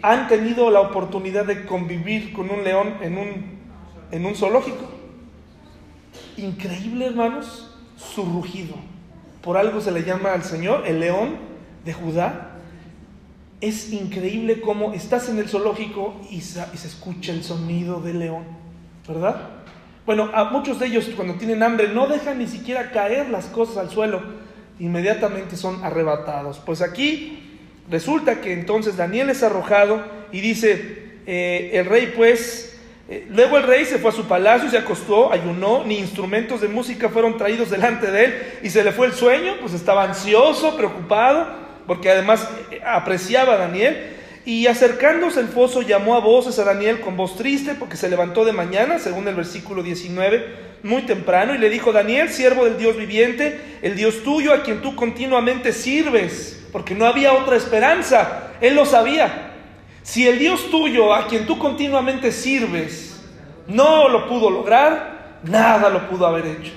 ¿Han 0.02 0.28
tenido 0.28 0.70
la 0.70 0.80
oportunidad 0.80 1.44
de 1.44 1.66
convivir 1.66 2.32
con 2.32 2.50
un 2.50 2.64
león 2.64 2.94
en 3.02 3.18
un, 3.18 3.58
en 4.10 4.24
un 4.24 4.34
zoológico? 4.34 4.88
Increíble, 6.36 7.06
hermanos, 7.06 7.76
su 7.96 8.24
rugido. 8.24 8.74
Por 9.42 9.56
algo 9.56 9.80
se 9.80 9.90
le 9.90 10.04
llama 10.04 10.32
al 10.32 10.42
Señor 10.42 10.86
el 10.86 11.00
león 11.00 11.36
de 11.84 11.92
Judá. 11.92 12.60
Es 13.60 13.92
increíble 13.92 14.60
cómo 14.60 14.92
estás 14.92 15.28
en 15.28 15.38
el 15.38 15.48
zoológico 15.48 16.14
y 16.30 16.40
se, 16.40 16.64
y 16.72 16.76
se 16.76 16.86
escucha 16.86 17.32
el 17.32 17.42
sonido 17.42 18.00
del 18.00 18.20
león, 18.20 18.44
¿verdad? 19.06 19.50
Bueno, 20.08 20.30
a 20.32 20.44
muchos 20.44 20.78
de 20.78 20.86
ellos 20.86 21.06
cuando 21.14 21.34
tienen 21.34 21.62
hambre 21.62 21.88
no 21.88 22.06
dejan 22.06 22.38
ni 22.38 22.46
siquiera 22.46 22.92
caer 22.92 23.28
las 23.28 23.44
cosas 23.44 23.76
al 23.76 23.90
suelo, 23.90 24.22
inmediatamente 24.80 25.54
son 25.54 25.84
arrebatados. 25.84 26.58
Pues 26.64 26.80
aquí 26.80 27.44
Resulta 27.90 28.40
que 28.42 28.52
entonces 28.52 28.96
Daniel 28.96 29.30
es 29.30 29.42
arrojado 29.42 30.04
y 30.30 30.40
dice, 30.40 31.20
eh, 31.26 31.70
el 31.72 31.86
rey 31.86 32.12
pues, 32.14 32.78
eh, 33.08 33.26
luego 33.30 33.56
el 33.56 33.62
rey 33.62 33.86
se 33.86 33.98
fue 33.98 34.10
a 34.10 34.14
su 34.14 34.26
palacio 34.26 34.68
se 34.68 34.76
acostó, 34.76 35.32
ayunó, 35.32 35.84
ni 35.84 35.98
instrumentos 35.98 36.60
de 36.60 36.68
música 36.68 37.08
fueron 37.08 37.38
traídos 37.38 37.70
delante 37.70 38.10
de 38.10 38.24
él 38.24 38.34
y 38.62 38.68
se 38.68 38.84
le 38.84 38.92
fue 38.92 39.06
el 39.06 39.14
sueño, 39.14 39.54
pues 39.60 39.72
estaba 39.72 40.04
ansioso, 40.04 40.76
preocupado, 40.76 41.46
porque 41.86 42.10
además 42.10 42.46
eh, 42.70 42.80
apreciaba 42.84 43.54
a 43.54 43.58
Daniel. 43.58 44.16
Y 44.48 44.66
acercándose 44.66 45.40
el 45.40 45.48
foso 45.48 45.82
llamó 45.82 46.14
a 46.14 46.20
voces 46.20 46.58
a 46.58 46.64
Daniel 46.64 47.02
con 47.02 47.18
voz 47.18 47.36
triste 47.36 47.74
porque 47.74 47.98
se 47.98 48.08
levantó 48.08 48.46
de 48.46 48.52
mañana, 48.52 48.98
según 48.98 49.28
el 49.28 49.34
versículo 49.34 49.82
19, 49.82 50.78
muy 50.84 51.02
temprano, 51.02 51.54
y 51.54 51.58
le 51.58 51.68
dijo, 51.68 51.92
Daniel, 51.92 52.30
siervo 52.30 52.64
del 52.64 52.78
Dios 52.78 52.96
viviente, 52.96 53.60
el 53.82 53.94
Dios 53.94 54.22
tuyo 54.22 54.54
a 54.54 54.62
quien 54.62 54.80
tú 54.80 54.96
continuamente 54.96 55.74
sirves 55.74 56.66
porque 56.72 56.94
no 56.94 57.04
había 57.04 57.34
otra 57.34 57.56
esperanza. 57.56 58.54
Él 58.62 58.74
lo 58.74 58.86
sabía. 58.86 59.50
Si 60.02 60.26
el 60.26 60.38
Dios 60.38 60.70
tuyo, 60.70 61.12
a 61.12 61.26
quien 61.26 61.44
tú 61.44 61.58
continuamente 61.58 62.32
sirves, 62.32 63.22
no 63.66 64.08
lo 64.08 64.26
pudo 64.28 64.48
lograr, 64.48 65.40
nada 65.42 65.90
lo 65.90 66.08
pudo 66.08 66.26
haber 66.26 66.46
hecho. 66.46 66.72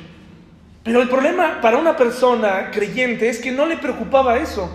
Pero 0.84 1.02
el 1.02 1.08
problema 1.08 1.62
para 1.62 1.78
una 1.78 1.96
persona 1.96 2.70
creyente 2.70 3.30
es 3.30 3.40
que 3.40 3.54
no 3.54 3.66
le 3.66 3.78
preocupaba 3.78 4.40
eso. 4.40 4.70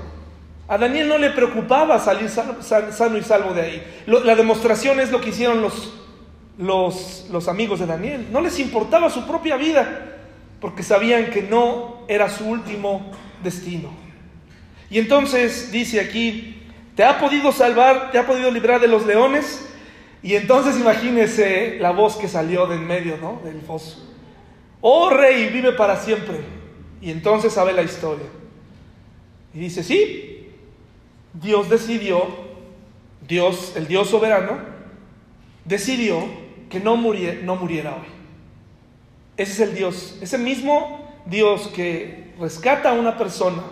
A 0.68 0.78
Daniel 0.78 1.08
no 1.08 1.18
le 1.18 1.30
preocupaba 1.30 1.98
salir 2.00 2.28
sano 2.28 3.18
y 3.18 3.22
salvo 3.22 3.54
de 3.54 3.60
ahí. 3.60 4.02
la 4.06 4.34
demostración 4.34 4.98
es 4.98 5.12
lo 5.12 5.20
que 5.20 5.30
hicieron 5.30 5.62
los, 5.62 5.92
los, 6.58 7.48
amigos 7.48 7.78
de 7.78 7.86
Daniel. 7.86 8.26
No 8.32 8.40
les 8.40 8.58
importaba 8.58 9.08
su 9.10 9.26
propia 9.26 9.56
vida 9.56 10.16
porque 10.60 10.82
sabían 10.82 11.30
que 11.30 11.42
no 11.42 12.04
era 12.08 12.28
su 12.28 12.46
último 12.46 13.12
destino. 13.44 13.90
Y 14.90 14.98
entonces 14.98 15.70
dice 15.70 16.00
aquí, 16.00 16.62
te 16.96 17.04
ha 17.04 17.20
podido 17.20 17.52
salvar, 17.52 18.10
te 18.10 18.18
ha 18.18 18.26
podido 18.26 18.50
librar 18.50 18.80
de 18.80 18.88
los 18.88 19.06
leones. 19.06 19.68
Y 20.22 20.34
entonces 20.34 20.76
imagínese 20.80 21.78
la 21.78 21.92
voz 21.92 22.16
que 22.16 22.26
salió 22.26 22.66
de 22.66 22.74
en 22.74 22.86
medio 22.86 23.18
¿no? 23.18 23.40
del 23.44 23.60
foso. 23.60 24.02
Oh 24.80 25.10
rey, 25.10 25.48
vive 25.50 25.72
para 25.72 25.96
siempre. 25.96 26.40
Y 27.00 27.12
entonces 27.12 27.52
sabe 27.52 27.72
la 27.72 27.82
historia. 27.82 28.26
Y 29.54 29.60
dice, 29.60 29.84
sí, 29.84 30.35
Dios 31.40 31.68
decidió, 31.68 32.26
Dios, 33.26 33.74
el 33.76 33.86
Dios 33.86 34.08
soberano, 34.08 34.58
decidió 35.64 36.24
que 36.70 36.80
no, 36.80 36.96
muriera, 36.96 37.40
no 37.42 37.56
muriera 37.56 37.94
hoy. 37.94 38.08
Ese 39.36 39.52
es 39.52 39.60
el 39.60 39.74
Dios, 39.74 40.18
ese 40.20 40.38
mismo 40.38 41.12
Dios 41.26 41.68
que 41.74 42.32
rescata 42.38 42.90
a 42.90 42.92
una 42.94 43.18
persona 43.18 43.62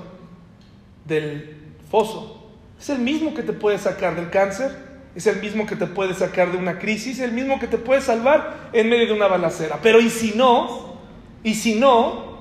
del 1.04 1.56
foso. 1.90 2.50
Es 2.78 2.90
el 2.90 2.98
mismo 2.98 3.34
que 3.34 3.42
te 3.42 3.52
puede 3.52 3.78
sacar 3.78 4.16
del 4.16 4.30
cáncer, 4.30 4.76
es 5.14 5.26
el 5.26 5.40
mismo 5.40 5.66
que 5.66 5.76
te 5.76 5.86
puede 5.86 6.14
sacar 6.14 6.50
de 6.52 6.58
una 6.58 6.78
crisis, 6.78 7.18
es 7.18 7.24
el 7.24 7.32
mismo 7.32 7.58
que 7.58 7.68
te 7.68 7.78
puede 7.78 8.00
salvar 8.00 8.70
en 8.72 8.90
medio 8.90 9.06
de 9.06 9.12
una 9.12 9.28
balacera. 9.28 9.78
Pero 9.82 10.00
y 10.00 10.10
si 10.10 10.32
no, 10.36 10.96
y 11.42 11.54
si 11.54 11.76
no, 11.76 12.40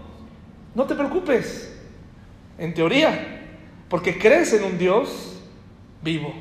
no 0.76 0.86
te 0.86 0.96
preocupes, 0.96 1.72
en 2.58 2.74
teoría, 2.74 3.43
porque 3.94 4.18
crees 4.18 4.52
en 4.54 4.64
un 4.64 4.80
Dios 4.80 5.40
vivo. 6.02 6.34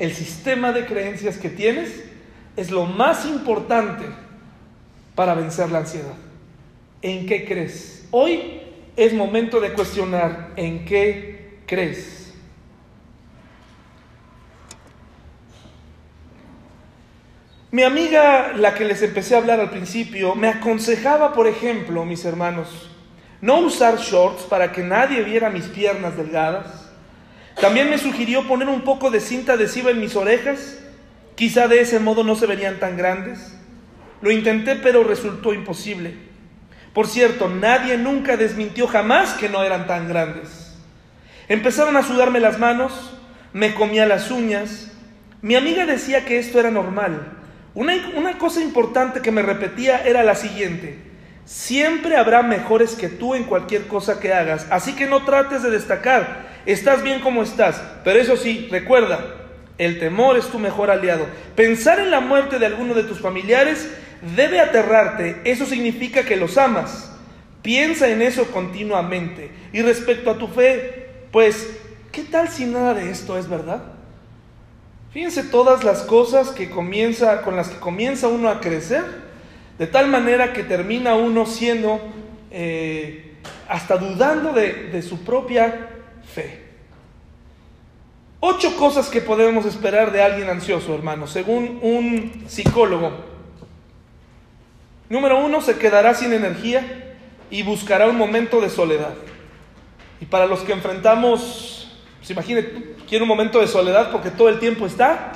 El 0.00 0.12
sistema 0.12 0.72
de 0.72 0.86
creencias 0.86 1.38
que 1.38 1.48
tienes 1.48 2.02
es 2.56 2.72
lo 2.72 2.84
más 2.84 3.26
importante 3.26 4.06
para 5.14 5.34
vencer 5.34 5.70
la 5.70 5.78
ansiedad. 5.78 6.16
¿En 7.00 7.26
qué 7.26 7.44
crees? 7.44 8.08
Hoy 8.10 8.62
es 8.96 9.14
momento 9.14 9.60
de 9.60 9.72
cuestionar 9.72 10.50
en 10.56 10.84
qué 10.84 11.60
crees? 11.64 12.34
Mi 17.70 17.84
amiga, 17.84 18.54
la 18.56 18.74
que 18.74 18.84
les 18.84 19.00
empecé 19.02 19.36
a 19.36 19.38
hablar 19.38 19.60
al 19.60 19.70
principio, 19.70 20.34
me 20.34 20.48
aconsejaba, 20.48 21.34
por 21.34 21.46
ejemplo, 21.46 22.04
mis 22.04 22.24
hermanos, 22.24 22.89
no 23.40 23.60
usar 23.60 23.98
shorts 23.98 24.42
para 24.42 24.72
que 24.72 24.82
nadie 24.82 25.22
viera 25.22 25.50
mis 25.50 25.64
piernas 25.64 26.16
delgadas. 26.16 26.90
También 27.60 27.88
me 27.90 27.98
sugirió 27.98 28.46
poner 28.46 28.68
un 28.68 28.82
poco 28.82 29.10
de 29.10 29.20
cinta 29.20 29.54
adhesiva 29.54 29.90
en 29.90 30.00
mis 30.00 30.14
orejas. 30.16 30.78
Quizá 31.36 31.68
de 31.68 31.80
ese 31.80 32.00
modo 32.00 32.22
no 32.22 32.36
se 32.36 32.46
verían 32.46 32.78
tan 32.78 32.96
grandes. 32.96 33.56
Lo 34.20 34.30
intenté, 34.30 34.76
pero 34.76 35.04
resultó 35.04 35.54
imposible. 35.54 36.14
Por 36.92 37.06
cierto, 37.06 37.48
nadie 37.48 37.96
nunca 37.96 38.36
desmintió 38.36 38.86
jamás 38.86 39.34
que 39.34 39.48
no 39.48 39.62
eran 39.62 39.86
tan 39.86 40.08
grandes. 40.08 40.76
Empezaron 41.48 41.96
a 41.96 42.02
sudarme 42.02 42.40
las 42.40 42.58
manos, 42.58 43.12
me 43.52 43.74
comía 43.74 44.06
las 44.06 44.30
uñas. 44.30 44.92
Mi 45.40 45.54
amiga 45.54 45.86
decía 45.86 46.24
que 46.24 46.38
esto 46.38 46.60
era 46.60 46.70
normal. 46.70 47.38
Una, 47.74 47.94
una 48.16 48.38
cosa 48.38 48.60
importante 48.60 49.22
que 49.22 49.30
me 49.30 49.42
repetía 49.42 50.04
era 50.04 50.22
la 50.22 50.34
siguiente. 50.34 51.09
Siempre 51.50 52.16
habrá 52.16 52.44
mejores 52.44 52.94
que 52.94 53.08
tú 53.08 53.34
en 53.34 53.42
cualquier 53.42 53.88
cosa 53.88 54.20
que 54.20 54.32
hagas, 54.32 54.68
así 54.70 54.94
que 54.94 55.08
no 55.08 55.24
trates 55.24 55.64
de 55.64 55.70
destacar. 55.72 56.48
Estás 56.64 57.02
bien 57.02 57.20
como 57.22 57.42
estás, 57.42 57.82
pero 58.04 58.20
eso 58.20 58.36
sí, 58.36 58.68
recuerda, 58.70 59.18
el 59.76 59.98
temor 59.98 60.36
es 60.36 60.46
tu 60.46 60.60
mejor 60.60 60.92
aliado. 60.92 61.26
Pensar 61.56 61.98
en 61.98 62.12
la 62.12 62.20
muerte 62.20 62.60
de 62.60 62.66
alguno 62.66 62.94
de 62.94 63.02
tus 63.02 63.18
familiares 63.18 63.90
debe 64.36 64.60
aterrarte, 64.60 65.40
eso 65.42 65.66
significa 65.66 66.22
que 66.22 66.36
los 66.36 66.56
amas. 66.56 67.10
Piensa 67.62 68.06
en 68.06 68.22
eso 68.22 68.52
continuamente. 68.52 69.50
Y 69.72 69.82
respecto 69.82 70.30
a 70.30 70.38
tu 70.38 70.46
fe, 70.46 71.08
pues, 71.32 71.68
¿qué 72.12 72.22
tal 72.22 72.48
si 72.48 72.64
nada 72.64 72.94
de 72.94 73.10
esto 73.10 73.36
es 73.36 73.48
verdad? 73.48 73.82
Fíjense 75.12 75.42
todas 75.42 75.82
las 75.82 76.02
cosas 76.02 76.50
que 76.50 76.70
comienza, 76.70 77.42
con 77.42 77.56
las 77.56 77.70
que 77.70 77.80
comienza 77.80 78.28
uno 78.28 78.48
a 78.48 78.60
crecer, 78.60 79.29
de 79.80 79.86
tal 79.86 80.08
manera 80.08 80.52
que 80.52 80.62
termina 80.62 81.14
uno 81.14 81.46
siendo 81.46 82.02
eh, 82.50 83.32
hasta 83.66 83.96
dudando 83.96 84.52
de, 84.52 85.00
su 85.00 85.24
propia 85.24 85.88
fe. 86.34 86.66
Ocho 88.40 88.76
cosas 88.76 89.08
que 89.08 89.22
podemos 89.22 89.64
esperar 89.64 90.12
de 90.12 90.20
alguien 90.20 90.50
ansioso, 90.50 90.94
hermano, 90.94 91.26
según 91.26 91.78
un 91.80 92.44
psicólogo. 92.46 93.24
Número 95.08 95.42
uno, 95.42 95.62
se 95.62 95.78
quedará 95.78 96.12
sin 96.12 96.34
energía 96.34 97.16
y 97.50 97.62
buscará 97.62 98.06
un 98.06 98.18
momento 98.18 98.60
de 98.60 98.68
soledad. 98.68 99.14
Y 100.20 100.26
para 100.26 100.44
los 100.44 100.60
que 100.60 100.72
enfrentamos, 100.72 101.98
pues 102.18 102.30
imagínate, 102.30 102.96
quiere 103.08 103.22
un 103.22 103.28
momento 103.28 103.60
de 103.60 103.66
soledad 103.66 104.12
porque 104.12 104.28
todo 104.28 104.50
el 104.50 104.58
tiempo 104.58 104.84
está 104.84 105.32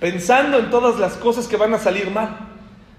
pensando 0.00 0.58
en 0.58 0.70
todas 0.70 0.98
las 0.98 1.18
cosas 1.18 1.46
que 1.46 1.58
van 1.58 1.74
a 1.74 1.78
salir 1.78 2.10
mal. 2.10 2.53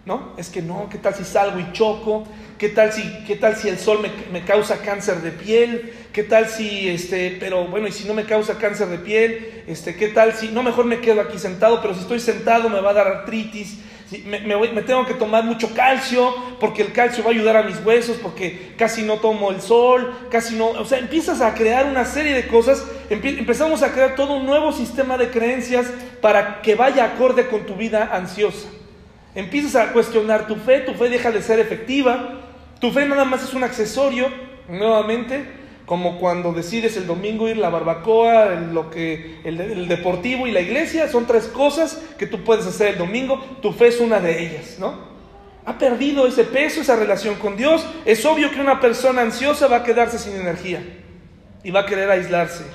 ¿No? 0.06 0.34
Es 0.38 0.50
que 0.50 0.62
no, 0.62 0.88
¿qué 0.90 1.00
tal 1.00 1.16
si 1.16 1.24
salgo 1.24 1.60
y 1.60 1.72
choco? 1.72 2.26
¿Qué 2.60 2.70
tal 2.70 2.94
si, 2.94 3.02
qué 3.26 3.36
tal 3.36 3.56
si 3.56 3.68
el 3.68 3.80
sol 3.80 4.00
me, 4.02 4.12
me, 4.32 4.46
causa 4.46 4.78
cáncer 4.78 5.22
de 5.22 5.32
piel? 5.32 5.94
¿Qué 6.14 6.24
tal 6.24 6.48
si, 6.48 6.88
este, 6.88 7.36
pero 7.40 7.66
bueno, 7.66 7.88
y 7.88 7.92
si 7.92 8.08
no 8.08 8.14
me 8.14 8.26
causa 8.26 8.58
cáncer 8.58 8.88
de 8.88 9.00
piel? 9.00 9.64
Este, 9.68 9.96
¿Qué 9.96 10.10
tal 10.10 10.34
si, 10.34 10.50
no, 10.50 10.62
mejor 10.62 10.86
me 10.86 11.02
quedo 11.02 11.22
aquí 11.22 11.40
sentado, 11.40 11.82
pero 11.82 11.96
si 11.96 12.02
estoy 12.02 12.20
sentado 12.20 12.70
me 12.70 12.82
va 12.82 12.92
a 12.92 12.94
dar 12.94 13.08
artritis? 13.08 13.80
me, 14.26 14.40
me, 14.40 14.82
tengo 14.84 15.06
que 15.06 15.16
tomar 15.16 15.44
mucho 15.44 15.74
calcio, 15.74 16.34
porque 16.60 16.84
el 16.84 16.94
calcio 16.94 17.24
va 17.24 17.32
a 17.32 17.34
ayudar 17.34 17.58
a 17.58 17.64
mis 17.64 17.84
huesos, 17.84 18.18
porque 18.22 18.74
casi 18.78 19.02
no 19.02 19.18
tomo 19.18 19.50
el 19.50 19.62
sol, 19.62 20.14
casi 20.30 20.56
no, 20.56 20.68
o 20.68 20.86
sea, 20.86 21.00
empiezas 21.00 21.42
a 21.42 21.56
crear 21.56 21.88
una 21.88 22.06
serie 22.06 22.34
de 22.34 22.48
cosas, 22.48 22.86
empezamos 23.10 23.82
a 23.82 23.92
crear 23.92 24.16
todo 24.16 24.34
un 24.34 24.46
nuevo 24.46 24.72
sistema 24.72 25.18
de 25.18 25.32
creencias 25.32 25.88
para 26.22 26.62
que 26.62 26.76
vaya 26.76 27.04
acorde 27.04 27.48
con 27.48 27.66
tu 27.66 27.76
vida 27.76 28.12
ansiosa. 28.14 28.70
Empiezas 29.36 29.76
a 29.76 29.92
cuestionar 29.92 30.48
tu 30.48 30.56
fe, 30.56 30.80
tu 30.80 30.94
fe 30.94 31.10
deja 31.10 31.30
de 31.30 31.42
ser 31.42 31.60
efectiva, 31.60 32.40
tu 32.80 32.92
fe 32.92 33.06
nada 33.06 33.26
más 33.26 33.44
es 33.44 33.54
un 33.54 33.64
accesorio, 33.64 34.30
nuevamente, 34.70 35.46
como 35.86 36.18
cuando 36.20 36.54
decides 36.54 36.98
el 36.98 37.06
domingo 37.06 37.48
ir 37.48 37.58
a 37.58 37.62
la 37.62 37.70
barbacoa, 37.70 38.54
el, 38.54 38.74
lo 38.74 38.90
que, 38.90 39.42
el, 39.44 39.88
deportivo 39.88 40.48
y 40.48 40.52
la 40.52 40.62
iglesia, 40.62 41.10
son 41.10 41.28
tres 41.28 41.46
cosas 41.48 42.02
que 42.18 42.28
tú 42.28 42.44
puedes 42.44 42.66
hacer 42.66 42.88
el 42.94 42.98
domingo, 42.98 43.40
tu 43.62 43.72
fe 43.72 43.88
es 43.88 44.00
una 44.00 44.20
de 44.20 44.42
ellas, 44.42 44.78
¿no? 44.80 45.16
Ha 45.66 45.78
perdido 45.78 46.28
ese 46.28 46.44
peso, 46.44 46.82
esa 46.82 46.96
relación 46.96 47.36
con 47.36 47.58
Dios. 47.58 47.84
Es 48.06 48.24
obvio 48.24 48.52
que 48.52 48.62
una 48.62 48.80
persona 48.80 49.24
ansiosa 49.24 49.68
va 49.68 49.78
a 49.78 49.84
quedarse 49.84 50.20
sin 50.20 50.36
energía 50.36 50.80
y 51.64 51.72
va 51.72 51.82
a 51.82 51.86
querer 51.88 52.10
aislarse. 52.12 52.66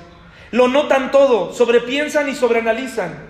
Lo 0.51 0.67
notan 0.67 1.13
todo, 1.13 1.53
sobrepiensan 1.53 2.29
y 2.29 2.35
sobreanalizan. 2.35 3.30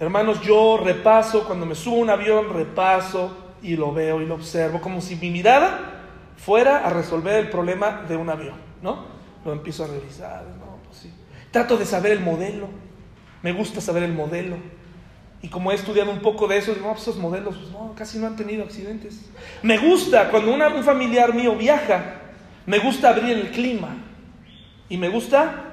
Hermanos, 0.00 0.40
yo 0.42 0.80
repaso, 0.82 1.44
cuando 1.44 1.66
me 1.66 1.74
subo 1.74 1.96
a 1.96 2.00
un 2.00 2.10
avión, 2.10 2.52
repaso 2.52 3.36
y 3.62 3.74
lo 3.74 3.92
veo 3.92 4.22
y 4.22 4.26
lo 4.26 4.36
observo, 4.36 4.80
como 4.80 5.00
si 5.00 5.16
mi 5.16 5.30
mirada 5.30 6.04
fuera 6.36 6.86
a 6.86 6.90
resolver 6.90 7.34
el 7.34 7.50
problema 7.50 8.04
de 8.08 8.16
un 8.16 8.30
avión, 8.30 8.54
¿no? 8.80 9.06
Lo 9.44 9.52
empiezo 9.52 9.84
a 9.84 9.88
revisar, 9.88 10.44
¿no? 10.60 10.78
Pues 10.86 10.98
sí. 10.98 11.12
Trato 11.50 11.76
de 11.76 11.84
saber 11.84 12.12
el 12.12 12.20
modelo, 12.20 12.68
me 13.42 13.52
gusta 13.52 13.80
saber 13.80 14.04
el 14.04 14.12
modelo. 14.12 14.56
Y 15.42 15.48
como 15.48 15.72
he 15.72 15.74
estudiado 15.74 16.12
un 16.12 16.20
poco 16.20 16.46
de 16.46 16.58
eso, 16.58 16.74
digo, 16.74 16.90
pues 16.90 17.02
esos 17.02 17.18
modelos 17.18 17.56
pues 17.56 17.70
no, 17.72 17.92
casi 17.96 18.18
no 18.18 18.28
han 18.28 18.36
tenido 18.36 18.64
accidentes. 18.64 19.28
Me 19.62 19.78
gusta, 19.78 20.30
cuando 20.30 20.52
un 20.52 20.84
familiar 20.84 21.34
mío 21.34 21.56
viaja, 21.56 22.20
me 22.66 22.78
gusta 22.78 23.10
abrir 23.10 23.36
el 23.36 23.50
clima. 23.50 23.96
Y 24.88 24.96
me 24.96 25.08
gusta 25.08 25.64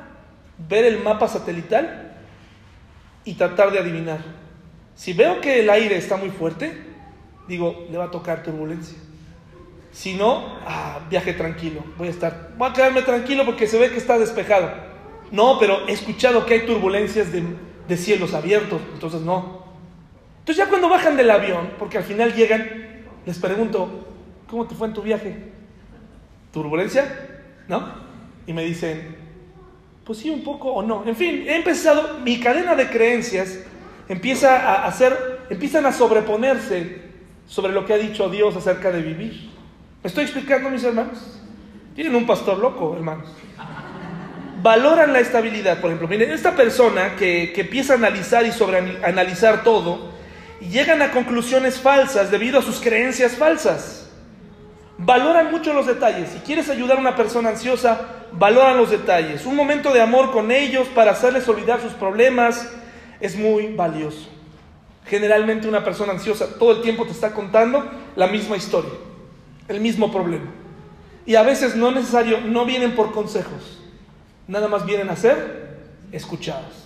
ver 0.67 0.86
el 0.86 1.01
mapa 1.03 1.28
satelital 1.28 2.05
y 3.26 3.34
tratar 3.34 3.71
de 3.71 3.80
adivinar. 3.80 4.19
Si 4.95 5.11
veo 5.13 5.41
que 5.41 5.59
el 5.59 5.69
aire 5.69 5.97
está 5.97 6.15
muy 6.15 6.30
fuerte, 6.30 6.71
digo, 7.47 7.86
le 7.91 7.97
va 7.97 8.05
a 8.05 8.11
tocar 8.11 8.43
turbulencia. 8.43 8.97
Si 9.91 10.13
no, 10.13 10.57
ah, 10.65 10.99
viaje 11.09 11.34
tranquilo. 11.34 11.84
Voy 11.97 12.07
a 12.07 12.11
estar, 12.11 12.53
voy 12.57 12.69
a 12.69 12.73
quedarme 12.73 13.01
tranquilo 13.01 13.45
porque 13.45 13.67
se 13.67 13.80
ve 13.80 13.89
que 13.89 13.97
está 13.97 14.17
despejado. 14.17 14.69
No, 15.32 15.57
pero 15.59 15.88
he 15.88 15.91
escuchado 15.91 16.45
que 16.45 16.53
hay 16.53 16.65
turbulencias 16.65 17.30
de, 17.32 17.97
cielos 17.97 18.34
abiertos, 18.34 18.82
entonces 18.93 19.21
no. 19.21 19.63
Entonces 20.39 20.63
ya 20.63 20.69
cuando 20.69 20.89
bajan 20.89 21.17
del 21.17 21.32
avión, 21.32 21.71
porque 21.80 21.97
al 21.97 22.03
final 22.03 22.34
llegan, 22.34 23.03
les 23.26 23.39
pregunto, 23.39 24.05
¿cómo 24.49 24.65
te 24.67 24.76
fue 24.76 24.88
en 24.88 24.93
tu 24.93 25.01
viaje? 25.01 25.51
¿Turbulencia? 26.51 27.39
¿No? 27.67 27.93
Y 28.45 28.53
me 28.53 28.63
dicen, 28.63 29.24
pues 30.06 30.20
sí, 30.20 30.30
un 30.30 30.43
poco 30.43 30.72
o 30.72 30.84
no. 30.84 31.03
En 31.06 31.16
fin, 31.16 31.45
he 31.47 31.56
empezado, 31.56 32.20
mi 32.24 32.39
cadena 32.39 32.76
de 32.76 32.89
creencias 32.89 33.60
empieza 34.08 34.58
a 34.58 34.86
hacer, 34.86 35.39
empiezan 35.49 35.86
a 35.88 35.91
sobreponerse 35.91 37.01
sobre 37.47 37.74
lo 37.74 37.86
que 37.86 37.93
ha 37.93 37.97
dicho 37.97 38.30
Dios 38.30 38.56
acerca 38.56 38.91
de 38.91 39.01
vivir. 39.01 39.49
¿Me 40.03 40.08
estoy 40.08 40.24
explicando, 40.24 40.70
mis 40.70 40.84
hermanos? 40.84 41.39
Tienen 41.95 42.16
un 42.16 42.28
pastor 42.28 42.60
loco, 42.60 42.93
hermanos. 42.95 43.28
Valoran 44.62 45.12
la 45.12 45.20
estabilidad. 45.20 45.80
Por 45.80 45.89
ejemplo, 45.89 46.08
miren, 46.08 46.30
esta 46.30 46.56
persona 46.56 47.16
que, 47.16 47.53
empieza 47.56 47.93
a 47.93 47.97
analizar 47.97 48.45
y 48.45 48.51
sobreanalizar 48.51 49.64
todo, 49.64 50.14
y 50.62 50.68
llegan 50.68 51.01
a 51.01 51.12
conclusiones 51.12 51.80
falsas 51.80 52.30
debido 52.30 52.60
a 52.60 52.62
sus 52.62 52.80
creencias 52.80 53.36
falsas. 53.36 54.05
Valoran 54.98 55.52
mucho 55.52 55.74
los 55.74 55.88
detalles. 55.88 56.30
Si 56.30 56.39
quieres 56.39 56.70
ayudar 56.70 56.98
a 56.98 57.02
una 57.02 57.16
persona 57.16 57.50
ansiosa, 57.50 58.02
valoran 58.32 58.78
los 58.78 58.91
detalles. 58.91 59.46
Un 59.46 59.56
momento 59.56 59.91
de 59.93 60.02
amor 60.02 60.32
con 60.32 60.52
ellos 60.52 60.88
para 60.89 61.12
hacerles 61.12 61.48
olvidar 61.48 61.82
sus 61.82 61.93
problemas 61.93 62.72
es 63.20 63.36
muy 63.36 63.74
valioso. 63.76 64.30
Generalmente 65.06 65.68
una 65.68 65.84
persona 65.84 66.14
ansiosa 66.14 66.58
todo 66.58 66.72
el 66.72 66.82
tiempo 66.82 67.06
te 67.06 67.12
está 67.12 67.34
contando 67.34 67.89
la 68.16 68.28
misma 68.28 68.58
historia 68.58 68.91
el 69.68 69.80
mismo 69.80 70.12
problema. 70.12 70.52
Y 71.26 71.36
a 71.36 71.43
veces 71.43 71.76
no 71.76 71.91
necesario, 71.91 72.41
no 72.41 72.66
vienen 72.66 72.96
por 72.96 73.12
consejos, 73.12 73.80
nada 74.48 74.68
más 74.68 74.86
vienen 74.86 75.10
a 75.10 75.16
ser 75.16 75.80
escuchados. 76.12 76.86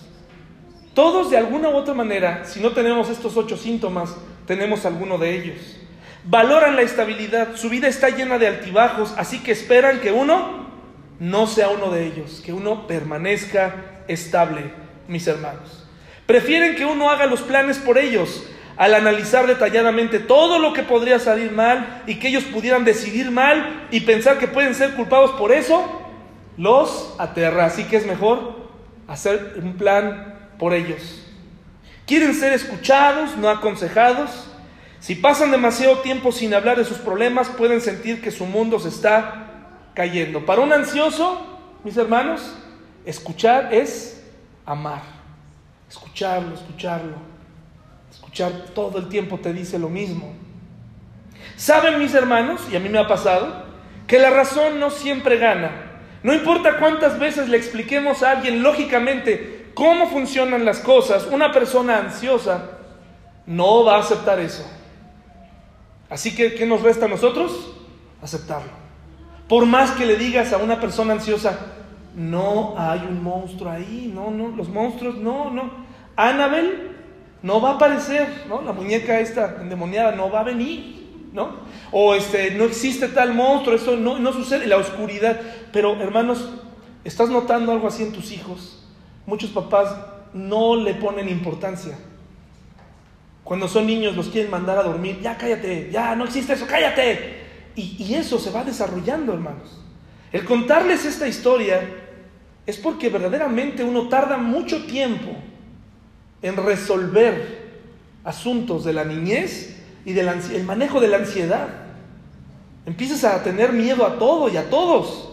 Todos 0.94 1.30
de 1.30 1.36
alguna 1.36 1.68
u 1.68 1.76
otra 1.76 1.94
manera, 1.94 2.44
si 2.44 2.60
no 2.60 2.72
tenemos 2.72 3.10
estos 3.10 3.36
ocho 3.36 3.56
síntomas, 3.56 4.16
tenemos 4.46 4.86
alguno 4.86 5.18
de 5.18 5.36
ellos. 5.36 5.76
Valoran 6.24 6.76
la 6.76 6.82
estabilidad, 6.82 7.56
su 7.56 7.70
vida 7.70 7.88
está 7.88 8.10
llena 8.10 8.38
de 8.38 8.46
altibajos, 8.46 9.14
así 9.16 9.38
que 9.40 9.52
esperan 9.52 10.00
que 10.00 10.12
uno 10.12 10.68
no 11.18 11.46
sea 11.46 11.70
uno 11.70 11.90
de 11.90 12.06
ellos, 12.06 12.42
que 12.44 12.52
uno 12.52 12.86
permanezca 12.86 14.02
estable, 14.08 14.72
mis 15.08 15.26
hermanos. 15.26 15.86
Prefieren 16.26 16.76
que 16.76 16.84
uno 16.84 17.10
haga 17.10 17.26
los 17.26 17.40
planes 17.40 17.78
por 17.78 17.98
ellos, 17.98 18.44
al 18.76 18.94
analizar 18.94 19.46
detalladamente 19.46 20.18
todo 20.18 20.58
lo 20.58 20.72
que 20.72 20.82
podría 20.82 21.18
salir 21.18 21.52
mal 21.52 22.02
y 22.06 22.16
que 22.16 22.28
ellos 22.28 22.44
pudieran 22.44 22.84
decidir 22.84 23.30
mal 23.30 23.88
y 23.90 24.00
pensar 24.00 24.38
que 24.38 24.48
pueden 24.48 24.74
ser 24.74 24.94
culpados 24.94 25.32
por 25.32 25.52
eso, 25.52 26.00
los 26.56 27.14
aterra. 27.18 27.66
Así 27.66 27.84
que 27.84 27.96
es 27.96 28.06
mejor 28.06 28.60
hacer 29.08 29.54
un 29.62 29.74
plan 29.74 30.50
por 30.58 30.72
ellos. 30.72 31.26
Quieren 32.06 32.34
ser 32.34 32.52
escuchados, 32.52 33.36
no 33.36 33.48
aconsejados. 33.48 34.49
Si 35.00 35.14
pasan 35.14 35.50
demasiado 35.50 35.98
tiempo 36.00 36.30
sin 36.30 36.52
hablar 36.52 36.76
de 36.76 36.84
sus 36.84 36.98
problemas, 36.98 37.48
pueden 37.48 37.80
sentir 37.80 38.20
que 38.20 38.30
su 38.30 38.44
mundo 38.44 38.78
se 38.78 38.90
está 38.90 39.46
cayendo. 39.94 40.44
Para 40.44 40.60
un 40.60 40.72
ansioso, 40.72 41.40
mis 41.84 41.96
hermanos, 41.96 42.54
escuchar 43.06 43.72
es 43.72 44.22
amar. 44.66 45.02
Escucharlo, 45.88 46.54
escucharlo. 46.54 47.16
Escuchar 48.10 48.52
todo 48.74 48.98
el 48.98 49.08
tiempo 49.08 49.38
te 49.38 49.54
dice 49.54 49.78
lo 49.78 49.88
mismo. 49.88 50.34
Saben 51.56 51.98
mis 51.98 52.14
hermanos, 52.14 52.60
y 52.70 52.76
a 52.76 52.80
mí 52.80 52.90
me 52.90 52.98
ha 52.98 53.08
pasado, 53.08 53.64
que 54.06 54.18
la 54.18 54.30
razón 54.30 54.78
no 54.78 54.90
siempre 54.90 55.38
gana. 55.38 55.70
No 56.22 56.34
importa 56.34 56.76
cuántas 56.78 57.18
veces 57.18 57.48
le 57.48 57.56
expliquemos 57.56 58.22
a 58.22 58.32
alguien 58.32 58.62
lógicamente 58.62 59.70
cómo 59.72 60.08
funcionan 60.08 60.66
las 60.66 60.80
cosas, 60.80 61.26
una 61.30 61.52
persona 61.52 61.98
ansiosa 61.98 62.72
no 63.46 63.84
va 63.84 63.96
a 63.96 64.00
aceptar 64.00 64.38
eso. 64.38 64.70
Así 66.10 66.34
que, 66.34 66.54
¿qué 66.54 66.66
nos 66.66 66.82
resta 66.82 67.06
a 67.06 67.08
nosotros? 67.08 67.72
Aceptarlo. 68.20 68.72
Por 69.48 69.64
más 69.64 69.92
que 69.92 70.04
le 70.04 70.16
digas 70.16 70.52
a 70.52 70.58
una 70.58 70.80
persona 70.80 71.14
ansiosa, 71.14 71.58
no 72.14 72.74
hay 72.76 73.00
un 73.08 73.22
monstruo 73.22 73.70
ahí, 73.70 74.10
no, 74.12 74.30
no, 74.30 74.48
los 74.48 74.68
monstruos, 74.68 75.16
no, 75.16 75.50
no. 75.50 75.70
Annabel 76.16 76.90
no 77.42 77.60
va 77.60 77.70
a 77.70 77.74
aparecer, 77.74 78.46
¿no? 78.48 78.60
La 78.62 78.72
muñeca 78.72 79.20
esta 79.20 79.58
endemoniada 79.60 80.12
no 80.12 80.30
va 80.30 80.40
a 80.40 80.44
venir, 80.44 81.28
¿no? 81.32 81.50
O 81.92 82.14
este, 82.14 82.50
no 82.52 82.64
existe 82.64 83.08
tal 83.08 83.32
monstruo, 83.32 83.76
eso 83.76 83.96
no, 83.96 84.18
no 84.18 84.32
sucede, 84.32 84.66
la 84.66 84.76
oscuridad. 84.76 85.40
Pero 85.72 85.94
hermanos, 86.00 86.50
¿estás 87.04 87.30
notando 87.30 87.72
algo 87.72 87.86
así 87.86 88.02
en 88.02 88.12
tus 88.12 88.32
hijos? 88.32 88.84
Muchos 89.26 89.50
papás 89.50 89.96
no 90.34 90.76
le 90.76 90.94
ponen 90.94 91.28
importancia. 91.28 91.96
Cuando 93.50 93.66
son 93.66 93.84
niños 93.84 94.14
los 94.14 94.28
quieren 94.28 94.48
mandar 94.48 94.78
a 94.78 94.84
dormir, 94.84 95.18
ya 95.20 95.36
cállate, 95.36 95.88
ya 95.90 96.14
no 96.14 96.22
existe 96.22 96.52
eso, 96.52 96.68
cállate. 96.68 97.40
Y, 97.74 97.96
y 97.98 98.14
eso 98.14 98.38
se 98.38 98.52
va 98.52 98.62
desarrollando, 98.62 99.32
hermanos. 99.32 99.76
El 100.30 100.44
contarles 100.44 101.04
esta 101.04 101.26
historia 101.26 101.80
es 102.64 102.76
porque 102.76 103.08
verdaderamente 103.08 103.82
uno 103.82 104.08
tarda 104.08 104.36
mucho 104.36 104.86
tiempo 104.86 105.32
en 106.42 106.54
resolver 106.58 107.72
asuntos 108.22 108.84
de 108.84 108.92
la 108.92 109.04
niñez 109.04 109.80
y 110.04 110.12
del 110.12 110.28
el 110.28 110.62
manejo 110.62 111.00
de 111.00 111.08
la 111.08 111.16
ansiedad. 111.16 111.70
Empiezas 112.86 113.24
a 113.24 113.42
tener 113.42 113.72
miedo 113.72 114.06
a 114.06 114.16
todo 114.20 114.48
y 114.48 114.58
a 114.58 114.70
todos. 114.70 115.32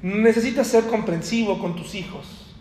Necesitas 0.00 0.68
ser 0.68 0.84
comprensivo 0.84 1.58
con 1.58 1.74
tus 1.74 1.96
hijos. 1.96 2.54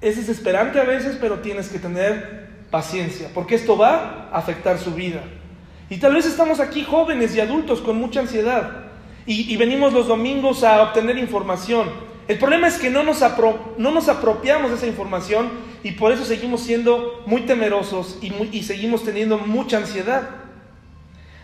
Es 0.00 0.16
desesperante 0.16 0.80
a 0.80 0.84
veces, 0.84 1.16
pero 1.20 1.38
tienes 1.38 1.68
que 1.68 1.78
tener 1.78 2.45
paciencia, 2.70 3.30
porque 3.34 3.54
esto 3.54 3.76
va 3.76 4.28
a 4.32 4.38
afectar 4.38 4.78
su 4.78 4.94
vida. 4.94 5.22
Y 5.88 5.98
tal 5.98 6.14
vez 6.14 6.26
estamos 6.26 6.60
aquí 6.60 6.82
jóvenes 6.84 7.34
y 7.36 7.40
adultos 7.40 7.80
con 7.80 7.96
mucha 7.96 8.20
ansiedad 8.20 8.84
y, 9.24 9.56
venimos 9.56 9.92
los 9.92 10.06
domingos 10.06 10.62
a 10.62 10.82
obtener 10.82 11.18
información 11.18 11.88
el 12.28 12.38
problema 12.38 12.66
es 12.66 12.78
que 12.78 12.90
no 12.90 13.04
nos, 13.04 13.20
no 13.78 13.90
nos 13.92 14.08
apropiamos 14.08 14.70
de 14.70 14.76
esa 14.76 14.86
información 14.86 15.48
y 15.84 15.92
por 15.92 16.10
eso 16.10 16.24
seguimos 16.24 16.60
siendo 16.60 17.22
muy 17.26 17.42
temerosos 17.42 18.18
y, 18.20 18.32
y 18.50 18.64
seguimos 18.64 19.04
teniendo 19.04 19.38
mucha 19.38 19.76
ansiedad. 19.76 20.28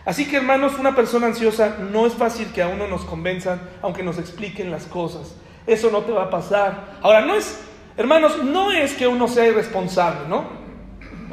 Así 0.03 0.27
que 0.27 0.35
hermanos, 0.35 0.73
una 0.77 0.93
persona 0.93 1.27
ansiosa 1.27 1.77
no 1.89 2.05
es 2.05 2.13
fácil 2.13 2.47
que 2.47 2.61
a 2.61 2.67
uno 2.67 2.87
nos 2.89 3.05
convenzan, 3.05 3.61
aunque 3.81 4.03
nos 4.03 4.17
expliquen 4.17 4.71
las 4.71 4.85
cosas. 4.85 5.35
Eso 5.65 5.89
no 5.89 6.01
te 6.01 6.11
va 6.11 6.23
a 6.23 6.29
pasar. 6.29 6.97
Ahora, 7.01 7.21
no 7.21 7.35
es, 7.35 7.61
hermanos, 7.95 8.43
no 8.43 8.73
es 8.73 8.93
que 8.93 9.07
uno 9.07 9.29
sea 9.29 9.47
irresponsable, 9.47 10.27
¿no? 10.27 10.62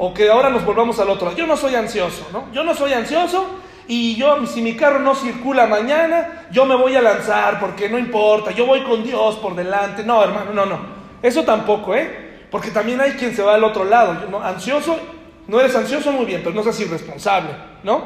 O 0.03 0.15
que 0.15 0.31
ahora 0.31 0.49
nos 0.49 0.65
volvamos 0.65 0.97
al 0.97 1.11
otro. 1.11 1.31
Yo 1.35 1.45
no 1.45 1.55
soy 1.55 1.75
ansioso, 1.75 2.27
¿no? 2.33 2.51
Yo 2.51 2.63
no 2.63 2.73
soy 2.73 2.91
ansioso 2.91 3.45
y 3.87 4.15
yo, 4.15 4.47
si 4.47 4.59
mi 4.63 4.75
carro 4.75 4.97
no 4.97 5.13
circula 5.13 5.67
mañana, 5.67 6.47
yo 6.51 6.65
me 6.65 6.73
voy 6.73 6.95
a 6.95 7.03
lanzar 7.03 7.59
porque 7.59 7.87
no 7.87 7.99
importa, 7.99 8.49
yo 8.49 8.65
voy 8.65 8.81
con 8.81 9.03
Dios 9.03 9.35
por 9.35 9.55
delante. 9.55 10.03
No, 10.03 10.23
hermano, 10.23 10.53
no, 10.53 10.65
no. 10.65 10.79
Eso 11.21 11.43
tampoco, 11.43 11.93
¿eh? 11.93 12.39
Porque 12.49 12.71
también 12.71 12.99
hay 12.99 13.11
quien 13.11 13.35
se 13.35 13.43
va 13.43 13.53
al 13.53 13.63
otro 13.63 13.83
lado. 13.83 14.27
¿no? 14.27 14.41
Ansioso, 14.41 14.97
no 15.45 15.59
eres 15.59 15.75
ansioso 15.75 16.11
muy 16.11 16.25
bien, 16.25 16.41
pero 16.43 16.55
no 16.55 16.63
seas 16.63 16.79
irresponsable, 16.79 17.51
¿no? 17.83 18.01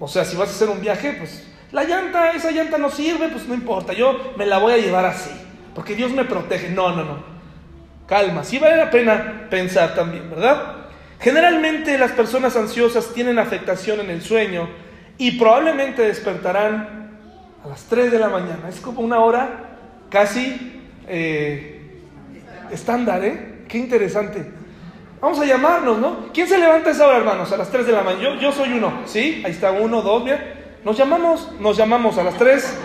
O 0.00 0.08
sea, 0.08 0.24
si 0.24 0.36
vas 0.36 0.48
a 0.48 0.52
hacer 0.52 0.68
un 0.68 0.80
viaje, 0.80 1.12
pues 1.12 1.48
la 1.70 1.84
llanta, 1.84 2.32
esa 2.32 2.50
llanta 2.50 2.76
no 2.76 2.90
sirve, 2.90 3.28
pues 3.28 3.46
no 3.46 3.54
importa, 3.54 3.92
yo 3.92 4.32
me 4.36 4.46
la 4.46 4.58
voy 4.58 4.72
a 4.72 4.78
llevar 4.78 5.04
así, 5.04 5.30
porque 5.76 5.94
Dios 5.94 6.10
me 6.10 6.24
protege. 6.24 6.70
No, 6.70 6.90
no, 6.90 7.04
no. 7.04 7.38
Calma, 8.08 8.42
sí 8.42 8.58
vale 8.58 8.78
la 8.78 8.90
pena 8.90 9.46
pensar 9.48 9.94
también, 9.94 10.28
¿verdad? 10.28 10.77
Generalmente 11.20 11.98
las 11.98 12.12
personas 12.12 12.56
ansiosas 12.56 13.12
tienen 13.12 13.38
afectación 13.38 14.00
en 14.00 14.10
el 14.10 14.22
sueño 14.22 14.68
y 15.18 15.32
probablemente 15.32 16.02
despertarán 16.02 17.10
a 17.64 17.68
las 17.68 17.84
3 17.84 18.12
de 18.12 18.18
la 18.18 18.28
mañana. 18.28 18.68
Es 18.68 18.80
como 18.80 19.00
una 19.00 19.18
hora 19.18 19.78
casi 20.10 20.80
eh, 21.08 22.00
estándar, 22.70 23.24
¿eh? 23.24 23.64
Qué 23.66 23.78
interesante. 23.78 24.52
Vamos 25.20 25.40
a 25.40 25.44
llamarnos, 25.44 25.98
¿no? 25.98 26.32
¿Quién 26.32 26.46
se 26.46 26.56
levanta 26.56 26.90
esa 26.90 27.06
hora, 27.06 27.18
hermanos? 27.18 27.50
A 27.52 27.56
las 27.56 27.70
3 27.70 27.86
de 27.86 27.92
la 27.92 28.02
mañana. 28.02 28.22
Yo, 28.22 28.34
yo 28.36 28.52
soy 28.52 28.72
uno, 28.72 29.02
¿sí? 29.04 29.42
Ahí 29.44 29.50
está 29.50 29.72
uno, 29.72 30.02
dos, 30.02 30.24
bien. 30.24 30.38
Nos 30.84 30.96
llamamos, 30.96 31.50
nos 31.58 31.76
llamamos 31.76 32.16
a 32.18 32.22
las 32.22 32.36
3. 32.36 32.78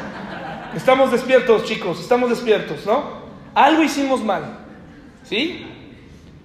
Estamos 0.75 1.11
despiertos, 1.11 1.65
chicos, 1.65 1.99
estamos 1.99 2.31
despiertos, 2.31 2.83
¿no? 2.87 3.21
Algo 3.53 3.83
hicimos 3.83 4.23
mal, 4.23 4.57
¿sí? 5.23 5.67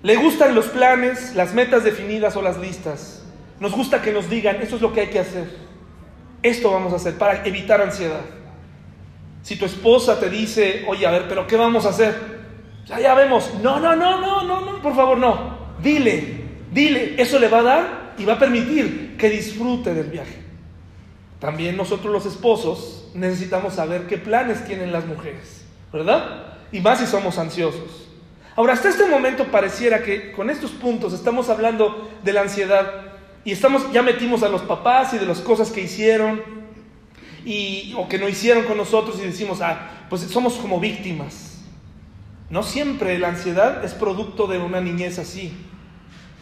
Le 0.03 0.17
gustan 0.17 0.55
los 0.55 0.67
planes, 0.67 1.35
las 1.35 1.55
metas 1.55 1.85
definidas 1.85 2.37
o 2.37 2.43
las 2.43 2.59
listas. 2.59 3.25
Nos 3.59 3.73
gusta 3.73 4.01
que 4.01 4.13
nos 4.13 4.31
digan, 4.31 4.57
esto 4.63 4.77
es 4.77 4.83
lo 4.83 4.93
que 4.93 5.01
hay 5.03 5.11
que 5.11 5.19
hacer. 5.19 5.49
Esto 6.43 6.71
vamos 6.71 6.93
a 6.93 6.97
hacer 6.97 7.19
para 7.19 7.45
evitar 7.45 7.81
ansiedad. 7.81 8.21
Si 9.43 9.57
tu 9.57 9.65
esposa 9.65 10.21
te 10.21 10.31
dice, 10.31 10.85
oye, 10.87 11.07
a 11.07 11.11
ver, 11.11 11.27
pero 11.29 11.47
¿qué 11.47 11.57
vamos 11.57 11.85
a 11.85 11.89
hacer? 11.89 12.15
Ya, 12.87 13.01
ya 13.01 13.15
vemos. 13.15 13.55
No, 13.63 13.81
no, 13.81 13.97
no, 13.97 14.21
no, 14.21 14.45
no, 14.45 14.61
no, 14.61 14.83
por 14.83 14.95
favor, 14.95 15.19
no. 15.19 15.59
Dile, 15.83 16.45
dile, 16.71 17.21
eso 17.21 17.39
le 17.39 17.49
va 17.49 17.59
a 17.59 17.63
dar 17.63 18.15
y 18.19 18.25
va 18.25 18.35
a 18.35 18.39
permitir 18.39 19.17
que 19.17 19.31
disfrute 19.31 19.95
del 19.95 20.11
viaje. 20.11 20.43
También 21.41 21.77
nosotros 21.77 22.13
los 22.13 22.27
esposos 22.27 23.11
necesitamos 23.15 23.75
saber 23.75 24.07
qué 24.07 24.19
planes 24.19 24.65
tienen 24.65 24.93
las 24.93 25.07
mujeres, 25.07 25.65
¿verdad? 25.93 26.57
Y 26.73 26.81
más 26.81 26.99
si 26.99 27.07
somos 27.07 27.39
ansiosos. 27.39 28.08
Ahora, 28.59 28.73
hasta 28.73 28.89
este 28.89 29.07
momento 29.07 29.45
pareciera 29.53 30.03
que 30.03 30.33
con 30.33 30.51
estos 30.51 30.73
puntos 30.73 31.13
estamos 31.13 31.49
hablando 31.49 32.11
de 32.25 32.33
la 32.33 32.41
ansiedad 32.41 33.13
y 33.45 33.53
estamos 33.53 33.93
ya 33.93 34.03
metimos 34.03 34.43
a 34.43 34.49
los 34.49 34.63
papás 34.63 35.15
y 35.15 35.19
de 35.19 35.27
las 35.27 35.39
cosas 35.39 35.71
que 35.71 35.83
hicieron 35.83 36.43
y, 37.45 37.95
o 37.97 38.09
que 38.09 38.19
no 38.19 38.29
hicieron 38.29 38.65
con 38.65 38.77
nosotros 38.77 39.21
y 39.21 39.27
decimos, 39.27 39.61
ah, 39.61 40.07
pues 40.11 40.23
somos 40.23 40.55
como 40.55 40.81
víctimas. 40.81 41.61
No 42.51 42.65
siempre 42.65 43.17
la 43.21 43.29
ansiedad 43.29 43.85
es 43.85 43.95
producto 43.95 44.49
de 44.49 44.59
una 44.59 44.81
niñez 44.81 45.21
así, 45.21 45.53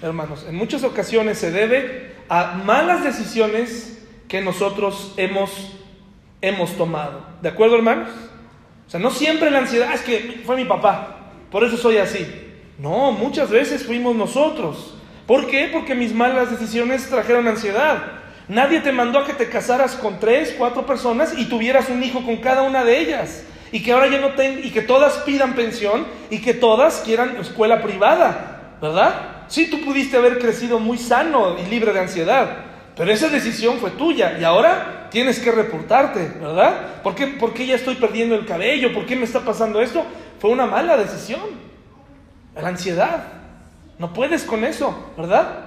hermanos. 0.00 0.46
En 0.48 0.54
muchas 0.54 0.84
ocasiones 0.84 1.36
se 1.36 1.50
debe 1.50 2.14
a 2.30 2.62
malas 2.64 3.04
decisiones 3.04 4.02
que 4.26 4.40
nosotros 4.40 5.12
hemos, 5.18 5.50
hemos 6.40 6.78
tomado. 6.78 7.26
¿De 7.42 7.50
acuerdo, 7.50 7.76
hermanos? 7.76 8.08
O 8.86 8.90
sea, 8.90 9.00
no 9.00 9.10
siempre 9.10 9.50
la 9.50 9.58
ansiedad 9.58 9.92
es 9.92 10.00
que 10.00 10.40
fue 10.46 10.56
mi 10.56 10.64
papá, 10.64 11.15
por 11.56 11.64
eso 11.64 11.78
soy 11.78 11.96
así. 11.96 12.26
No, 12.78 13.12
muchas 13.12 13.48
veces 13.48 13.86
fuimos 13.86 14.14
nosotros. 14.14 14.92
¿Por 15.26 15.46
qué? 15.46 15.70
Porque 15.72 15.94
mis 15.94 16.12
malas 16.12 16.50
decisiones 16.50 17.08
trajeron 17.08 17.48
ansiedad. 17.48 17.96
Nadie 18.46 18.80
te 18.80 18.92
mandó 18.92 19.20
a 19.20 19.26
que 19.26 19.32
te 19.32 19.48
casaras 19.48 19.94
con 19.94 20.20
tres, 20.20 20.54
cuatro 20.58 20.84
personas 20.84 21.32
y 21.34 21.46
tuvieras 21.46 21.88
un 21.88 22.02
hijo 22.02 22.22
con 22.26 22.36
cada 22.36 22.60
una 22.60 22.84
de 22.84 23.00
ellas. 23.00 23.42
Y 23.72 23.82
que 23.82 23.92
ahora 23.92 24.08
ya 24.08 24.20
no 24.20 24.34
ten, 24.34 24.60
y 24.64 24.70
que 24.70 24.82
todas 24.82 25.14
pidan 25.20 25.54
pensión 25.54 26.06
y 26.28 26.42
que 26.42 26.52
todas 26.52 27.00
quieran 27.06 27.38
escuela 27.40 27.80
privada, 27.80 28.76
¿verdad? 28.82 29.46
Sí, 29.48 29.70
tú 29.70 29.80
pudiste 29.82 30.18
haber 30.18 30.38
crecido 30.38 30.78
muy 30.78 30.98
sano 30.98 31.56
y 31.58 31.70
libre 31.70 31.94
de 31.94 32.00
ansiedad, 32.00 32.50
pero 32.94 33.10
esa 33.10 33.30
decisión 33.30 33.78
fue 33.78 33.92
tuya 33.92 34.36
y 34.38 34.44
ahora 34.44 35.08
tienes 35.10 35.38
que 35.38 35.52
reportarte, 35.52 36.32
¿verdad? 36.38 37.00
¿Por 37.02 37.14
qué, 37.14 37.28
¿Por 37.28 37.54
qué 37.54 37.66
ya 37.66 37.76
estoy 37.76 37.94
perdiendo 37.94 38.34
el 38.34 38.44
cabello? 38.44 38.92
¿Por 38.92 39.06
qué 39.06 39.16
me 39.16 39.24
está 39.24 39.40
pasando 39.40 39.80
esto? 39.80 40.04
Fue 40.38 40.50
una 40.50 40.66
mala 40.66 40.96
decisión. 40.96 41.40
La 42.54 42.68
ansiedad. 42.68 43.24
No 43.98 44.12
puedes 44.12 44.44
con 44.44 44.64
eso, 44.64 45.12
¿verdad? 45.16 45.66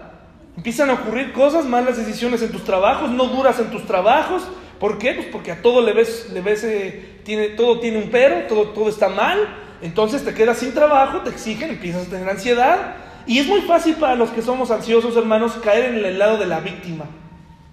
Empiezan 0.57 0.89
a 0.89 0.93
ocurrir 0.93 1.31
cosas, 1.31 1.65
malas 1.65 1.97
decisiones 1.97 2.41
en 2.41 2.51
tus 2.51 2.63
trabajos, 2.63 3.09
no 3.09 3.25
duras 3.25 3.59
en 3.59 3.71
tus 3.71 3.85
trabajos. 3.85 4.43
¿Por 4.79 4.97
qué? 4.97 5.13
Pues 5.13 5.27
porque 5.27 5.51
a 5.51 5.61
todo 5.61 5.81
le 5.81 5.93
ves, 5.93 6.29
le 6.31 6.41
eh, 6.45 7.21
tiene, 7.23 7.49
todo 7.49 7.79
tiene 7.79 7.97
un 7.97 8.09
pero, 8.09 8.47
todo, 8.47 8.69
todo 8.69 8.89
está 8.89 9.09
mal. 9.09 9.37
Entonces 9.81 10.23
te 10.23 10.33
quedas 10.33 10.57
sin 10.57 10.73
trabajo, 10.73 11.21
te 11.21 11.29
exigen, 11.29 11.69
empiezas 11.69 12.07
a 12.07 12.09
tener 12.09 12.29
ansiedad. 12.29 12.95
Y 13.25 13.39
es 13.39 13.47
muy 13.47 13.61
fácil 13.61 13.95
para 13.95 14.15
los 14.15 14.29
que 14.31 14.41
somos 14.41 14.71
ansiosos, 14.71 15.15
hermanos, 15.15 15.53
caer 15.63 15.93
en 15.93 16.05
el 16.05 16.19
lado 16.19 16.37
de 16.37 16.47
la 16.47 16.59
víctima. 16.59 17.05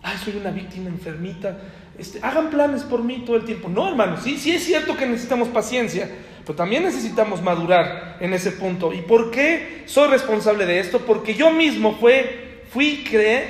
Ay, 0.02 0.16
soy 0.22 0.36
una 0.36 0.50
víctima 0.50 0.88
enfermita. 0.88 1.58
Este, 1.98 2.18
hagan 2.22 2.50
planes 2.50 2.82
por 2.82 3.02
mí 3.02 3.22
todo 3.24 3.36
el 3.36 3.44
tiempo. 3.44 3.68
No, 3.68 3.88
hermanos, 3.88 4.20
sí, 4.22 4.36
sí 4.36 4.52
es 4.52 4.64
cierto 4.64 4.96
que 4.96 5.06
necesitamos 5.06 5.48
paciencia, 5.48 6.10
pero 6.44 6.56
también 6.56 6.84
necesitamos 6.84 7.42
madurar 7.42 8.18
en 8.20 8.34
ese 8.34 8.52
punto. 8.52 8.92
¿Y 8.92 9.02
por 9.02 9.30
qué 9.30 9.82
soy 9.86 10.08
responsable 10.08 10.66
de 10.66 10.80
esto? 10.80 11.00
Porque 11.00 11.34
yo 11.34 11.50
mismo 11.50 11.96
fue, 11.98 12.62
fui 12.70 13.04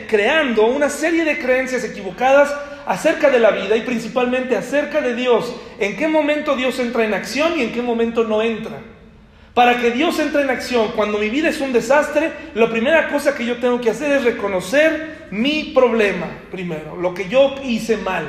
creando 0.09 0.67
una 0.67 0.89
serie 0.89 1.25
de 1.25 1.39
creencias 1.39 1.85
equivocadas 1.85 2.55
acerca 2.87 3.31
de 3.31 3.41
la 3.41 3.51
vida 3.51 3.77
y 3.77 3.83
principalmente 3.83 4.57
acerca 4.57 5.01
de 5.01 5.15
Dios. 5.15 5.53
¿En 5.79 5.97
qué 5.97 6.07
momento 6.07 6.55
Dios 6.57 6.79
entra 6.79 7.05
en 7.05 7.15
acción 7.15 7.59
y 7.59 7.63
en 7.63 7.73
qué 7.73 7.83
momento 7.83 8.25
no 8.25 8.43
entra? 8.43 8.79
Para 9.57 9.79
que 9.79 9.91
Dios 9.91 10.19
entre 10.19 10.43
en 10.43 10.51
acción, 10.51 10.89
cuando 10.95 11.17
mi 11.17 11.31
vida 11.31 11.49
es 11.49 11.63
un 11.63 11.73
desastre, 11.73 12.31
la 12.53 12.69
primera 12.69 13.09
cosa 13.09 13.35
que 13.35 13.47
yo 13.47 13.57
tengo 13.57 13.81
que 13.81 13.89
hacer 13.89 14.13
es 14.13 14.23
reconocer 14.23 15.29
mi 15.31 15.73
problema 15.75 16.27
primero, 16.51 16.95
lo 17.01 17.15
que 17.15 17.31
yo 17.31 17.55
hice 17.65 17.97
mal. 17.97 18.27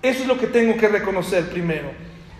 Eso 0.00 0.22
es 0.22 0.26
lo 0.26 0.38
que 0.38 0.46
tengo 0.46 0.78
que 0.78 0.88
reconocer 0.88 1.50
primero. 1.50 1.90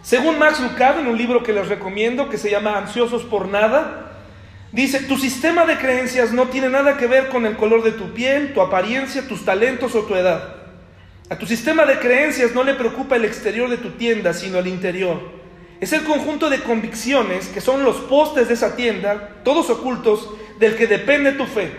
Según 0.00 0.38
Max 0.38 0.60
Lucado, 0.60 1.00
en 1.00 1.08
un 1.08 1.18
libro 1.18 1.42
que 1.42 1.52
les 1.52 1.68
recomiendo, 1.68 2.30
que 2.30 2.38
se 2.38 2.50
llama 2.50 2.78
Ansiosos 2.78 3.24
por 3.24 3.48
Nada, 3.48 4.12
dice, 4.72 5.00
tu 5.00 5.18
sistema 5.18 5.66
de 5.66 5.76
creencias 5.76 6.32
no 6.32 6.46
tiene 6.46 6.70
nada 6.70 6.96
que 6.96 7.06
ver 7.06 7.28
con 7.28 7.44
el 7.44 7.58
color 7.58 7.82
de 7.82 7.92
tu 7.92 8.14
piel, 8.14 8.54
tu 8.54 8.62
apariencia, 8.62 9.28
tus 9.28 9.44
talentos 9.44 9.94
o 9.94 10.04
tu 10.04 10.14
edad. 10.14 10.54
A 11.28 11.36
tu 11.36 11.44
sistema 11.44 11.84
de 11.84 11.98
creencias 11.98 12.54
no 12.54 12.64
le 12.64 12.72
preocupa 12.72 13.16
el 13.16 13.26
exterior 13.26 13.68
de 13.68 13.76
tu 13.76 13.90
tienda, 13.90 14.32
sino 14.32 14.58
el 14.58 14.68
interior. 14.68 15.39
Es 15.80 15.94
el 15.94 16.04
conjunto 16.04 16.50
de 16.50 16.60
convicciones 16.60 17.48
que 17.48 17.62
son 17.62 17.84
los 17.84 17.96
postes 17.96 18.48
de 18.48 18.54
esa 18.54 18.76
tienda, 18.76 19.36
todos 19.44 19.70
ocultos, 19.70 20.28
del 20.58 20.76
que 20.76 20.86
depende 20.86 21.32
tu 21.32 21.46
fe. 21.46 21.72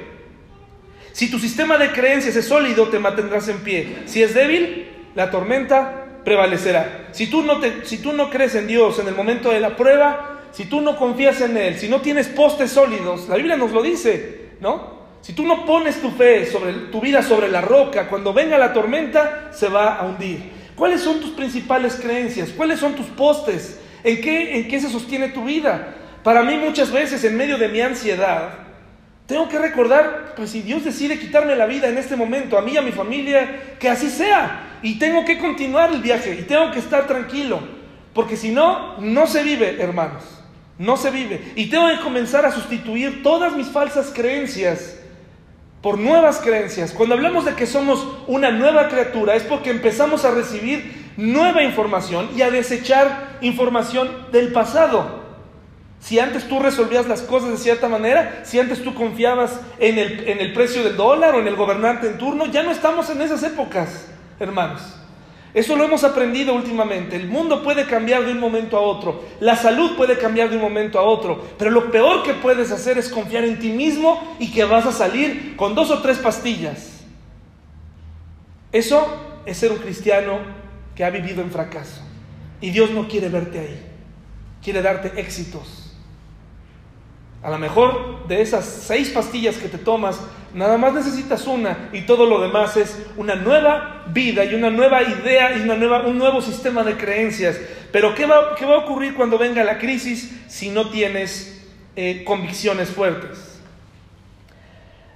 Si 1.12 1.30
tu 1.30 1.38
sistema 1.38 1.78
de 1.78 1.92
creencias 1.92 2.36
es 2.36 2.48
sólido, 2.48 2.88
te 2.88 2.98
mantendrás 2.98 3.48
en 3.48 3.60
pie. 3.60 4.04
Si 4.06 4.24
es 4.24 4.34
débil, 4.34 4.88
la 5.14 5.30
tormenta 5.30 6.22
prevalecerá. 6.24 7.10
Si 7.12 7.28
tú 7.28 7.44
no, 7.44 8.30
crees 8.30 8.56
en 8.56 8.68
Dios 8.68 8.98
en 8.98 9.08
el 9.08 9.16
momento 9.16 9.52
de 9.52 9.60
la 9.60 9.76
prueba, 9.76 10.40
si 10.52 10.66
tú 10.66 10.82
no 10.82 10.98
confías 10.98 11.40
en 11.42 11.58
Él, 11.58 11.78
si 11.78 11.88
no 11.88 12.02
tienes 12.02 12.28
postes 12.28 12.72
sólidos, 12.72 13.30
la 13.30 13.36
Biblia 13.36 13.56
nos 13.56 13.72
lo 13.72 13.84
dice, 13.84 14.50
¿no? 14.60 15.02
Si 15.22 15.34
tú 15.34 15.46
no 15.46 15.66
pones 15.68 16.02
tu 16.02 16.10
fe 16.10 16.48
sobre 16.48 16.74
tu 16.74 17.00
vida 17.00 17.22
sobre 17.22 17.50
la 17.50 17.62
roca, 17.62 18.08
cuando 18.08 18.34
venga 18.34 18.58
la 18.58 18.74
tormenta 18.74 19.52
se 19.54 19.68
va 19.68 19.96
a 19.96 20.06
hundir. 20.08 20.50
¿Cuáles 20.76 21.02
son 21.02 21.20
tus 21.20 21.32
principales 21.32 21.96
creencias? 22.02 22.50
¿Cuáles 22.50 22.80
son 22.80 22.96
tus 22.96 23.06
postes? 23.06 23.80
¿En 24.04 24.22
qué, 24.22 24.60
¿En 24.60 24.68
qué 24.68 24.80
se 24.80 24.90
sostiene 24.90 25.30
tu 25.30 25.44
vida? 25.44 25.96
Para 26.24 26.44
mí 26.44 26.58
muchas 26.58 26.92
veces 26.92 27.24
en 27.24 27.36
medio 27.36 27.58
de 27.58 27.68
mi 27.68 27.82
ansiedad, 27.82 28.50
tengo 29.26 29.48
que 29.48 29.60
recordar, 29.60 30.34
pues 30.36 30.50
si 30.52 30.62
Dios 30.62 30.84
decide 30.84 31.20
quitarme 31.20 31.56
la 31.56 31.66
vida 31.66 31.88
en 31.88 31.98
este 31.98 32.16
momento, 32.16 32.58
a 32.58 32.62
mí 32.62 32.74
y 32.74 32.78
a 32.78 32.82
mi 32.82 32.92
familia, 32.92 33.78
que 33.80 33.90
así 33.90 34.10
sea. 34.10 34.80
Y 34.84 35.00
tengo 35.00 35.24
que 35.26 35.38
continuar 35.38 35.92
el 35.94 36.02
viaje 36.02 36.38
y 36.40 36.44
tengo 36.44 36.72
que 36.72 36.80
estar 36.80 37.08
tranquilo. 37.08 37.60
Porque 38.14 38.36
si 38.36 38.52
no, 38.52 39.00
no 39.00 39.28
se 39.28 39.44
vive, 39.44 39.82
hermanos. 39.82 40.24
No 40.78 40.98
se 40.98 41.12
vive. 41.12 41.54
Y 41.56 41.68
tengo 41.68 41.88
que 41.88 42.00
comenzar 42.00 42.46
a 42.46 42.52
sustituir 42.52 43.24
todas 43.24 43.56
mis 43.56 43.68
falsas 43.68 44.12
creencias 44.14 44.98
por 45.82 45.98
nuevas 45.98 46.40
creencias. 46.40 46.92
Cuando 46.92 47.16
hablamos 47.16 47.46
de 47.46 47.56
que 47.56 47.66
somos 47.66 48.06
una 48.28 48.52
nueva 48.52 48.88
criatura 48.88 49.36
es 49.36 49.44
porque 49.44 49.70
empezamos 49.70 50.26
a 50.26 50.32
recibir 50.32 51.01
nueva 51.18 51.64
información 51.64 52.30
y 52.36 52.42
a 52.42 52.52
desechar 52.52 53.38
información 53.42 54.10
del 54.32 54.52
pasado. 54.52 55.22
Si 56.00 56.20
antes 56.20 56.48
tú 56.48 56.60
resolvías 56.60 57.08
las 57.08 57.22
cosas 57.22 57.52
de 57.52 57.58
cierta 57.58 57.88
manera, 57.88 58.42
si 58.44 58.60
antes 58.60 58.84
tú 58.84 58.96
confiabas 58.96 59.60
en 59.80 60.00
el, 60.00 60.28
en 60.28 60.40
el 60.40 60.52
precio 60.52 60.84
del 60.84 60.98
dólar 60.98 61.36
o 61.36 61.40
en 61.40 61.48
el 61.48 61.56
gobernante 61.56 62.08
en 62.08 62.18
turno, 62.18 62.48
ya 62.48 62.64
no 62.64 62.72
estamos 62.72 63.10
en 63.12 63.22
esas 63.22 63.44
épocas, 63.44 64.08
hermanos. 64.40 64.82
Eso 65.54 65.76
lo 65.76 65.84
hemos 65.84 66.04
aprendido 66.04 66.54
últimamente. 66.54 67.18
El 67.18 67.28
mundo 67.28 67.62
puede 67.62 67.86
cambiar 67.86 68.26
de 68.26 68.32
un 68.32 68.40
momento 68.40 68.78
a 68.78 68.82
otro. 68.82 69.26
La 69.42 69.56
salud 69.56 69.98
puede 69.98 70.18
cambiar 70.18 70.50
de 70.50 70.56
un 70.56 70.62
momento 70.62 70.98
a 70.98 71.02
otro. 71.02 71.44
Pero 71.58 71.72
lo 71.72 71.92
peor 71.92 72.24
que 72.24 72.34
puedes 72.34 72.72
hacer 72.72 72.98
es 72.98 73.10
confiar 73.10 73.44
en 73.44 73.60
ti 73.60 73.70
mismo 73.70 74.38
y 74.40 74.52
que 74.52 74.64
vas 74.64 74.86
a 74.86 74.94
salir 74.94 75.56
con 75.58 75.76
dos 75.76 75.92
o 75.92 76.02
tres 76.02 76.20
pastillas. 76.20 77.04
Eso 78.72 79.42
es 79.46 79.58
ser 79.58 79.74
un 79.74 79.80
cristiano 79.80 80.40
que 80.96 81.04
ha 81.04 81.10
vivido 81.10 81.42
en 81.42 81.52
fracaso. 81.52 82.02
Y 82.60 82.70
Dios 82.72 82.92
no 82.92 83.08
quiere 83.08 83.30
verte 83.30 83.60
ahí. 83.60 83.86
Quiere 84.64 84.82
darte 84.82 85.20
éxitos. 85.20 85.82
A 87.44 87.50
lo 87.50 87.58
mejor 87.58 88.28
de 88.28 88.42
esas 88.42 88.66
seis 88.66 89.10
pastillas 89.10 89.58
que 89.58 89.68
te 89.68 89.80
tomas, 89.80 90.20
nada 90.54 90.78
más 90.78 90.94
necesitas 90.94 91.48
una 91.48 91.90
y 91.92 92.02
todo 92.02 92.28
lo 92.28 92.40
demás 92.40 92.78
es 92.78 93.04
una 93.18 93.34
nueva 93.34 94.04
vida 94.14 94.46
y 94.46 94.54
una 94.54 94.70
nueva 94.70 95.02
idea 95.02 95.58
y 95.58 95.62
una 95.62 95.76
nueva, 95.76 96.06
un 96.06 96.20
nuevo 96.20 96.40
sistema 96.42 96.84
de 96.84 96.98
creencias. 96.98 97.60
Pero 97.92 98.14
¿qué 98.14 98.28
va, 98.28 98.56
qué 98.56 98.66
va 98.66 98.76
a 98.76 98.80
ocurrir 98.80 99.16
cuando 99.16 99.40
venga 99.40 99.64
la 99.64 99.80
crisis 99.80 100.32
si 100.48 100.70
no 100.70 100.90
tienes 100.90 101.66
eh, 101.96 102.24
convicciones 102.24 102.90
fuertes? 102.90 103.60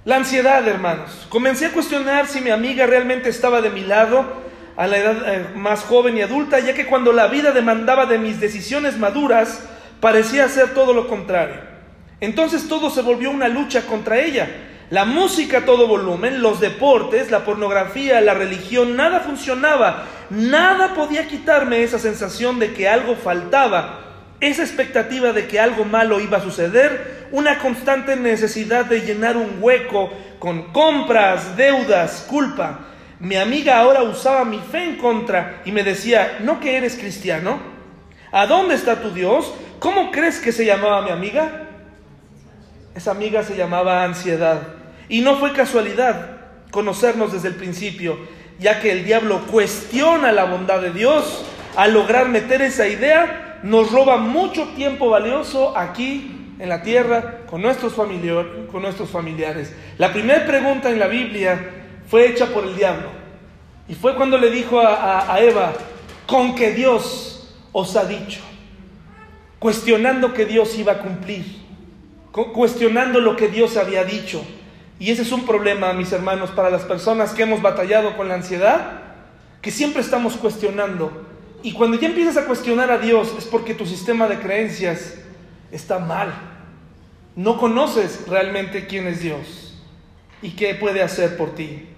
La 0.04 0.16
ansiedad, 0.16 0.66
hermanos. 0.66 1.26
Comencé 1.28 1.66
a 1.66 1.72
cuestionar 1.72 2.26
si 2.26 2.40
mi 2.40 2.50
amiga 2.50 2.86
realmente 2.86 3.28
estaba 3.28 3.60
de 3.60 3.70
mi 3.70 3.82
lado 3.82 4.24
a 4.76 4.86
la 4.86 4.98
edad 4.98 5.16
eh, 5.26 5.46
más 5.54 5.80
joven 5.80 6.16
y 6.18 6.22
adulta, 6.22 6.58
ya 6.60 6.74
que 6.74 6.86
cuando 6.86 7.12
la 7.12 7.28
vida 7.28 7.52
demandaba 7.52 8.06
de 8.06 8.18
mis 8.18 8.40
decisiones 8.40 8.98
maduras, 8.98 9.62
parecía 10.00 10.48
ser 10.48 10.74
todo 10.74 10.92
lo 10.92 11.08
contrario. 11.08 11.56
Entonces 12.20 12.68
todo 12.68 12.90
se 12.90 13.02
volvió 13.02 13.30
una 13.30 13.48
lucha 13.48 13.82
contra 13.82 14.18
ella. 14.18 14.48
La 14.90 15.04
música 15.04 15.58
a 15.58 15.64
todo 15.64 15.88
volumen, 15.88 16.42
los 16.42 16.60
deportes, 16.60 17.30
la 17.30 17.44
pornografía, 17.44 18.20
la 18.20 18.34
religión, 18.34 18.96
nada 18.96 19.20
funcionaba. 19.20 20.04
Nada 20.30 20.94
podía 20.94 21.26
quitarme 21.26 21.82
esa 21.82 21.98
sensación 21.98 22.58
de 22.58 22.72
que 22.72 22.88
algo 22.88 23.16
faltaba, 23.16 24.00
esa 24.40 24.62
expectativa 24.62 25.32
de 25.32 25.46
que 25.48 25.58
algo 25.58 25.84
malo 25.84 26.20
iba 26.20 26.38
a 26.38 26.42
suceder, 26.42 27.28
una 27.32 27.58
constante 27.58 28.14
necesidad 28.16 28.84
de 28.84 29.00
llenar 29.00 29.36
un 29.36 29.56
hueco 29.60 30.10
con 30.38 30.72
compras, 30.72 31.56
deudas, 31.56 32.24
culpa. 32.28 32.80
Mi 33.18 33.36
amiga 33.36 33.78
ahora 33.78 34.02
usaba 34.02 34.44
mi 34.44 34.58
fe 34.58 34.84
en 34.84 34.96
contra 34.96 35.62
y 35.64 35.72
me 35.72 35.82
decía, 35.82 36.38
¿no 36.40 36.60
que 36.60 36.76
eres 36.76 36.96
cristiano? 36.96 37.58
¿A 38.30 38.46
dónde 38.46 38.74
está 38.74 39.00
tu 39.00 39.10
Dios? 39.10 39.54
¿Cómo 39.78 40.10
crees 40.10 40.38
que 40.38 40.52
se 40.52 40.66
llamaba 40.66 41.00
mi 41.00 41.10
amiga? 41.10 41.68
Esa 42.94 43.12
amiga 43.12 43.42
se 43.42 43.56
llamaba 43.56 44.04
ansiedad. 44.04 44.60
Y 45.08 45.22
no 45.22 45.36
fue 45.36 45.54
casualidad 45.54 46.36
conocernos 46.70 47.32
desde 47.32 47.48
el 47.48 47.54
principio, 47.54 48.18
ya 48.58 48.80
que 48.80 48.92
el 48.92 49.04
diablo 49.04 49.40
cuestiona 49.50 50.32
la 50.32 50.44
bondad 50.44 50.82
de 50.82 50.90
Dios. 50.92 51.44
Al 51.74 51.94
lograr 51.94 52.28
meter 52.28 52.60
esa 52.60 52.86
idea, 52.86 53.60
nos 53.62 53.92
roba 53.92 54.18
mucho 54.18 54.68
tiempo 54.76 55.08
valioso 55.08 55.76
aquí 55.76 56.54
en 56.58 56.68
la 56.68 56.82
tierra 56.82 57.38
con 57.48 57.62
nuestros, 57.62 57.94
con 57.94 58.82
nuestros 58.82 59.08
familiares. 59.08 59.74
La 59.96 60.12
primera 60.12 60.44
pregunta 60.46 60.90
en 60.90 60.98
la 60.98 61.06
Biblia 61.06 61.85
fue 62.06 62.28
hecha 62.28 62.46
por 62.46 62.64
el 62.64 62.76
diablo. 62.76 63.08
Y 63.88 63.94
fue 63.94 64.14
cuando 64.16 64.38
le 64.38 64.50
dijo 64.50 64.80
a, 64.80 65.36
Eva, 65.40 65.72
con 66.26 66.54
que 66.54 66.72
Dios 66.72 67.54
os 67.72 67.94
ha 67.96 68.04
dicho, 68.04 68.40
cuestionando 69.58 70.32
que 70.32 70.44
Dios 70.44 70.76
iba 70.78 70.92
a 70.92 70.98
cumplir 70.98 71.66
cuestionando 72.44 73.20
lo 73.20 73.36
que 73.36 73.48
Dios 73.48 73.76
había 73.76 74.04
dicho. 74.04 74.44
Y 74.98 75.10
ese 75.10 75.22
es 75.22 75.32
un 75.32 75.44
problema, 75.44 75.92
mis 75.92 76.12
hermanos, 76.12 76.50
para 76.50 76.70
las 76.70 76.82
personas 76.82 77.32
que 77.32 77.42
hemos 77.42 77.62
batallado 77.62 78.16
con 78.16 78.28
la 78.28 78.34
ansiedad, 78.34 79.00
que 79.62 79.70
siempre 79.70 80.02
estamos 80.02 80.36
cuestionando. 80.36 81.26
Y 81.62 81.72
cuando 81.72 81.98
ya 81.98 82.08
empiezas 82.08 82.36
a 82.36 82.46
cuestionar 82.46 82.90
a 82.90 82.98
Dios 82.98 83.34
es 83.38 83.44
porque 83.44 83.74
tu 83.74 83.86
sistema 83.86 84.28
de 84.28 84.38
creencias 84.38 85.14
está 85.70 85.98
mal. 85.98 86.32
No 87.34 87.58
conoces 87.58 88.26
realmente 88.28 88.86
quién 88.86 89.06
es 89.06 89.20
Dios 89.20 89.78
y 90.40 90.50
qué 90.50 90.74
puede 90.74 91.02
hacer 91.02 91.36
por 91.36 91.54
ti. 91.54 91.88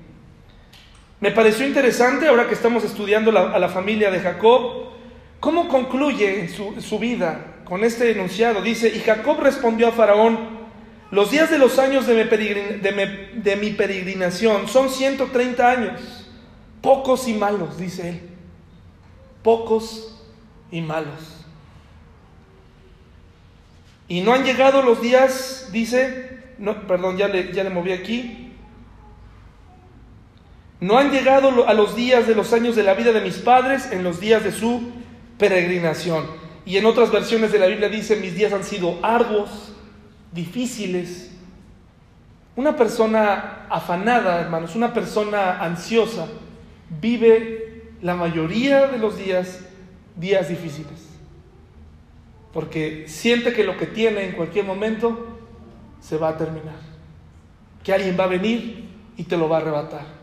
Me 1.20 1.32
pareció 1.32 1.66
interesante, 1.66 2.28
ahora 2.28 2.46
que 2.46 2.54
estamos 2.54 2.84
estudiando 2.84 3.36
a 3.36 3.58
la 3.58 3.68
familia 3.68 4.10
de 4.10 4.20
Jacob, 4.20 4.90
cómo 5.40 5.68
concluye 5.68 6.48
su, 6.48 6.80
su 6.80 6.98
vida 6.98 7.56
con 7.64 7.82
este 7.82 8.12
enunciado. 8.12 8.62
Dice, 8.62 8.88
y 8.88 9.00
Jacob 9.00 9.40
respondió 9.40 9.88
a 9.88 9.92
Faraón, 9.92 10.58
los 11.10 11.30
días 11.30 11.50
de 11.50 11.58
los 11.58 11.78
años 11.78 12.06
de 12.06 12.14
mi, 12.14 13.40
de 13.40 13.56
mi 13.56 13.70
peregrinación 13.70 14.68
son 14.68 14.90
130 14.90 15.70
años, 15.70 16.28
pocos 16.80 17.26
y 17.28 17.34
malos, 17.34 17.78
dice 17.78 18.10
él, 18.10 18.20
pocos 19.42 20.22
y 20.70 20.82
malos. 20.82 21.44
Y 24.06 24.20
no 24.20 24.34
han 24.34 24.44
llegado 24.44 24.82
los 24.82 25.00
días, 25.00 25.68
dice, 25.72 26.40
no, 26.58 26.86
perdón, 26.86 27.16
ya 27.16 27.28
le, 27.28 27.52
ya 27.52 27.64
le 27.64 27.70
moví 27.70 27.92
aquí, 27.92 28.47
no 30.80 30.98
han 30.98 31.10
llegado 31.10 31.66
a 31.66 31.74
los 31.74 31.96
días 31.96 32.26
de 32.26 32.34
los 32.34 32.52
años 32.52 32.76
de 32.76 32.82
la 32.82 32.94
vida 32.94 33.12
de 33.12 33.20
mis 33.20 33.38
padres 33.38 33.90
en 33.90 34.04
los 34.04 34.20
días 34.20 34.44
de 34.44 34.52
su 34.52 34.92
peregrinación. 35.38 36.26
Y 36.64 36.76
en 36.76 36.86
otras 36.86 37.10
versiones 37.10 37.50
de 37.50 37.58
la 37.58 37.66
Biblia 37.66 37.88
dice, 37.88 38.16
mis 38.16 38.34
días 38.34 38.52
han 38.52 38.64
sido 38.64 38.98
arduos, 39.02 39.72
difíciles. 40.32 41.32
Una 42.54 42.76
persona 42.76 43.66
afanada, 43.70 44.40
hermanos, 44.40 44.76
una 44.76 44.92
persona 44.92 45.60
ansiosa, 45.64 46.26
vive 47.00 47.94
la 48.02 48.14
mayoría 48.14 48.86
de 48.86 48.98
los 48.98 49.16
días 49.16 49.60
días 50.18 50.48
difíciles. 50.48 51.08
Porque 52.52 53.04
siente 53.08 53.52
que 53.52 53.64
lo 53.64 53.76
que 53.76 53.86
tiene 53.86 54.24
en 54.24 54.32
cualquier 54.32 54.64
momento 54.64 55.38
se 56.00 56.16
va 56.16 56.30
a 56.30 56.36
terminar. 56.36 56.78
Que 57.82 57.92
alguien 57.92 58.16
va 58.18 58.24
a 58.24 58.28
venir 58.28 58.88
y 59.16 59.24
te 59.24 59.36
lo 59.36 59.48
va 59.48 59.58
a 59.58 59.60
arrebatar. 59.60 60.17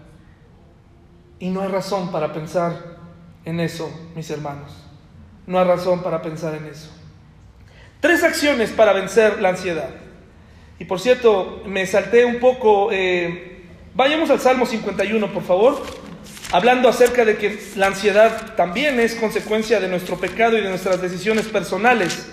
Y 1.40 1.50
no 1.50 1.62
hay 1.62 1.68
razón 1.68 2.12
para 2.12 2.34
pensar 2.34 2.98
en 3.44 3.60
eso, 3.60 3.92
mis 4.16 4.30
hermanos. 4.30 4.72
No 5.48 5.60
hay 5.60 5.66
razón 5.66 6.02
para 6.02 6.22
pensar 6.22 6.56
en 6.56 6.66
eso. 6.66 6.90
Tres 8.00 8.24
acciones 8.24 8.72
para 8.72 8.94
vencer 8.94 9.42
la 9.42 9.50
ansiedad. 9.50 9.90
Y 10.80 10.86
por 10.86 11.00
cierto, 11.00 11.64
me 11.66 11.86
salté 11.86 12.26
un 12.26 12.40
poco. 12.40 12.90
Eh, 12.92 13.64
vayamos 13.94 14.30
al 14.30 14.40
Salmo 14.40 14.66
51, 14.66 15.34
por 15.34 15.44
favor. 15.44 15.82
Hablando 16.52 16.90
acerca 16.90 17.26
de 17.26 17.38
que 17.38 17.60
la 17.76 17.88
ansiedad 17.88 18.56
también 18.56 19.00
es 19.00 19.16
consecuencia 19.16 19.80
de 19.80 19.88
nuestro 19.88 20.18
pecado 20.18 20.58
y 20.58 20.62
de 20.62 20.70
nuestras 20.70 21.02
decisiones 21.02 21.48
personales. 21.48 22.32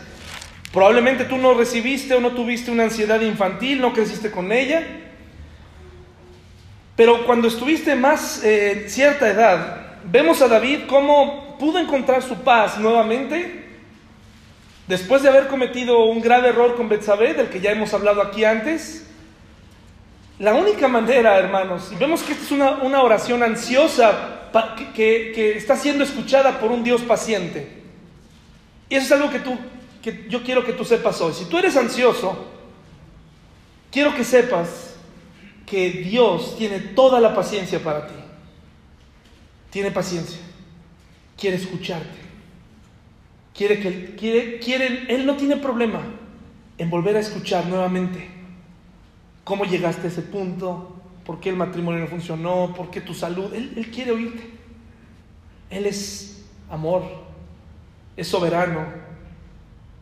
Probablemente 0.73 1.25
tú 1.25 1.37
no 1.39 1.55
recibiste 1.55 2.15
o 2.15 2.21
no 2.21 2.33
tuviste 2.33 2.71
una 2.71 2.85
ansiedad 2.85 3.21
infantil, 3.21 3.81
no 3.81 3.93
creciste 3.93 4.31
con 4.31 4.53
ella. 4.53 4.87
Pero 6.97 7.25
cuando 7.25 7.49
estuviste 7.49 7.95
más 7.95 8.43
eh, 8.45 8.85
cierta 8.89 9.29
edad, 9.29 9.99
vemos 10.05 10.43
a 10.43 10.49
David 10.49 10.81
cómo 10.89 11.57
pudo 11.59 11.79
encontrar 11.79 12.23
su 12.23 12.37
paz 12.37 12.79
nuevamente 12.79 13.63
después 14.87 15.23
de 15.23 15.29
haber 15.29 15.47
cometido 15.47 16.05
un 16.05 16.21
grave 16.21 16.49
error 16.49 16.77
con 16.77 16.89
Betsabé, 16.89 17.35
del 17.35 17.49
que 17.49 17.61
ya 17.61 17.71
hemos 17.71 17.95
hablado 17.95 18.21
aquí 18.21 18.45
antes. 18.45 19.07
La 20.39 20.55
única 20.55 20.89
manera, 20.89 21.39
hermanos, 21.39 21.91
y 21.93 21.97
vemos 21.97 22.23
que 22.23 22.33
esta 22.33 22.45
es 22.45 22.51
una, 22.51 23.03
oración 23.03 23.43
ansiosa 23.43 24.51
que, 24.95 25.33
que, 25.35 25.57
está 25.57 25.77
siendo 25.77 26.05
escuchada 26.05 26.59
por 26.59 26.71
un 26.71 26.85
Dios 26.85 27.01
paciente. 27.03 27.83
Y 28.89 28.97
eso 28.97 29.07
es 29.07 29.13
algo 29.13 29.31
que, 29.31 29.39
tú, 29.39 29.57
que 30.03 30.27
yo 30.29 30.43
quiero 30.43 30.65
que 30.65 30.73
tú 30.73 30.85
sepas 30.85 31.21
hoy. 31.21 31.33
Si 31.33 31.47
tú 31.47 31.57
eres 31.57 31.77
ansioso, 31.77 32.49
quiero 33.91 34.15
que 34.15 34.25
sepas 34.25 34.92
que 35.73 35.91
Dios 35.91 36.55
tiene 36.59 36.81
toda 36.81 37.19
la 37.19 37.35
paciencia 37.35 37.83
para 37.83 38.07
ti. 38.07 38.15
Tiene 39.71 39.91
paciencia 39.91 40.39
quiere 41.43 41.57
escucharte. 41.57 42.21
Quiere 43.53 43.81
que 43.81 44.15
quiere, 44.15 44.61
quiere, 44.61 45.13
él 45.13 45.27
no 45.27 45.35
tiene 45.37 45.57
problema 45.57 46.01
en 46.79 46.89
volver 46.89 47.17
a 47.17 47.21
escuchar 47.21 47.67
nuevamente 47.67 48.29
cómo 49.43 49.65
llegaste 49.65 50.07
a 50.07 50.11
ese 50.11 50.23
punto, 50.23 50.95
por 51.27 51.41
qué 51.41 51.49
el 51.49 51.57
matrimonio 51.57 52.01
no 52.01 52.07
funcionó, 52.07 52.73
por 52.77 52.91
qué 52.91 53.01
tu 53.01 53.13
salud. 53.13 53.53
Él, 53.53 53.73
él 53.75 53.91
quiere 53.91 54.13
oírte. 54.13 54.51
Él 55.69 55.87
es 55.87 56.45
amor, 56.71 57.03
es 58.17 58.29
soberano, 58.29 58.87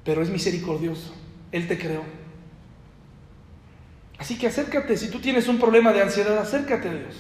pero 0.05 0.21
es 0.21 0.29
misericordioso. 0.29 1.15
Él 1.53 1.67
te 1.67 1.79
creó. 1.79 2.03
Así 4.21 4.37
que 4.37 4.49
acércate, 4.49 4.99
si 4.99 5.11
tú 5.11 5.19
tienes 5.19 5.49
un 5.49 5.59
problema 5.59 5.95
de 5.95 6.03
ansiedad, 6.03 6.37
acércate 6.37 6.89
a 6.91 6.93
Dios. 6.93 7.15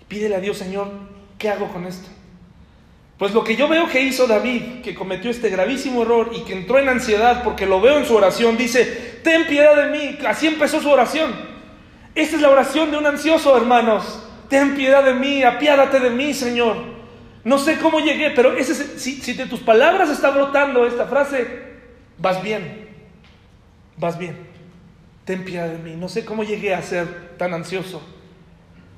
Y 0.00 0.04
pídele 0.06 0.34
a 0.34 0.40
Dios, 0.40 0.58
Señor, 0.58 0.90
¿qué 1.38 1.48
hago 1.48 1.68
con 1.68 1.86
esto? 1.86 2.08
Pues 3.18 3.32
lo 3.32 3.44
que 3.44 3.54
yo 3.54 3.68
veo 3.68 3.88
que 3.88 4.02
hizo 4.02 4.26
David, 4.26 4.80
que 4.82 4.96
cometió 4.96 5.30
este 5.30 5.48
gravísimo 5.48 6.02
error 6.02 6.32
y 6.34 6.40
que 6.40 6.54
entró 6.54 6.80
en 6.80 6.88
ansiedad 6.88 7.44
porque 7.44 7.66
lo 7.66 7.80
veo 7.80 7.98
en 7.98 8.04
su 8.04 8.16
oración, 8.16 8.56
dice, 8.56 9.20
ten 9.22 9.46
piedad 9.46 9.76
de 9.76 9.96
mí. 9.96 10.18
Así 10.26 10.48
empezó 10.48 10.80
su 10.80 10.90
oración. 10.90 11.30
Esta 12.16 12.34
es 12.34 12.42
la 12.42 12.50
oración 12.50 12.90
de 12.90 12.96
un 12.96 13.06
ansioso, 13.06 13.56
hermanos. 13.56 14.24
Ten 14.48 14.74
piedad 14.74 15.04
de 15.04 15.14
mí, 15.14 15.44
apiádate 15.44 16.00
de 16.00 16.10
mí, 16.10 16.34
Señor. 16.34 16.78
No 17.44 17.58
sé 17.58 17.78
cómo 17.78 18.00
llegué, 18.00 18.30
pero 18.30 18.56
ese, 18.56 18.98
si 18.98 19.32
de 19.34 19.46
tus 19.46 19.60
palabras 19.60 20.10
está 20.10 20.30
brotando 20.30 20.84
esta 20.84 21.06
frase, 21.06 21.46
vas 22.18 22.42
bien. 22.42 22.88
Vas 23.96 24.18
bien. 24.18 24.51
Ten 25.24 25.44
piedad 25.44 25.68
de 25.68 25.78
mí. 25.78 25.94
No 25.96 26.08
sé 26.08 26.24
cómo 26.24 26.44
llegué 26.44 26.74
a 26.74 26.82
ser 26.82 27.36
tan 27.38 27.54
ansioso. 27.54 28.02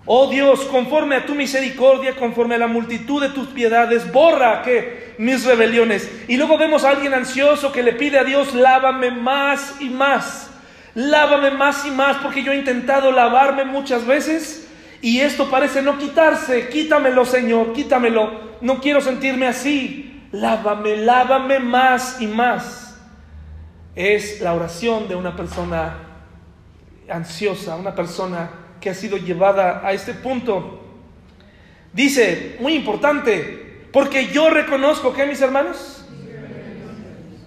Oh 0.06 0.28
Dios, 0.28 0.60
conforme 0.66 1.16
a 1.16 1.24
tu 1.24 1.34
misericordia, 1.34 2.14
conforme 2.14 2.56
a 2.56 2.58
la 2.58 2.66
multitud 2.66 3.22
de 3.22 3.30
tus 3.30 3.48
piedades, 3.48 4.12
borra 4.12 4.62
que 4.62 5.14
mis 5.16 5.44
rebeliones. 5.44 6.10
Y 6.28 6.36
luego 6.36 6.58
vemos 6.58 6.84
a 6.84 6.90
alguien 6.90 7.14
ansioso 7.14 7.72
que 7.72 7.82
le 7.82 7.94
pide 7.94 8.18
a 8.18 8.24
Dios, 8.24 8.54
lávame 8.54 9.10
más 9.10 9.76
y 9.80 9.88
más. 9.88 10.50
Lávame 10.94 11.50
más 11.50 11.86
y 11.86 11.90
más, 11.90 12.18
porque 12.18 12.42
yo 12.42 12.52
he 12.52 12.56
intentado 12.56 13.10
lavarme 13.12 13.64
muchas 13.64 14.06
veces 14.06 14.68
y 15.00 15.20
esto 15.20 15.50
parece 15.50 15.82
no 15.82 15.98
quitarse. 15.98 16.68
Quítamelo, 16.68 17.24
Señor, 17.24 17.72
quítamelo. 17.72 18.54
No 18.60 18.80
quiero 18.80 19.00
sentirme 19.00 19.46
así. 19.46 20.22
Lávame, 20.32 20.96
lávame 20.96 21.60
más 21.60 22.20
y 22.20 22.26
más. 22.26 22.98
Es 23.94 24.40
la 24.40 24.54
oración 24.54 25.08
de 25.08 25.14
una 25.14 25.34
persona 25.34 26.13
ansiosa, 27.08 27.76
una 27.76 27.94
persona 27.94 28.50
que 28.80 28.90
ha 28.90 28.94
sido 28.94 29.16
llevada 29.16 29.86
a 29.86 29.92
este 29.92 30.14
punto. 30.14 30.80
Dice, 31.92 32.56
muy 32.60 32.74
importante, 32.74 33.88
porque 33.92 34.28
yo 34.28 34.50
reconozco 34.50 35.12
que 35.12 35.26
mis 35.26 35.40
hermanos, 35.40 36.04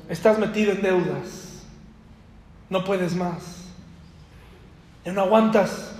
estás 0.10 0.40
metido 0.40 0.72
en 0.72 0.82
deudas, 0.82 1.64
no 2.70 2.84
puedes 2.84 3.14
más, 3.14 3.66
ya 5.04 5.12
no 5.12 5.22
aguantas, 5.22 5.94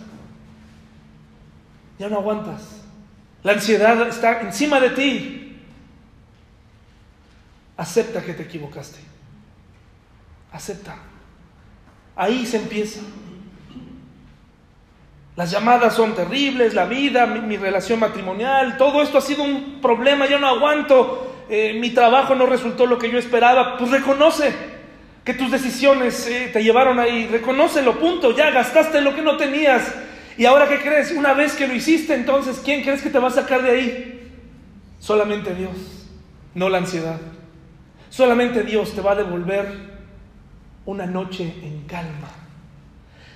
ya 2.00 2.10
no 2.10 2.18
aguantas, 2.18 2.82
la 3.44 3.54
ansiedad 3.54 4.08
está 4.08 4.42
encima 4.42 4.80
de 4.80 4.90
ti, 4.92 5.62
acepta 7.76 8.24
que 8.24 8.34
te 8.34 8.44
equivocaste, 8.44 9.00
acepta, 10.52 10.96
ahí 12.16 12.46
se 12.46 12.58
empieza. 12.58 13.02
Las 15.38 15.52
llamadas 15.52 15.94
son 15.94 16.16
terribles, 16.16 16.74
la 16.74 16.86
vida, 16.86 17.28
mi, 17.28 17.58
relación 17.58 18.00
matrimonial, 18.00 18.76
todo 18.76 19.04
esto 19.04 19.20
ha 19.20 19.22
sido 19.22 19.44
un 19.44 19.80
problema, 19.84 20.26
yo 20.26 20.40
no 20.40 20.48
aguanto, 20.48 21.46
eh, 21.48 21.78
mi 21.80 21.92
trabajo 21.92 22.34
no 22.34 22.48
resultó 22.48 22.88
lo 22.88 22.98
que 22.98 23.12
yo 23.12 23.20
esperaba. 23.20 23.78
Pues 23.78 23.92
reconoce 23.92 24.52
que 25.24 25.36
tus 25.36 25.52
decisiones 25.52 26.26
eh, 26.26 26.50
te 26.52 26.64
llevaron 26.64 27.00
ahí, 27.00 27.28
reconócelo, 27.28 28.00
punto, 28.00 28.36
ya 28.36 28.50
gastaste 28.50 29.00
lo 29.00 29.14
que 29.14 29.22
no 29.22 29.38
tenías. 29.38 29.94
¿Y 30.40 30.46
ahora 30.46 30.68
qué 30.68 30.80
crees? 30.80 31.12
Una 31.12 31.36
vez 31.36 31.54
que 31.54 31.68
lo 31.68 31.76
hiciste, 31.76 32.16
entonces, 32.16 32.60
¿quién 32.66 32.82
crees 32.82 33.04
que 33.04 33.12
te 33.12 33.20
va 33.20 33.28
a 33.28 33.32
sacar 33.32 33.62
de 33.62 33.70
ahí? 33.70 34.32
Solamente 34.98 35.54
Dios, 35.54 36.08
no 36.56 36.68
la 36.68 36.80
ansiedad. 36.80 37.20
Solamente 38.10 38.64
Dios 38.64 38.96
te 38.96 39.02
va 39.02 39.12
a 39.12 39.16
devolver 39.16 39.68
una 40.88 41.06
noche 41.06 41.44
en 41.62 41.84
calma 41.86 42.47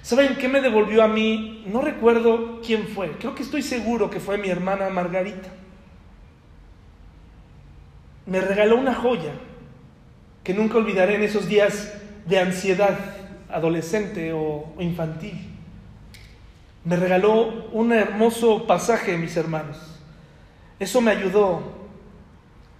¿Saben 0.03 0.35
qué 0.35 0.47
me 0.47 0.61
devolvió 0.61 1.03
a 1.03 1.07
mí? 1.07 1.63
No 1.67 1.81
recuerdo 1.81 2.59
quién 2.65 2.87
fue. 2.87 3.11
Creo 3.17 3.35
que 3.35 3.43
estoy 3.43 3.61
seguro 3.61 4.09
que 4.09 4.19
fue 4.19 4.37
mi 4.37 4.49
hermana 4.49 4.89
Margarita. 4.89 5.49
Me 8.25 8.41
regaló 8.41 8.77
una 8.77 8.95
joya 8.95 9.33
que 10.43 10.53
nunca 10.53 10.77
olvidaré 10.77 11.15
en 11.15 11.23
esos 11.23 11.47
días 11.47 11.93
de 12.25 12.39
ansiedad 12.39 12.97
adolescente 13.49 14.33
o 14.33 14.73
infantil. 14.79 15.49
Me 16.83 16.95
regaló 16.95 17.69
un 17.71 17.93
hermoso 17.93 18.65
pasaje, 18.65 19.17
mis 19.17 19.37
hermanos. 19.37 19.77
Eso 20.79 20.99
me 20.99 21.11
ayudó. 21.11 21.61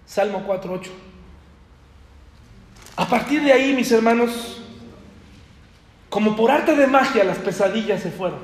Salmo 0.06 0.44
4.8. 0.48 0.90
A 2.96 3.08
partir 3.08 3.44
de 3.44 3.54
ahí, 3.54 3.74
mis 3.74 3.92
hermanos, 3.92 4.61
como 6.12 6.36
por 6.36 6.52
arte 6.52 6.76
de 6.76 6.88
magia 6.88 7.24
las 7.24 7.38
pesadillas 7.38 8.02
se 8.02 8.12
fueron. 8.12 8.40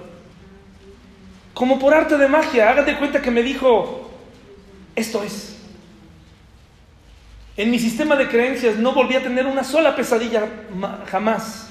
Como 1.54 1.78
por 1.78 1.94
arte 1.94 2.18
de 2.18 2.30
magia, 2.30 2.70
hágate 2.70 2.98
cuenta 2.98 3.22
que 3.22 3.30
me 3.30 3.44
dijo, 3.44 4.10
esto 4.96 5.22
es. 5.22 5.58
En 7.58 7.70
mi 7.70 7.78
sistema 7.78 8.16
de 8.16 8.30
creencias 8.30 8.78
no 8.78 8.94
volví 8.94 9.16
a 9.16 9.22
tener 9.22 9.46
una 9.46 9.66
sola 9.66 9.98
pesadilla 9.98 10.48
jamás. 11.12 11.68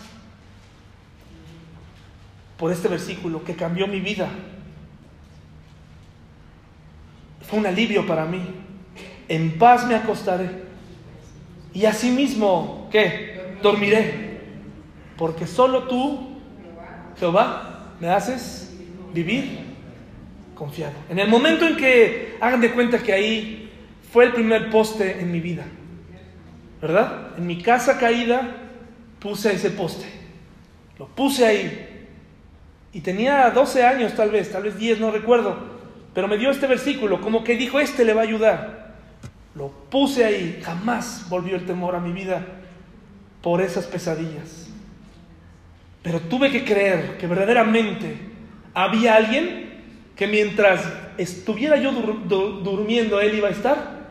Por 2.59 2.73
este 2.73 2.89
versículo 2.89 3.43
que 3.43 3.57
cambió 3.57 3.87
mi 3.87 4.01
vida. 4.01 4.29
Fue 7.49 7.59
un 7.59 7.65
alivio 7.65 8.07
para 8.07 8.27
mí. 8.27 8.43
En 9.29 9.59
paz 9.59 9.87
me 9.87 9.95
acostaré. 9.95 10.51
Y 11.73 11.87
asimismo, 11.87 12.87
¿qué? 12.93 13.57
Dormiré 13.63 14.26
porque 15.17 15.47
solo 15.47 15.85
tú, 15.85 16.39
Jehová, 17.19 17.95
me 18.01 18.09
haces 18.09 18.77
vivir 19.13 19.61
confiado. 20.55 20.95
En 21.09 21.19
el 21.19 21.29
momento 21.29 21.67
en 21.67 21.77
que 21.77 22.37
hagan 22.41 22.61
de 22.61 22.73
cuenta 22.73 22.99
que 22.99 23.13
ahí 23.13 23.71
fue 24.13 24.25
el 24.25 24.33
primer 24.33 24.71
poste 24.71 25.21
en 25.21 25.31
mi 25.31 25.41
vida, 25.41 25.65
¿verdad? 26.81 27.35
En 27.37 27.47
mi 27.47 27.63
casa 27.63 27.99
caída 27.99 28.43
puse 29.19 29.55
ese 29.55 29.71
poste, 29.71 30.07
lo 30.99 31.07
puse 31.07 31.47
ahí. 31.47 32.09
Y 32.93 33.01
tenía 33.01 33.51
12 33.51 33.85
años 33.85 34.15
tal 34.15 34.31
vez, 34.31 34.51
tal 34.51 34.63
vez 34.63 34.79
10, 34.79 35.01
no 35.01 35.11
recuerdo, 35.11 35.57
pero 36.15 36.29
me 36.29 36.39
dio 36.39 36.51
este 36.51 36.67
versículo, 36.67 37.21
como 37.21 37.45
que 37.45 37.57
dijo, 37.57 37.79
este 37.79 38.05
le 38.05 38.15
va 38.15 38.23
a 38.23 38.25
ayudar. 38.25 38.87
Lo 39.55 39.69
puse 39.69 40.25
ahí, 40.25 40.61
jamás 40.63 41.27
volvió 41.29 41.57
el 41.57 41.67
temor 41.67 41.95
a 41.95 42.01
mi 42.01 42.13
vida 42.13 42.47
por 43.43 43.61
esas 43.61 43.87
pesadillas. 43.87 44.66
Pero 46.07 46.21
tuve 46.21 46.53
que 46.53 46.65
creer 46.65 47.19
que 47.19 47.27
verdaderamente 47.27 48.17
había 48.75 49.17
alguien 49.17 49.83
que 50.15 50.29
mientras 50.29 50.89
estuviera 51.19 51.79
yo 51.79 51.91
durmiendo, 51.91 53.21
él 53.21 53.35
iba 53.35 53.49
a 53.49 53.51
estar 53.51 54.07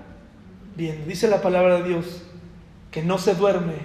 bien. 0.76 1.08
Dice 1.08 1.30
la 1.30 1.42
palabra 1.42 1.78
de 1.78 1.88
Dios 1.88 2.26
que 2.92 3.02
no 3.02 3.18
se 3.18 3.34
duerme 3.34 3.76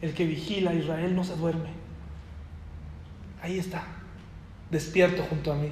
el 0.00 0.12
que 0.12 0.26
vigila 0.26 0.72
a 0.72 0.74
Israel, 0.74 1.14
no 1.14 1.22
se 1.22 1.36
duerme. 1.36 1.68
Ahí 3.40 3.60
está, 3.60 3.84
despierto 4.68 5.22
junto 5.22 5.52
a 5.52 5.54
mí. 5.54 5.68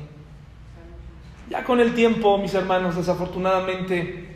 Ya 1.50 1.64
con 1.64 1.80
el 1.80 1.92
tiempo, 1.94 2.38
mis 2.38 2.54
hermanos, 2.54 2.94
desafortunadamente 2.94 4.28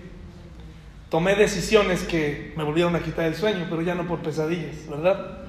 tomé 1.09 1.36
decisiones 1.36 2.02
que 2.02 2.52
me 2.57 2.64
volvieron 2.64 2.96
a 2.96 3.00
quitar 3.00 3.26
el 3.26 3.36
sueño, 3.36 3.68
pero 3.70 3.80
ya 3.80 3.94
no 3.94 4.09
por 4.09 4.22
pesadillas, 4.22 4.88
¿verdad? 4.90 5.43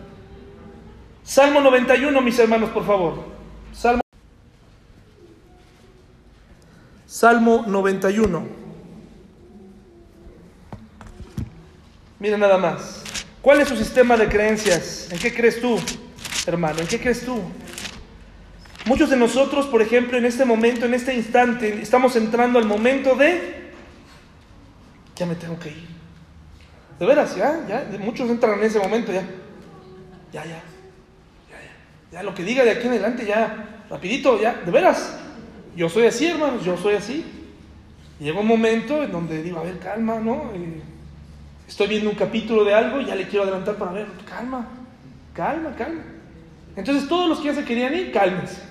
Salmo 1.25 1.59
91, 1.59 2.21
mis 2.21 2.37
hermanos, 2.37 2.69
por 2.69 2.85
favor. 2.85 3.23
Salmo, 3.73 4.01
Salmo 7.07 7.65
91. 7.67 8.47
Mira 12.19 12.37
nada 12.37 12.59
más. 12.59 13.03
¿Cuál 13.41 13.61
es 13.61 13.67
su 13.67 13.75
sistema 13.75 14.15
de 14.15 14.29
creencias? 14.29 15.11
¿En 15.11 15.17
qué 15.17 15.33
crees 15.33 15.59
tú, 15.59 15.79
hermano? 16.45 16.79
¿En 16.79 16.87
qué 16.87 16.99
crees 17.01 17.25
tú? 17.25 17.41
Muchos 18.85 19.09
de 19.09 19.17
nosotros, 19.17 19.65
por 19.65 19.81
ejemplo, 19.81 20.19
en 20.19 20.25
este 20.25 20.45
momento, 20.45 20.85
en 20.85 20.93
este 20.93 21.15
instante, 21.15 21.81
estamos 21.81 22.15
entrando 22.15 22.59
al 22.59 22.65
momento 22.65 23.15
de... 23.15 23.71
Ya 25.15 25.25
me 25.25 25.33
tengo 25.33 25.57
que 25.57 25.69
ir. 25.69 25.87
De 26.99 27.05
veras, 27.05 27.35
ya, 27.35 27.65
ya. 27.67 27.97
Muchos 27.97 28.29
entran 28.29 28.59
en 28.59 28.65
ese 28.65 28.77
momento 28.77 29.11
ya. 29.11 29.23
Ya, 30.31 30.45
ya. 30.45 30.74
Ya 32.15 32.23
lo 32.23 32.33
que 32.33 32.45
diga 32.45 32.63
de 32.63 32.71
aquí 32.71 32.87
en 32.87 32.93
adelante, 32.93 33.25
ya, 33.25 33.83
rapidito, 33.89 34.39
ya, 34.41 34.61
de 34.65 34.71
veras. 34.71 35.19
Yo 35.75 35.89
soy 35.89 36.05
así, 36.05 36.25
hermanos, 36.27 36.63
yo 36.63 36.77
soy 36.77 36.95
así. 36.95 37.25
llega 38.21 38.39
un 38.39 38.47
momento 38.47 39.03
en 39.03 39.11
donde 39.11 39.43
digo, 39.43 39.59
a 39.59 39.63
ver, 39.63 39.79
calma, 39.79 40.17
¿no? 40.21 40.49
Eh, 40.55 40.81
estoy 41.67 41.87
viendo 41.87 42.09
un 42.09 42.15
capítulo 42.15 42.63
de 42.63 42.73
algo 42.73 43.01
ya 43.01 43.15
le 43.15 43.27
quiero 43.27 43.43
adelantar 43.43 43.75
para 43.75 43.91
ver, 43.91 44.07
calma, 44.25 44.65
calma, 45.33 45.75
calma. 45.75 46.03
Entonces 46.77 47.09
todos 47.09 47.27
los 47.27 47.39
que 47.39 47.47
ya 47.47 47.53
se 47.55 47.65
querían 47.65 47.93
ir, 47.93 48.13
cálmense. 48.13 48.61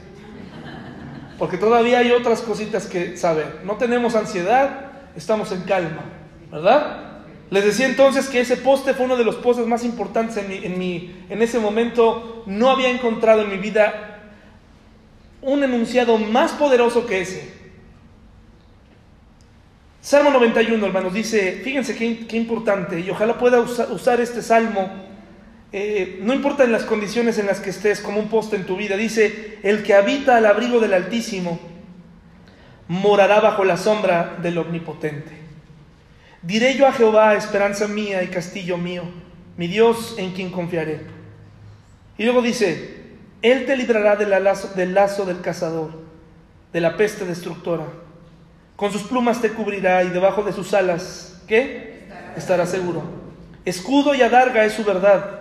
Porque 1.38 1.58
todavía 1.58 1.98
hay 1.98 2.12
otras 2.12 2.40
cositas 2.40 2.86
que 2.86 3.18
saber. 3.18 3.60
No 3.66 3.76
tenemos 3.76 4.14
ansiedad, 4.14 4.90
estamos 5.16 5.52
en 5.52 5.64
calma, 5.64 6.00
¿verdad? 6.50 7.13
Les 7.54 7.64
decía 7.64 7.86
entonces 7.86 8.26
que 8.26 8.40
ese 8.40 8.56
poste 8.56 8.94
fue 8.94 9.06
uno 9.06 9.16
de 9.16 9.22
los 9.22 9.36
postes 9.36 9.64
más 9.64 9.84
importantes 9.84 10.36
en, 10.38 10.76
mi, 10.76 11.14
en, 11.28 11.40
ese 11.40 11.60
momento. 11.60 12.42
No 12.46 12.68
había 12.68 12.90
encontrado 12.90 13.42
en 13.42 13.50
mi 13.50 13.58
vida 13.58 14.32
un 15.40 15.62
enunciado 15.62 16.18
más 16.18 16.50
poderoso 16.50 17.06
que 17.06 17.20
ese. 17.20 17.52
Salmo 20.00 20.30
91, 20.30 20.84
hermanos, 20.84 21.14
dice, 21.14 21.60
fíjense 21.62 21.94
qué, 21.94 22.36
importante, 22.36 22.98
y 22.98 23.08
ojalá 23.10 23.38
pueda 23.38 23.60
usar 23.60 24.20
este 24.20 24.42
salmo, 24.42 24.90
eh, 25.70 26.18
no 26.22 26.34
importa 26.34 26.64
en 26.64 26.72
las 26.72 26.82
condiciones 26.82 27.38
en 27.38 27.46
las 27.46 27.60
que 27.60 27.70
estés, 27.70 28.00
como 28.00 28.18
un 28.18 28.28
poste 28.28 28.56
en 28.56 28.66
tu 28.66 28.76
vida, 28.76 28.96
dice, 28.96 29.60
el 29.62 29.84
que 29.84 29.94
habita 29.94 30.38
al 30.38 30.46
abrigo 30.46 30.80
del 30.80 30.92
Altísimo 30.92 31.60
morará 32.88 33.38
bajo 33.38 33.64
la 33.64 33.76
sombra 33.76 34.38
del 34.42 34.58
Omnipotente. 34.58 35.43
Diré 36.44 36.76
yo 36.76 36.86
a 36.86 36.92
Jehová, 36.92 37.34
esperanza 37.34 37.88
mía 37.88 38.22
y 38.22 38.28
castillo 38.28 38.76
mío, 38.76 39.04
mi 39.56 39.66
Dios 39.66 40.16
en 40.18 40.32
quien 40.32 40.50
confiaré. 40.50 41.00
Y 42.18 42.24
luego 42.24 42.42
dice, 42.42 43.02
Él 43.40 43.64
te 43.64 43.74
librará 43.76 44.16
del 44.16 44.28
lazo 44.44 44.68
del, 44.76 44.92
lazo 44.92 45.24
del 45.24 45.40
cazador, 45.40 45.92
de 46.70 46.80
la 46.82 46.98
peste 46.98 47.24
destructora. 47.24 47.86
Con 48.76 48.92
sus 48.92 49.04
plumas 49.04 49.40
te 49.40 49.50
cubrirá 49.52 50.04
y 50.04 50.10
debajo 50.10 50.42
de 50.42 50.52
sus 50.52 50.74
alas, 50.74 51.42
¿qué? 51.48 52.08
Estará 52.36 52.66
seguro. 52.66 53.02
Escudo 53.64 54.14
y 54.14 54.20
adarga 54.20 54.66
es 54.66 54.74
su 54.74 54.84
verdad. 54.84 55.40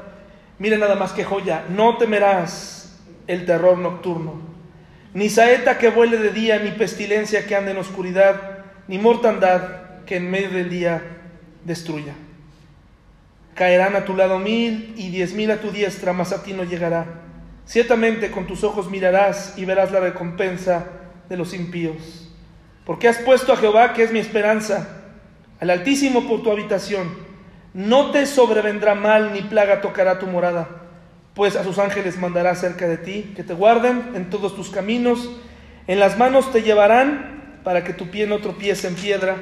Mire 0.57 0.77
nada 0.77 0.95
más 0.95 1.11
que 1.11 1.25
joya, 1.25 1.65
no 1.67 1.97
temerás 1.97 2.97
el 3.27 3.45
terror 3.45 3.77
nocturno, 3.77 4.35
ni 5.13 5.29
saeta 5.29 5.77
que 5.77 5.89
vuele 5.89 6.17
de 6.17 6.29
día, 6.29 6.59
ni 6.59 6.71
pestilencia 6.71 7.45
que 7.45 7.57
ande 7.57 7.71
en 7.71 7.77
oscuridad, 7.77 8.59
ni 8.87 8.99
mortandad 8.99 9.82
que 10.05 10.17
en 10.17 10.29
medio 10.29 10.49
del 10.49 10.69
día 10.69 11.01
destruya. 11.65 12.13
Caerán 13.55 13.95
a 13.95 14.05
tu 14.05 14.15
lado 14.15 14.39
mil 14.39 14.93
y 14.97 15.09
diez 15.09 15.33
mil 15.33 15.51
a 15.51 15.57
tu 15.57 15.71
diestra, 15.71 16.13
mas 16.13 16.31
a 16.31 16.43
ti 16.43 16.53
no 16.53 16.63
llegará. 16.63 17.05
Ciertamente 17.65 18.31
con 18.31 18.47
tus 18.47 18.63
ojos 18.63 18.89
mirarás 18.89 19.53
y 19.57 19.65
verás 19.65 19.91
la 19.91 19.99
recompensa 19.99 20.87
de 21.29 21.37
los 21.37 21.53
impíos. 21.53 22.31
Porque 22.85 23.07
has 23.07 23.19
puesto 23.19 23.53
a 23.53 23.57
Jehová, 23.57 23.93
que 23.93 24.03
es 24.03 24.11
mi 24.11 24.19
esperanza, 24.19 25.03
al 25.59 25.69
Altísimo 25.69 26.27
por 26.27 26.43
tu 26.43 26.51
habitación. 26.51 27.15
No 27.73 28.11
te 28.11 28.25
sobrevendrá 28.25 28.95
mal 28.95 29.33
ni 29.33 29.41
plaga 29.41 29.81
tocará 29.81 30.19
tu 30.19 30.27
morada, 30.27 30.67
pues 31.33 31.55
a 31.55 31.63
sus 31.63 31.79
ángeles 31.79 32.17
mandará 32.17 32.53
cerca 32.55 32.87
de 32.87 32.97
ti, 32.97 33.33
que 33.35 33.43
te 33.43 33.53
guarden 33.53 34.11
en 34.15 34.29
todos 34.29 34.55
tus 34.55 34.69
caminos. 34.69 35.29
En 35.87 35.99
las 35.99 36.17
manos 36.17 36.51
te 36.51 36.63
llevarán 36.63 37.61
para 37.63 37.83
que 37.83 37.93
tu 37.93 38.09
pie 38.09 38.27
no 38.27 38.39
tropiece 38.39 38.87
en 38.87 38.95
piedra 38.95 39.37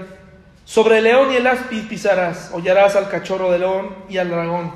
sobre 0.72 0.99
el 0.99 1.03
león 1.03 1.34
y 1.34 1.36
el 1.36 1.47
aspi 1.47 1.82
pisarás, 1.82 2.49
hollarás 2.53 2.95
al 2.95 3.09
cachorro 3.09 3.51
de 3.51 3.59
león 3.59 3.89
y 4.07 4.19
al 4.19 4.30
dragón. 4.30 4.72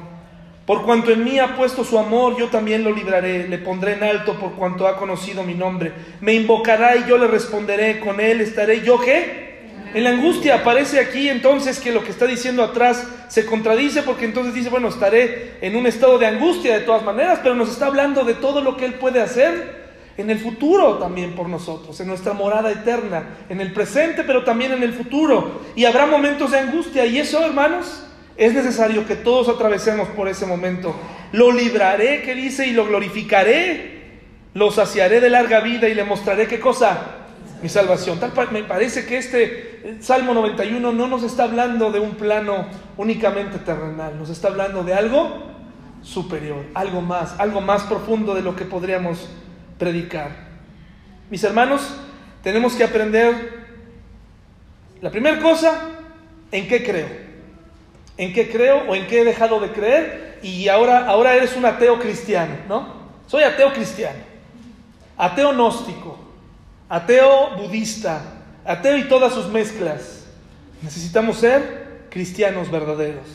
Por 0.65 0.83
cuanto 0.83 1.09
en 1.09 1.23
mí 1.23 1.39
ha 1.39 1.55
puesto 1.55 1.85
su 1.85 1.97
amor, 1.97 2.35
yo 2.37 2.49
también 2.49 2.83
lo 2.83 2.91
libraré, 2.91 3.47
le 3.47 3.59
pondré 3.59 3.93
en 3.93 4.03
alto 4.03 4.33
por 4.33 4.55
cuanto 4.55 4.89
ha 4.89 4.97
conocido 4.97 5.43
mi 5.43 5.53
nombre. 5.53 5.93
Me 6.19 6.33
invocará 6.33 6.97
y 6.97 7.05
yo 7.07 7.17
le 7.17 7.27
responderé, 7.27 8.01
con 8.01 8.19
él 8.19 8.41
estaré 8.41 8.81
yo 8.81 8.99
qué? 8.99 9.45
En 9.93 10.03
la 10.03 10.09
angustia 10.09 10.55
aparece 10.55 10.99
aquí 10.99 11.29
entonces 11.29 11.79
que 11.79 11.93
lo 11.93 12.03
que 12.03 12.11
está 12.11 12.25
diciendo 12.25 12.61
atrás 12.61 13.07
se 13.29 13.45
contradice 13.45 14.03
porque 14.03 14.25
entonces 14.25 14.53
dice, 14.53 14.69
bueno, 14.69 14.89
estaré 14.89 15.53
en 15.61 15.77
un 15.77 15.87
estado 15.87 16.17
de 16.17 16.25
angustia 16.25 16.77
de 16.77 16.83
todas 16.83 17.03
maneras, 17.03 17.39
pero 17.41 17.55
nos 17.55 17.69
está 17.69 17.85
hablando 17.85 18.25
de 18.25 18.33
todo 18.33 18.59
lo 18.59 18.75
que 18.75 18.83
él 18.83 18.95
puede 18.95 19.21
hacer 19.21 19.84
en 20.17 20.29
el 20.29 20.39
futuro 20.39 20.97
también 20.97 21.33
por 21.33 21.49
nosotros, 21.49 21.99
en 21.99 22.07
nuestra 22.07 22.33
morada 22.33 22.71
eterna, 22.71 23.37
en 23.49 23.59
el 23.59 23.73
presente, 23.73 24.23
pero 24.23 24.43
también 24.43 24.71
en 24.71 24.83
el 24.83 24.93
futuro. 24.93 25.61
Y 25.75 25.85
habrá 25.85 26.05
momentos 26.05 26.51
de 26.51 26.59
angustia 26.59 27.05
y 27.05 27.19
eso, 27.19 27.45
hermanos, 27.45 28.03
es 28.37 28.53
necesario 28.53 29.05
que 29.05 29.15
todos 29.15 29.49
atravesemos 29.49 30.07
por 30.09 30.27
ese 30.27 30.45
momento. 30.45 30.95
Lo 31.31 31.51
libraré, 31.51 32.21
que 32.21 32.33
dice, 32.33 32.67
y 32.67 32.71
lo 32.71 32.85
glorificaré, 32.85 33.95
lo 34.53 34.71
saciaré 34.71 35.19
de 35.19 35.29
larga 35.29 35.59
vida 35.59 35.89
y 35.89 35.93
le 35.93 36.05
mostraré 36.05 36.47
qué 36.47 36.59
cosa, 36.61 37.25
mi 37.61 37.67
salvación. 37.67 38.19
Tal 38.19 38.31
me 38.51 38.63
parece 38.63 39.05
que 39.05 39.17
este 39.17 39.97
Salmo 39.99 40.33
91 40.33 40.93
no 40.93 41.07
nos 41.07 41.23
está 41.23 41.43
hablando 41.43 41.91
de 41.91 41.99
un 41.99 42.11
plano 42.11 42.67
únicamente 42.97 43.57
terrenal, 43.59 44.17
nos 44.17 44.29
está 44.29 44.47
hablando 44.47 44.83
de 44.83 44.93
algo 44.93 45.43
superior, 46.01 46.63
algo 46.73 47.01
más, 47.01 47.37
algo 47.39 47.59
más 47.59 47.83
profundo 47.83 48.33
de 48.33 48.41
lo 48.41 48.55
que 48.55 48.63
podríamos 48.63 49.27
predicar. 49.77 50.31
Mis 51.29 51.43
hermanos, 51.43 51.81
tenemos 52.43 52.73
que 52.73 52.83
aprender 52.83 53.65
la 55.01 55.09
primera 55.11 55.39
cosa, 55.41 55.89
en 56.51 56.67
qué 56.67 56.83
creo. 56.83 57.07
En 58.17 58.33
qué 58.33 58.49
creo 58.49 58.83
o 58.87 58.95
en 58.95 59.07
qué 59.07 59.21
he 59.21 59.25
dejado 59.25 59.59
de 59.59 59.71
creer 59.71 60.39
y 60.41 60.67
ahora, 60.67 61.07
ahora 61.07 61.35
eres 61.35 61.55
un 61.55 61.65
ateo 61.65 61.99
cristiano, 61.99 62.55
¿no? 62.69 62.87
Soy 63.27 63.43
ateo 63.43 63.73
cristiano, 63.73 64.19
ateo 65.17 65.51
gnóstico, 65.51 66.17
ateo 66.87 67.57
budista, 67.57 68.21
ateo 68.63 68.97
y 68.97 69.05
todas 69.05 69.33
sus 69.33 69.47
mezclas. 69.47 70.25
Necesitamos 70.81 71.37
ser 71.37 72.05
cristianos 72.09 72.69
verdaderos. 72.69 73.25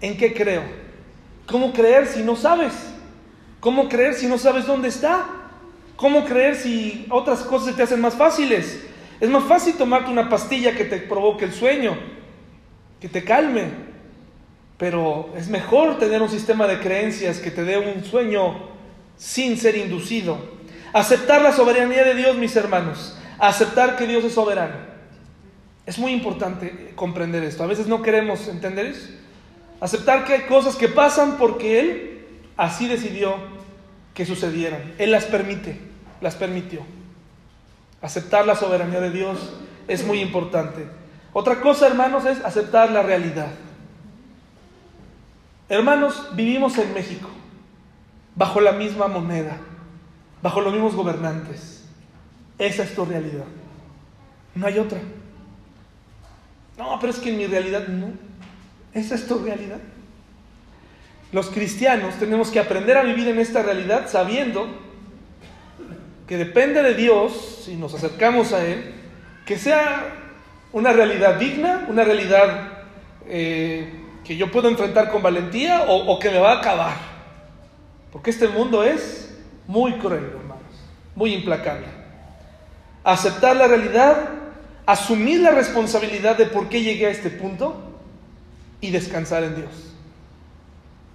¿En 0.00 0.16
qué 0.16 0.32
creo? 0.32 0.62
¿Cómo 1.46 1.72
creer 1.72 2.06
si 2.06 2.22
no 2.22 2.34
sabes? 2.34 2.72
¿Cómo 3.60 3.88
creer 3.88 4.14
si 4.14 4.26
no 4.26 4.38
sabes 4.38 4.66
dónde 4.66 4.88
está? 4.88 5.26
¿Cómo 5.96 6.24
creer 6.24 6.56
si 6.56 7.06
otras 7.10 7.40
cosas 7.40 7.74
te 7.74 7.82
hacen 7.82 8.00
más 8.00 8.14
fáciles? 8.14 8.86
Es 9.18 9.30
más 9.30 9.44
fácil 9.44 9.74
tomarte 9.74 10.10
una 10.10 10.28
pastilla 10.28 10.76
que 10.76 10.84
te 10.84 10.98
provoque 10.98 11.46
el 11.46 11.52
sueño, 11.52 11.96
que 13.00 13.08
te 13.08 13.24
calme, 13.24 13.64
pero 14.76 15.30
es 15.36 15.48
mejor 15.48 15.98
tener 15.98 16.20
un 16.20 16.28
sistema 16.28 16.66
de 16.66 16.80
creencias 16.80 17.38
que 17.38 17.50
te 17.50 17.64
dé 17.64 17.78
un 17.78 18.04
sueño 18.04 18.68
sin 19.16 19.56
ser 19.56 19.76
inducido. 19.76 20.38
Aceptar 20.92 21.40
la 21.40 21.52
soberanía 21.52 22.04
de 22.04 22.14
Dios, 22.14 22.36
mis 22.36 22.54
hermanos, 22.56 23.18
aceptar 23.38 23.96
que 23.96 24.06
Dios 24.06 24.22
es 24.24 24.34
soberano. 24.34 24.74
Es 25.86 25.98
muy 25.98 26.12
importante 26.12 26.92
comprender 26.94 27.42
esto. 27.42 27.62
A 27.62 27.66
veces 27.66 27.86
no 27.86 28.02
queremos 28.02 28.48
entender 28.48 28.86
eso. 28.86 29.08
Aceptar 29.80 30.24
que 30.24 30.34
hay 30.34 30.40
cosas 30.42 30.76
que 30.76 30.88
pasan 30.88 31.38
porque 31.38 31.80
Él 31.80 32.26
así 32.56 32.86
decidió 32.86 33.55
que 34.16 34.24
sucedieran. 34.24 34.94
Él 34.96 35.12
las 35.12 35.26
permite, 35.26 35.78
las 36.22 36.34
permitió. 36.34 36.80
Aceptar 38.00 38.46
la 38.46 38.56
soberanía 38.56 38.98
de 38.98 39.10
Dios 39.10 39.52
es 39.86 40.04
muy 40.06 40.20
importante. 40.20 40.88
Otra 41.34 41.60
cosa, 41.60 41.86
hermanos, 41.86 42.24
es 42.24 42.42
aceptar 42.42 42.90
la 42.90 43.02
realidad. 43.02 43.50
Hermanos, 45.68 46.30
vivimos 46.32 46.78
en 46.78 46.94
México, 46.94 47.28
bajo 48.34 48.62
la 48.62 48.72
misma 48.72 49.06
moneda, 49.06 49.58
bajo 50.42 50.62
los 50.62 50.72
mismos 50.72 50.94
gobernantes. 50.94 51.84
Esa 52.58 52.84
es 52.84 52.94
tu 52.94 53.04
realidad. 53.04 53.44
No 54.54 54.66
hay 54.66 54.78
otra. 54.78 54.98
No, 56.78 56.98
pero 57.00 57.12
es 57.12 57.18
que 57.18 57.28
en 57.28 57.36
mi 57.36 57.46
realidad 57.46 57.86
no. 57.86 58.12
Esa 58.94 59.14
es 59.14 59.26
tu 59.26 59.38
realidad 59.40 59.80
los 61.32 61.50
cristianos 61.50 62.14
tenemos 62.16 62.50
que 62.50 62.60
aprender 62.60 62.96
a 62.96 63.02
vivir 63.02 63.28
en 63.28 63.38
esta 63.38 63.62
realidad 63.62 64.08
sabiendo 64.08 64.66
que 66.26 66.36
depende 66.36 66.82
de 66.82 66.94
Dios, 66.94 67.62
si 67.64 67.76
nos 67.76 67.94
acercamos 67.94 68.52
a 68.52 68.64
Él, 68.64 68.94
que 69.44 69.58
sea 69.58 70.14
una 70.72 70.92
realidad 70.92 71.36
digna, 71.36 71.86
una 71.88 72.04
realidad 72.04 72.68
eh, 73.28 73.88
que 74.24 74.36
yo 74.36 74.50
puedo 74.50 74.68
enfrentar 74.68 75.10
con 75.10 75.22
valentía 75.22 75.84
o, 75.88 76.12
o 76.12 76.18
que 76.18 76.30
me 76.30 76.38
va 76.38 76.54
a 76.54 76.58
acabar. 76.58 76.96
Porque 78.10 78.30
este 78.30 78.48
mundo 78.48 78.82
es 78.82 79.38
muy 79.66 79.92
cruel, 79.94 80.24
hermanos, 80.24 80.62
muy 81.14 81.32
implacable. 81.32 81.86
Aceptar 83.04 83.54
la 83.54 83.68
realidad, 83.68 84.30
asumir 84.84 85.40
la 85.40 85.52
responsabilidad 85.52 86.36
de 86.36 86.46
por 86.46 86.68
qué 86.68 86.82
llegué 86.82 87.06
a 87.06 87.10
este 87.10 87.30
punto 87.30 87.76
y 88.80 88.90
descansar 88.90 89.44
en 89.44 89.56
Dios. 89.56 89.95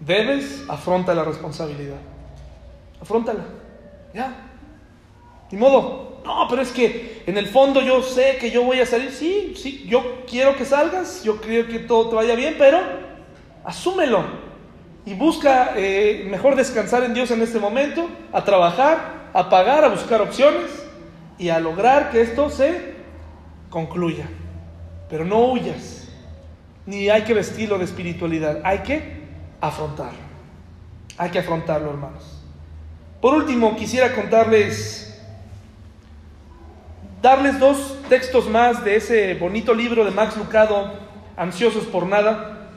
Debes, 0.02 0.66
afronta 0.68 1.14
la 1.14 1.24
responsabilidad. 1.24 1.98
Afrontala. 3.00 3.46
Ya. 4.14 4.36
Ni 5.52 5.58
modo. 5.58 6.22
No, 6.26 6.48
pero 6.50 6.62
es 6.62 6.72
que 6.72 7.24
en 7.26 7.38
el 7.38 7.48
fondo 7.48 7.82
yo 7.82 8.02
sé 8.04 8.38
que 8.40 8.52
yo 8.52 8.64
voy 8.64 8.80
a 8.80 8.86
salir. 8.86 9.12
Sí, 9.12 9.54
sí, 9.56 9.86
yo 9.88 10.24
quiero 10.28 10.56
que 10.56 10.66
salgas. 10.66 11.24
Yo 11.24 11.40
creo 11.40 11.68
que 11.68 11.80
todo 11.80 12.10
te 12.10 12.16
vaya 12.16 12.36
bien, 12.36 12.56
pero 12.58 12.80
asúmelo. 13.64 14.24
Y 15.06 15.14
busca 15.14 15.74
eh, 15.76 16.26
mejor 16.30 16.56
descansar 16.56 17.04
en 17.04 17.14
Dios 17.14 17.32
en 17.32 17.42
este 17.42 17.60
momento, 17.60 18.08
a 18.32 18.44
trabajar, 18.44 19.30
a 19.34 19.50
pagar, 19.50 19.84
a 19.84 19.90
buscar 19.90 20.22
opciones 20.22 20.70
y 21.38 21.50
a 21.50 21.60
lograr 21.60 22.12
que 22.12 22.22
esto 22.22 22.50
se 22.50 22.96
concluya. 23.70 24.28
Pero 25.10 25.26
no 25.26 25.52
huyas. 25.52 26.10
Ni 26.86 27.10
hay 27.10 27.24
que 27.24 27.34
vestirlo 27.34 27.78
de 27.78 27.86
espiritualidad. 27.86 28.62
Hay 28.64 28.80
que 28.80 29.21
afrontarlo. 29.62 30.20
Hay 31.18 31.30
que 31.30 31.40
afrontarlo, 31.40 31.92
hermanos. 31.92 32.42
Por 33.22 33.36
último, 33.36 33.76
quisiera 33.76 34.16
contarles, 34.16 35.16
darles 37.22 37.60
dos 37.60 38.00
textos 38.10 38.50
más 38.50 38.84
de 38.84 38.96
ese 38.96 39.36
bonito 39.36 39.74
libro 39.76 40.04
de 40.04 40.12
Max 40.12 40.36
Lucado, 40.36 40.92
Ansiosos 41.38 41.86
por 41.86 42.08
Nada, 42.08 42.70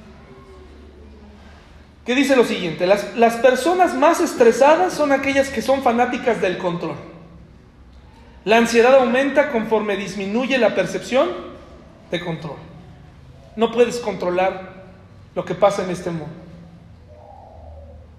que 2.04 2.14
dice 2.14 2.36
lo 2.36 2.44
siguiente, 2.44 2.86
las, 2.86 3.16
las 3.16 3.36
personas 3.36 3.94
más 3.94 4.20
estresadas 4.20 4.92
son 4.92 5.10
aquellas 5.12 5.48
que 5.48 5.62
son 5.62 5.82
fanáticas 5.82 6.42
del 6.42 6.58
control. 6.58 6.96
La 8.44 8.58
ansiedad 8.58 8.94
aumenta 8.96 9.50
conforme 9.50 9.96
disminuye 9.96 10.58
la 10.58 10.74
percepción 10.74 11.30
de 12.10 12.20
control. 12.22 12.56
No 13.56 13.72
puedes 13.72 14.00
controlar 14.00 14.84
lo 15.34 15.46
que 15.46 15.54
pasa 15.54 15.82
en 15.82 15.90
este 15.90 16.10
mundo. 16.10 16.43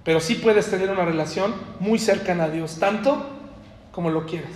Pero 0.06 0.22
sí 0.22 0.36
puedes 0.36 0.70
tener 0.70 0.90
una 0.90 1.04
relación 1.04 1.54
muy 1.82 2.00
cercana 2.00 2.46
a 2.46 2.50
Dios, 2.50 2.78
tanto 2.80 3.26
como 3.92 4.12
lo 4.12 4.26
quieras. 4.26 4.52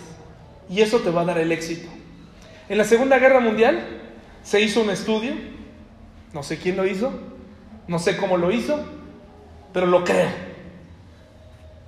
Y 0.70 0.82
eso 0.82 1.00
te 1.00 1.10
va 1.10 1.22
a 1.22 1.26
dar 1.26 1.40
el 1.40 1.52
éxito. 1.52 1.90
En 2.70 2.78
la 2.78 2.84
Segunda 2.84 3.18
Guerra 3.18 3.40
Mundial 3.40 3.84
se 4.44 4.62
hizo 4.62 4.82
un 4.82 4.92
estudio, 4.92 5.34
no 6.34 6.44
sé 6.44 6.60
quién 6.60 6.78
lo 6.78 6.86
hizo, 6.86 7.12
no 7.88 7.98
sé 7.98 8.16
cómo 8.16 8.38
lo 8.38 8.52
hizo, 8.52 8.80
pero 9.74 9.88
lo 9.88 10.04
creo. 10.04 10.30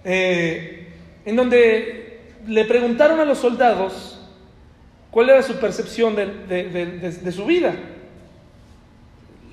Eh, 0.03 0.93
en 1.25 1.35
donde 1.35 2.31
le 2.47 2.65
preguntaron 2.65 3.19
a 3.19 3.25
los 3.25 3.37
soldados 3.37 4.19
cuál 5.11 5.29
era 5.29 5.43
su 5.43 5.59
percepción 5.59 6.15
de, 6.15 7.31
su 7.31 7.45
vida. 7.45 7.75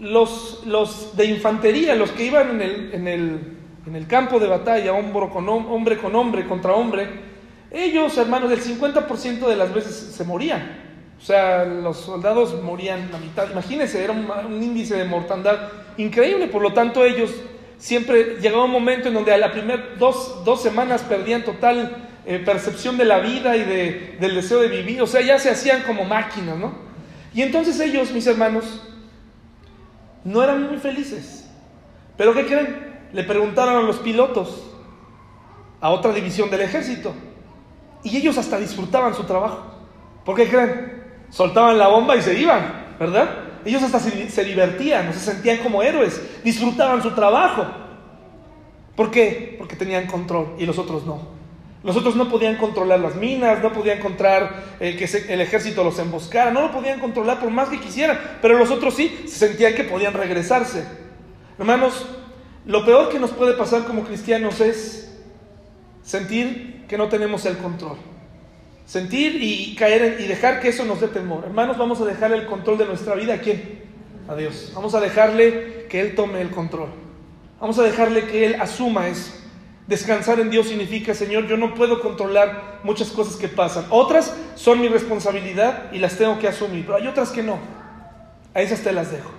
Los, 0.01 0.63
los, 0.65 1.15
de 1.15 1.27
infantería, 1.27 1.95
los 1.95 2.13
que 2.13 2.25
iban 2.25 2.63
en 2.63 3.07
el, 3.09 3.58
en 3.89 3.97
el 3.97 4.07
campo 4.07 4.39
de 4.39 4.47
batalla, 4.47 4.93
hombre 4.93 5.29
con 5.31 6.15
hombre 6.15 6.47
contra 6.47 6.75
hombre, 6.75 7.09
ellos, 7.71 8.17
hermanos, 8.19 8.51
del 8.51 8.61
50% 8.61 9.47
de 9.47 9.57
las 9.57 9.73
veces 9.73 9.95
se 9.95 10.25
morían. 10.25 10.77
O 11.19 11.25
sea, 11.25 11.65
los 11.65 11.97
soldados 11.99 12.63
morían 12.63 13.11
la 13.11 13.19
mitad. 13.19 13.51
Imagínense, 13.51 14.05
era 14.05 14.13
un, 14.13 14.63
índice 14.63 14.97
de 14.97 15.05
mortandad 15.05 15.59
increíble. 15.97 16.49
Por 16.49 16.63
lo 16.63 16.73
tanto, 16.73 17.05
ellos 17.05 17.31
siempre 17.79 18.37
llegaba 18.41 18.65
un 18.65 18.71
momento 18.71 19.09
en 19.09 19.15
donde 19.15 19.33
a 19.33 19.39
la 19.39 19.53
primera 19.53 19.95
dos, 19.99 20.45
dos 20.45 20.63
semanas 20.63 21.03
perdían 21.03 21.45
total 21.45 21.97
eh, 22.27 22.39
percepción 22.39 22.97
de 22.99 23.05
la 23.07 23.21
vida 23.21 23.57
y 23.57 23.65
de, 23.65 24.17
del 24.21 24.35
deseo 24.35 24.61
de 24.61 24.69
vivir. 24.69 25.01
O 25.01 25.07
sea, 25.07 25.23
ya 25.23 25.39
se 25.39 25.51
hacían 25.51 25.83
como 25.83 26.05
máquinas, 26.05 26.59
¿no? 26.59 26.73
Y 27.35 27.43
entonces 27.43 27.81
ellos, 27.81 28.13
mis 28.13 28.27
hermanos, 28.27 28.83
no 30.25 30.43
eran 30.43 30.67
muy 30.67 30.77
felices. 30.77 31.51
Pero 32.17 32.35
¿qué 32.35 32.47
creen? 32.47 32.88
Le 33.13 33.25
preguntaron 33.25 33.77
a 33.77 33.83
los 33.83 33.99
pilotos, 33.99 34.65
a 35.81 35.91
otra 35.91 36.13
división 36.13 36.51
del 36.51 36.63
ejército. 36.63 37.13
Y 38.03 38.17
ellos 38.17 38.39
hasta 38.39 38.59
disfrutaban 38.59 39.15
su 39.15 39.25
trabajo. 39.25 39.65
¿Por 40.25 40.37
qué 40.37 40.49
creen? 40.49 40.99
soltaban 41.31 41.79
la 41.79 41.89
bomba 41.89 42.17
y 42.17 42.23
se 42.23 42.39
iban, 42.39 42.97
¿verdad? 42.99 43.29
Ellos 43.65 43.83
hasta 43.83 43.99
se, 43.99 44.45
divertían, 44.45 45.13
se 45.13 45.21
sentían 45.21 45.59
como 45.59 45.83
héroes, 45.83 46.21
disfrutaban 46.43 47.03
su 47.03 47.11
trabajo. 47.11 47.67
¿Por 48.97 49.11
qué? 49.11 49.57
Porque 49.59 49.77
tenían 49.77 50.07
control 50.07 50.55
y 50.59 50.67
los 50.67 50.79
otros 50.79 51.05
no. 51.05 51.37
Los 51.85 51.97
otros 51.97 52.17
no 52.17 52.29
podían 52.29 52.57
controlar 52.57 52.99
las 53.01 53.15
minas, 53.15 53.63
no 53.63 53.73
podían 53.73 54.01
controlar 54.01 54.65
eh, 54.81 54.97
que 54.97 55.33
el 55.33 55.41
ejército 55.41 55.85
los 55.85 55.99
emboscara, 55.99 56.51
no 56.51 56.63
lo 56.63 56.73
podían 56.73 56.99
controlar 56.99 57.39
por 57.39 57.51
más 57.51 57.69
que 57.69 57.79
quisieran, 57.79 58.19
pero 58.43 58.59
los 58.59 58.71
otros 58.71 58.95
sí 58.95 59.25
se 59.29 59.47
sentían 59.47 59.75
que 59.75 59.85
podían 59.85 60.15
regresarse. 60.15 60.85
Hermanos, 61.57 62.07
lo 62.67 62.85
peor 62.85 63.09
que 63.09 63.19
nos 63.19 63.31
puede 63.31 63.55
pasar 63.55 63.85
como 63.85 64.05
cristianos 64.05 64.61
es 64.61 65.17
sentir 66.03 66.85
que 66.89 66.99
no 66.99 67.09
tenemos 67.09 67.45
el 67.47 67.59
control. 67.59 67.97
Sentir 68.87 69.43
y 69.43 69.75
caer 69.75 70.19
y 70.21 70.27
dejar 70.27 70.61
que 70.61 70.69
eso 70.69 70.85
nos 70.85 71.01
dé 71.01 71.09
temor. 71.09 71.45
Hermanos, 71.45 71.77
vamos 71.77 72.01
a 72.01 72.07
dejarle 72.07 72.39
el 72.39 72.47
control 72.47 72.79
de 72.79 72.87
nuestra 72.87 73.15
vida 73.15 73.35
a 73.35 73.41
quién? 73.41 73.83
A 74.27 74.35
Dios. 74.35 74.73
Vamos 74.75 74.95
a 74.95 75.01
dejarle 75.01 75.87
que 75.91 76.01
Él 76.01 76.15
tome 76.15 76.41
el 76.41 76.51
control. 76.51 76.89
Vamos 77.61 77.79
a 77.79 77.83
dejarle 77.83 78.27
que 78.27 78.47
Él 78.47 78.57
asuma 78.61 79.09
eso. 79.09 79.33
Descansar 79.87 80.39
en 80.41 80.51
Dios 80.51 80.69
significa, 80.69 81.15
Señor, 81.15 81.47
yo 81.47 81.57
no 81.57 81.75
puedo 81.75 82.01
controlar 82.01 82.81
muchas 82.83 83.09
cosas 83.09 83.37
que 83.37 83.49
pasan. 83.49 83.87
Otras 83.91 84.35
son 84.55 84.81
mi 84.81 84.89
responsabilidad 84.89 85.91
y 85.93 85.99
las 85.99 86.17
tengo 86.17 86.39
que 86.39 86.49
asumir, 86.49 86.85
pero 86.85 86.97
hay 86.97 87.07
otras 87.07 87.31
que 87.31 87.43
no. 87.43 87.59
A 88.55 88.61
esas 88.61 88.81
te 88.81 88.93
las 88.93 89.11
dejo. 89.11 89.31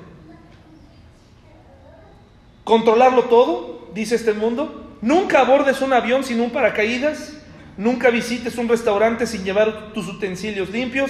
Controlarlo 2.69 3.23
todo, 3.23 3.89
dice 3.95 4.13
este 4.13 4.31
mundo. 4.31 4.95
Nunca 5.01 5.39
abordes 5.39 5.81
un 5.81 5.91
avión 5.91 6.23
sin 6.23 6.39
un 6.39 6.51
paracaídas. 6.51 7.33
Nunca 7.77 8.11
visites 8.11 8.59
un 8.59 8.69
restaurante 8.69 9.25
sin 9.25 9.43
llevar 9.43 9.91
tus 9.91 10.07
utensilios 10.07 10.69
limpios. 10.69 11.09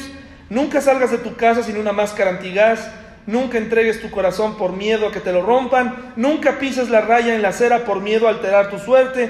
Nunca 0.50 0.80
salgas 0.80 1.12
de 1.12 1.18
tu 1.18 1.36
casa 1.36 1.62
sin 1.62 1.76
una 1.76 1.92
máscara 1.92 2.30
antigás. 2.30 2.90
Nunca 3.28 3.58
entregues 3.58 4.00
tu 4.00 4.10
corazón 4.10 4.56
por 4.56 4.72
miedo 4.72 5.06
a 5.06 5.12
que 5.12 5.20
te 5.20 5.34
lo 5.34 5.42
rompan. 5.42 6.14
Nunca 6.16 6.60
pises 6.60 6.90
la 6.90 7.02
raya 7.02 7.36
en 7.36 7.42
la 7.42 7.50
acera 7.50 7.84
por 7.84 8.00
miedo 8.00 8.28
a 8.28 8.30
alterar 8.30 8.70
tu 8.70 8.80
suerte. 8.80 9.30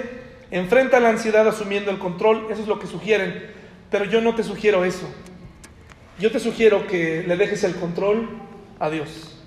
Enfrenta 0.51 0.99
la 0.99 1.09
ansiedad 1.09 1.47
asumiendo 1.47 1.89
el 1.89 1.97
control. 1.97 2.45
Eso 2.51 2.61
es 2.61 2.67
lo 2.67 2.77
que 2.77 2.85
sugieren. 2.85 3.43
Pero 3.89 4.05
yo 4.05 4.21
no 4.21 4.35
te 4.35 4.43
sugiero 4.43 4.85
eso. 4.85 5.11
Yo 6.19 6.31
te 6.31 6.39
sugiero 6.39 6.85
que 6.85 7.23
le 7.27 7.37
dejes 7.37 7.63
el 7.63 7.73
control 7.73 8.29
a 8.79 8.91
Dios. 8.91 9.38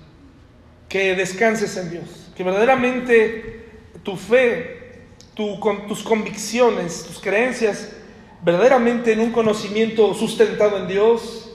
Que 0.93 1.15
descanses 1.15 1.75
en 1.77 1.89
Dios. 1.89 2.03
Que 2.37 2.43
verdaderamente 2.43 3.63
tu 4.03 4.15
fe 4.15 4.83
tus 5.33 6.03
convicciones, 6.03 7.05
tus 7.07 7.19
creencias, 7.19 7.89
verdaderamente 8.43 9.13
en 9.13 9.21
un 9.21 9.31
conocimiento 9.31 10.13
sustentado 10.13 10.77
en 10.77 10.87
Dios, 10.87 11.51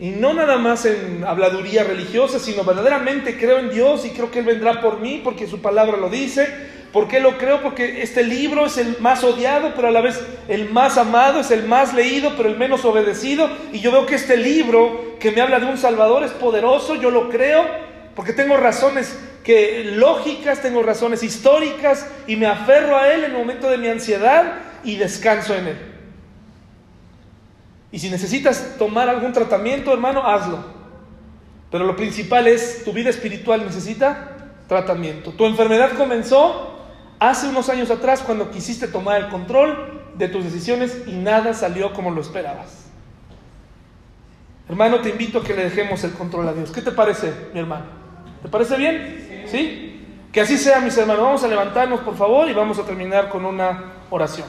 y 0.00 0.10
no 0.10 0.34
nada 0.34 0.58
más 0.58 0.84
en 0.84 1.22
habladuría 1.22 1.84
religiosa, 1.84 2.40
sino 2.40 2.64
verdaderamente 2.64 3.38
creo 3.38 3.60
en 3.60 3.70
Dios 3.70 4.04
y 4.04 4.10
creo 4.10 4.32
que 4.32 4.40
Él 4.40 4.46
vendrá 4.46 4.80
por 4.80 4.98
mí 4.98 5.20
porque 5.22 5.46
su 5.46 5.60
palabra 5.60 5.96
lo 5.96 6.08
dice. 6.08 6.48
¿Por 6.92 7.06
qué 7.06 7.20
lo 7.20 7.38
creo? 7.38 7.62
Porque 7.62 8.02
este 8.02 8.24
libro 8.24 8.66
es 8.66 8.78
el 8.78 8.96
más 8.98 9.22
odiado, 9.22 9.74
pero 9.76 9.86
a 9.86 9.92
la 9.92 10.00
vez 10.00 10.20
el 10.48 10.70
más 10.70 10.98
amado, 10.98 11.38
es 11.38 11.52
el 11.52 11.66
más 11.66 11.94
leído, 11.94 12.32
pero 12.36 12.48
el 12.48 12.58
menos 12.58 12.84
obedecido. 12.84 13.48
Y 13.72 13.78
yo 13.78 13.92
veo 13.92 14.06
que 14.06 14.16
este 14.16 14.36
libro 14.36 15.14
que 15.20 15.30
me 15.30 15.40
habla 15.40 15.60
de 15.60 15.66
un 15.66 15.78
Salvador 15.78 16.24
es 16.24 16.32
poderoso, 16.32 16.96
yo 16.96 17.12
lo 17.12 17.30
creo, 17.30 17.91
porque 18.14 18.32
tengo 18.32 18.56
razones 18.56 19.18
que 19.44 19.84
lógicas, 19.84 20.62
tengo 20.62 20.82
razones 20.82 21.22
históricas 21.22 22.06
y 22.26 22.36
me 22.36 22.46
aferro 22.46 22.96
a 22.96 23.12
Él 23.12 23.24
en 23.24 23.32
el 23.32 23.38
momento 23.38 23.68
de 23.68 23.78
mi 23.78 23.88
ansiedad 23.88 24.60
y 24.84 24.96
descanso 24.96 25.54
en 25.54 25.68
Él. 25.68 25.78
Y 27.90 27.98
si 27.98 28.08
necesitas 28.08 28.76
tomar 28.78 29.08
algún 29.08 29.32
tratamiento, 29.32 29.92
hermano, 29.92 30.26
hazlo. 30.26 30.64
Pero 31.70 31.84
lo 31.84 31.96
principal 31.96 32.46
es, 32.46 32.84
tu 32.84 32.92
vida 32.92 33.10
espiritual 33.10 33.64
necesita 33.64 34.36
tratamiento. 34.68 35.32
Tu 35.32 35.44
enfermedad 35.44 35.92
comenzó 35.96 36.78
hace 37.18 37.48
unos 37.48 37.68
años 37.68 37.90
atrás 37.90 38.20
cuando 38.20 38.50
quisiste 38.50 38.88
tomar 38.88 39.20
el 39.20 39.28
control 39.28 40.00
de 40.14 40.28
tus 40.28 40.44
decisiones 40.44 41.02
y 41.06 41.12
nada 41.12 41.54
salió 41.54 41.92
como 41.92 42.10
lo 42.10 42.20
esperabas. 42.20 42.86
Hermano, 44.68 45.00
te 45.00 45.10
invito 45.10 45.40
a 45.40 45.44
que 45.44 45.54
le 45.54 45.64
dejemos 45.64 46.02
el 46.04 46.12
control 46.12 46.48
a 46.48 46.52
Dios. 46.54 46.70
¿Qué 46.70 46.80
te 46.80 46.92
parece, 46.92 47.32
mi 47.52 47.60
hermano? 47.60 48.01
¿Te 48.42 48.48
parece 48.48 48.76
bien? 48.76 49.46
¿Sí? 49.46 49.88
Que 50.32 50.40
así 50.40 50.56
sea, 50.56 50.80
mis 50.80 50.96
hermanos. 50.96 51.22
Vamos 51.22 51.44
a 51.44 51.48
levantarnos, 51.48 52.00
por 52.00 52.16
favor, 52.16 52.48
y 52.48 52.52
vamos 52.52 52.78
a 52.78 52.84
terminar 52.84 53.28
con 53.28 53.44
una 53.44 53.92
oración. 54.10 54.48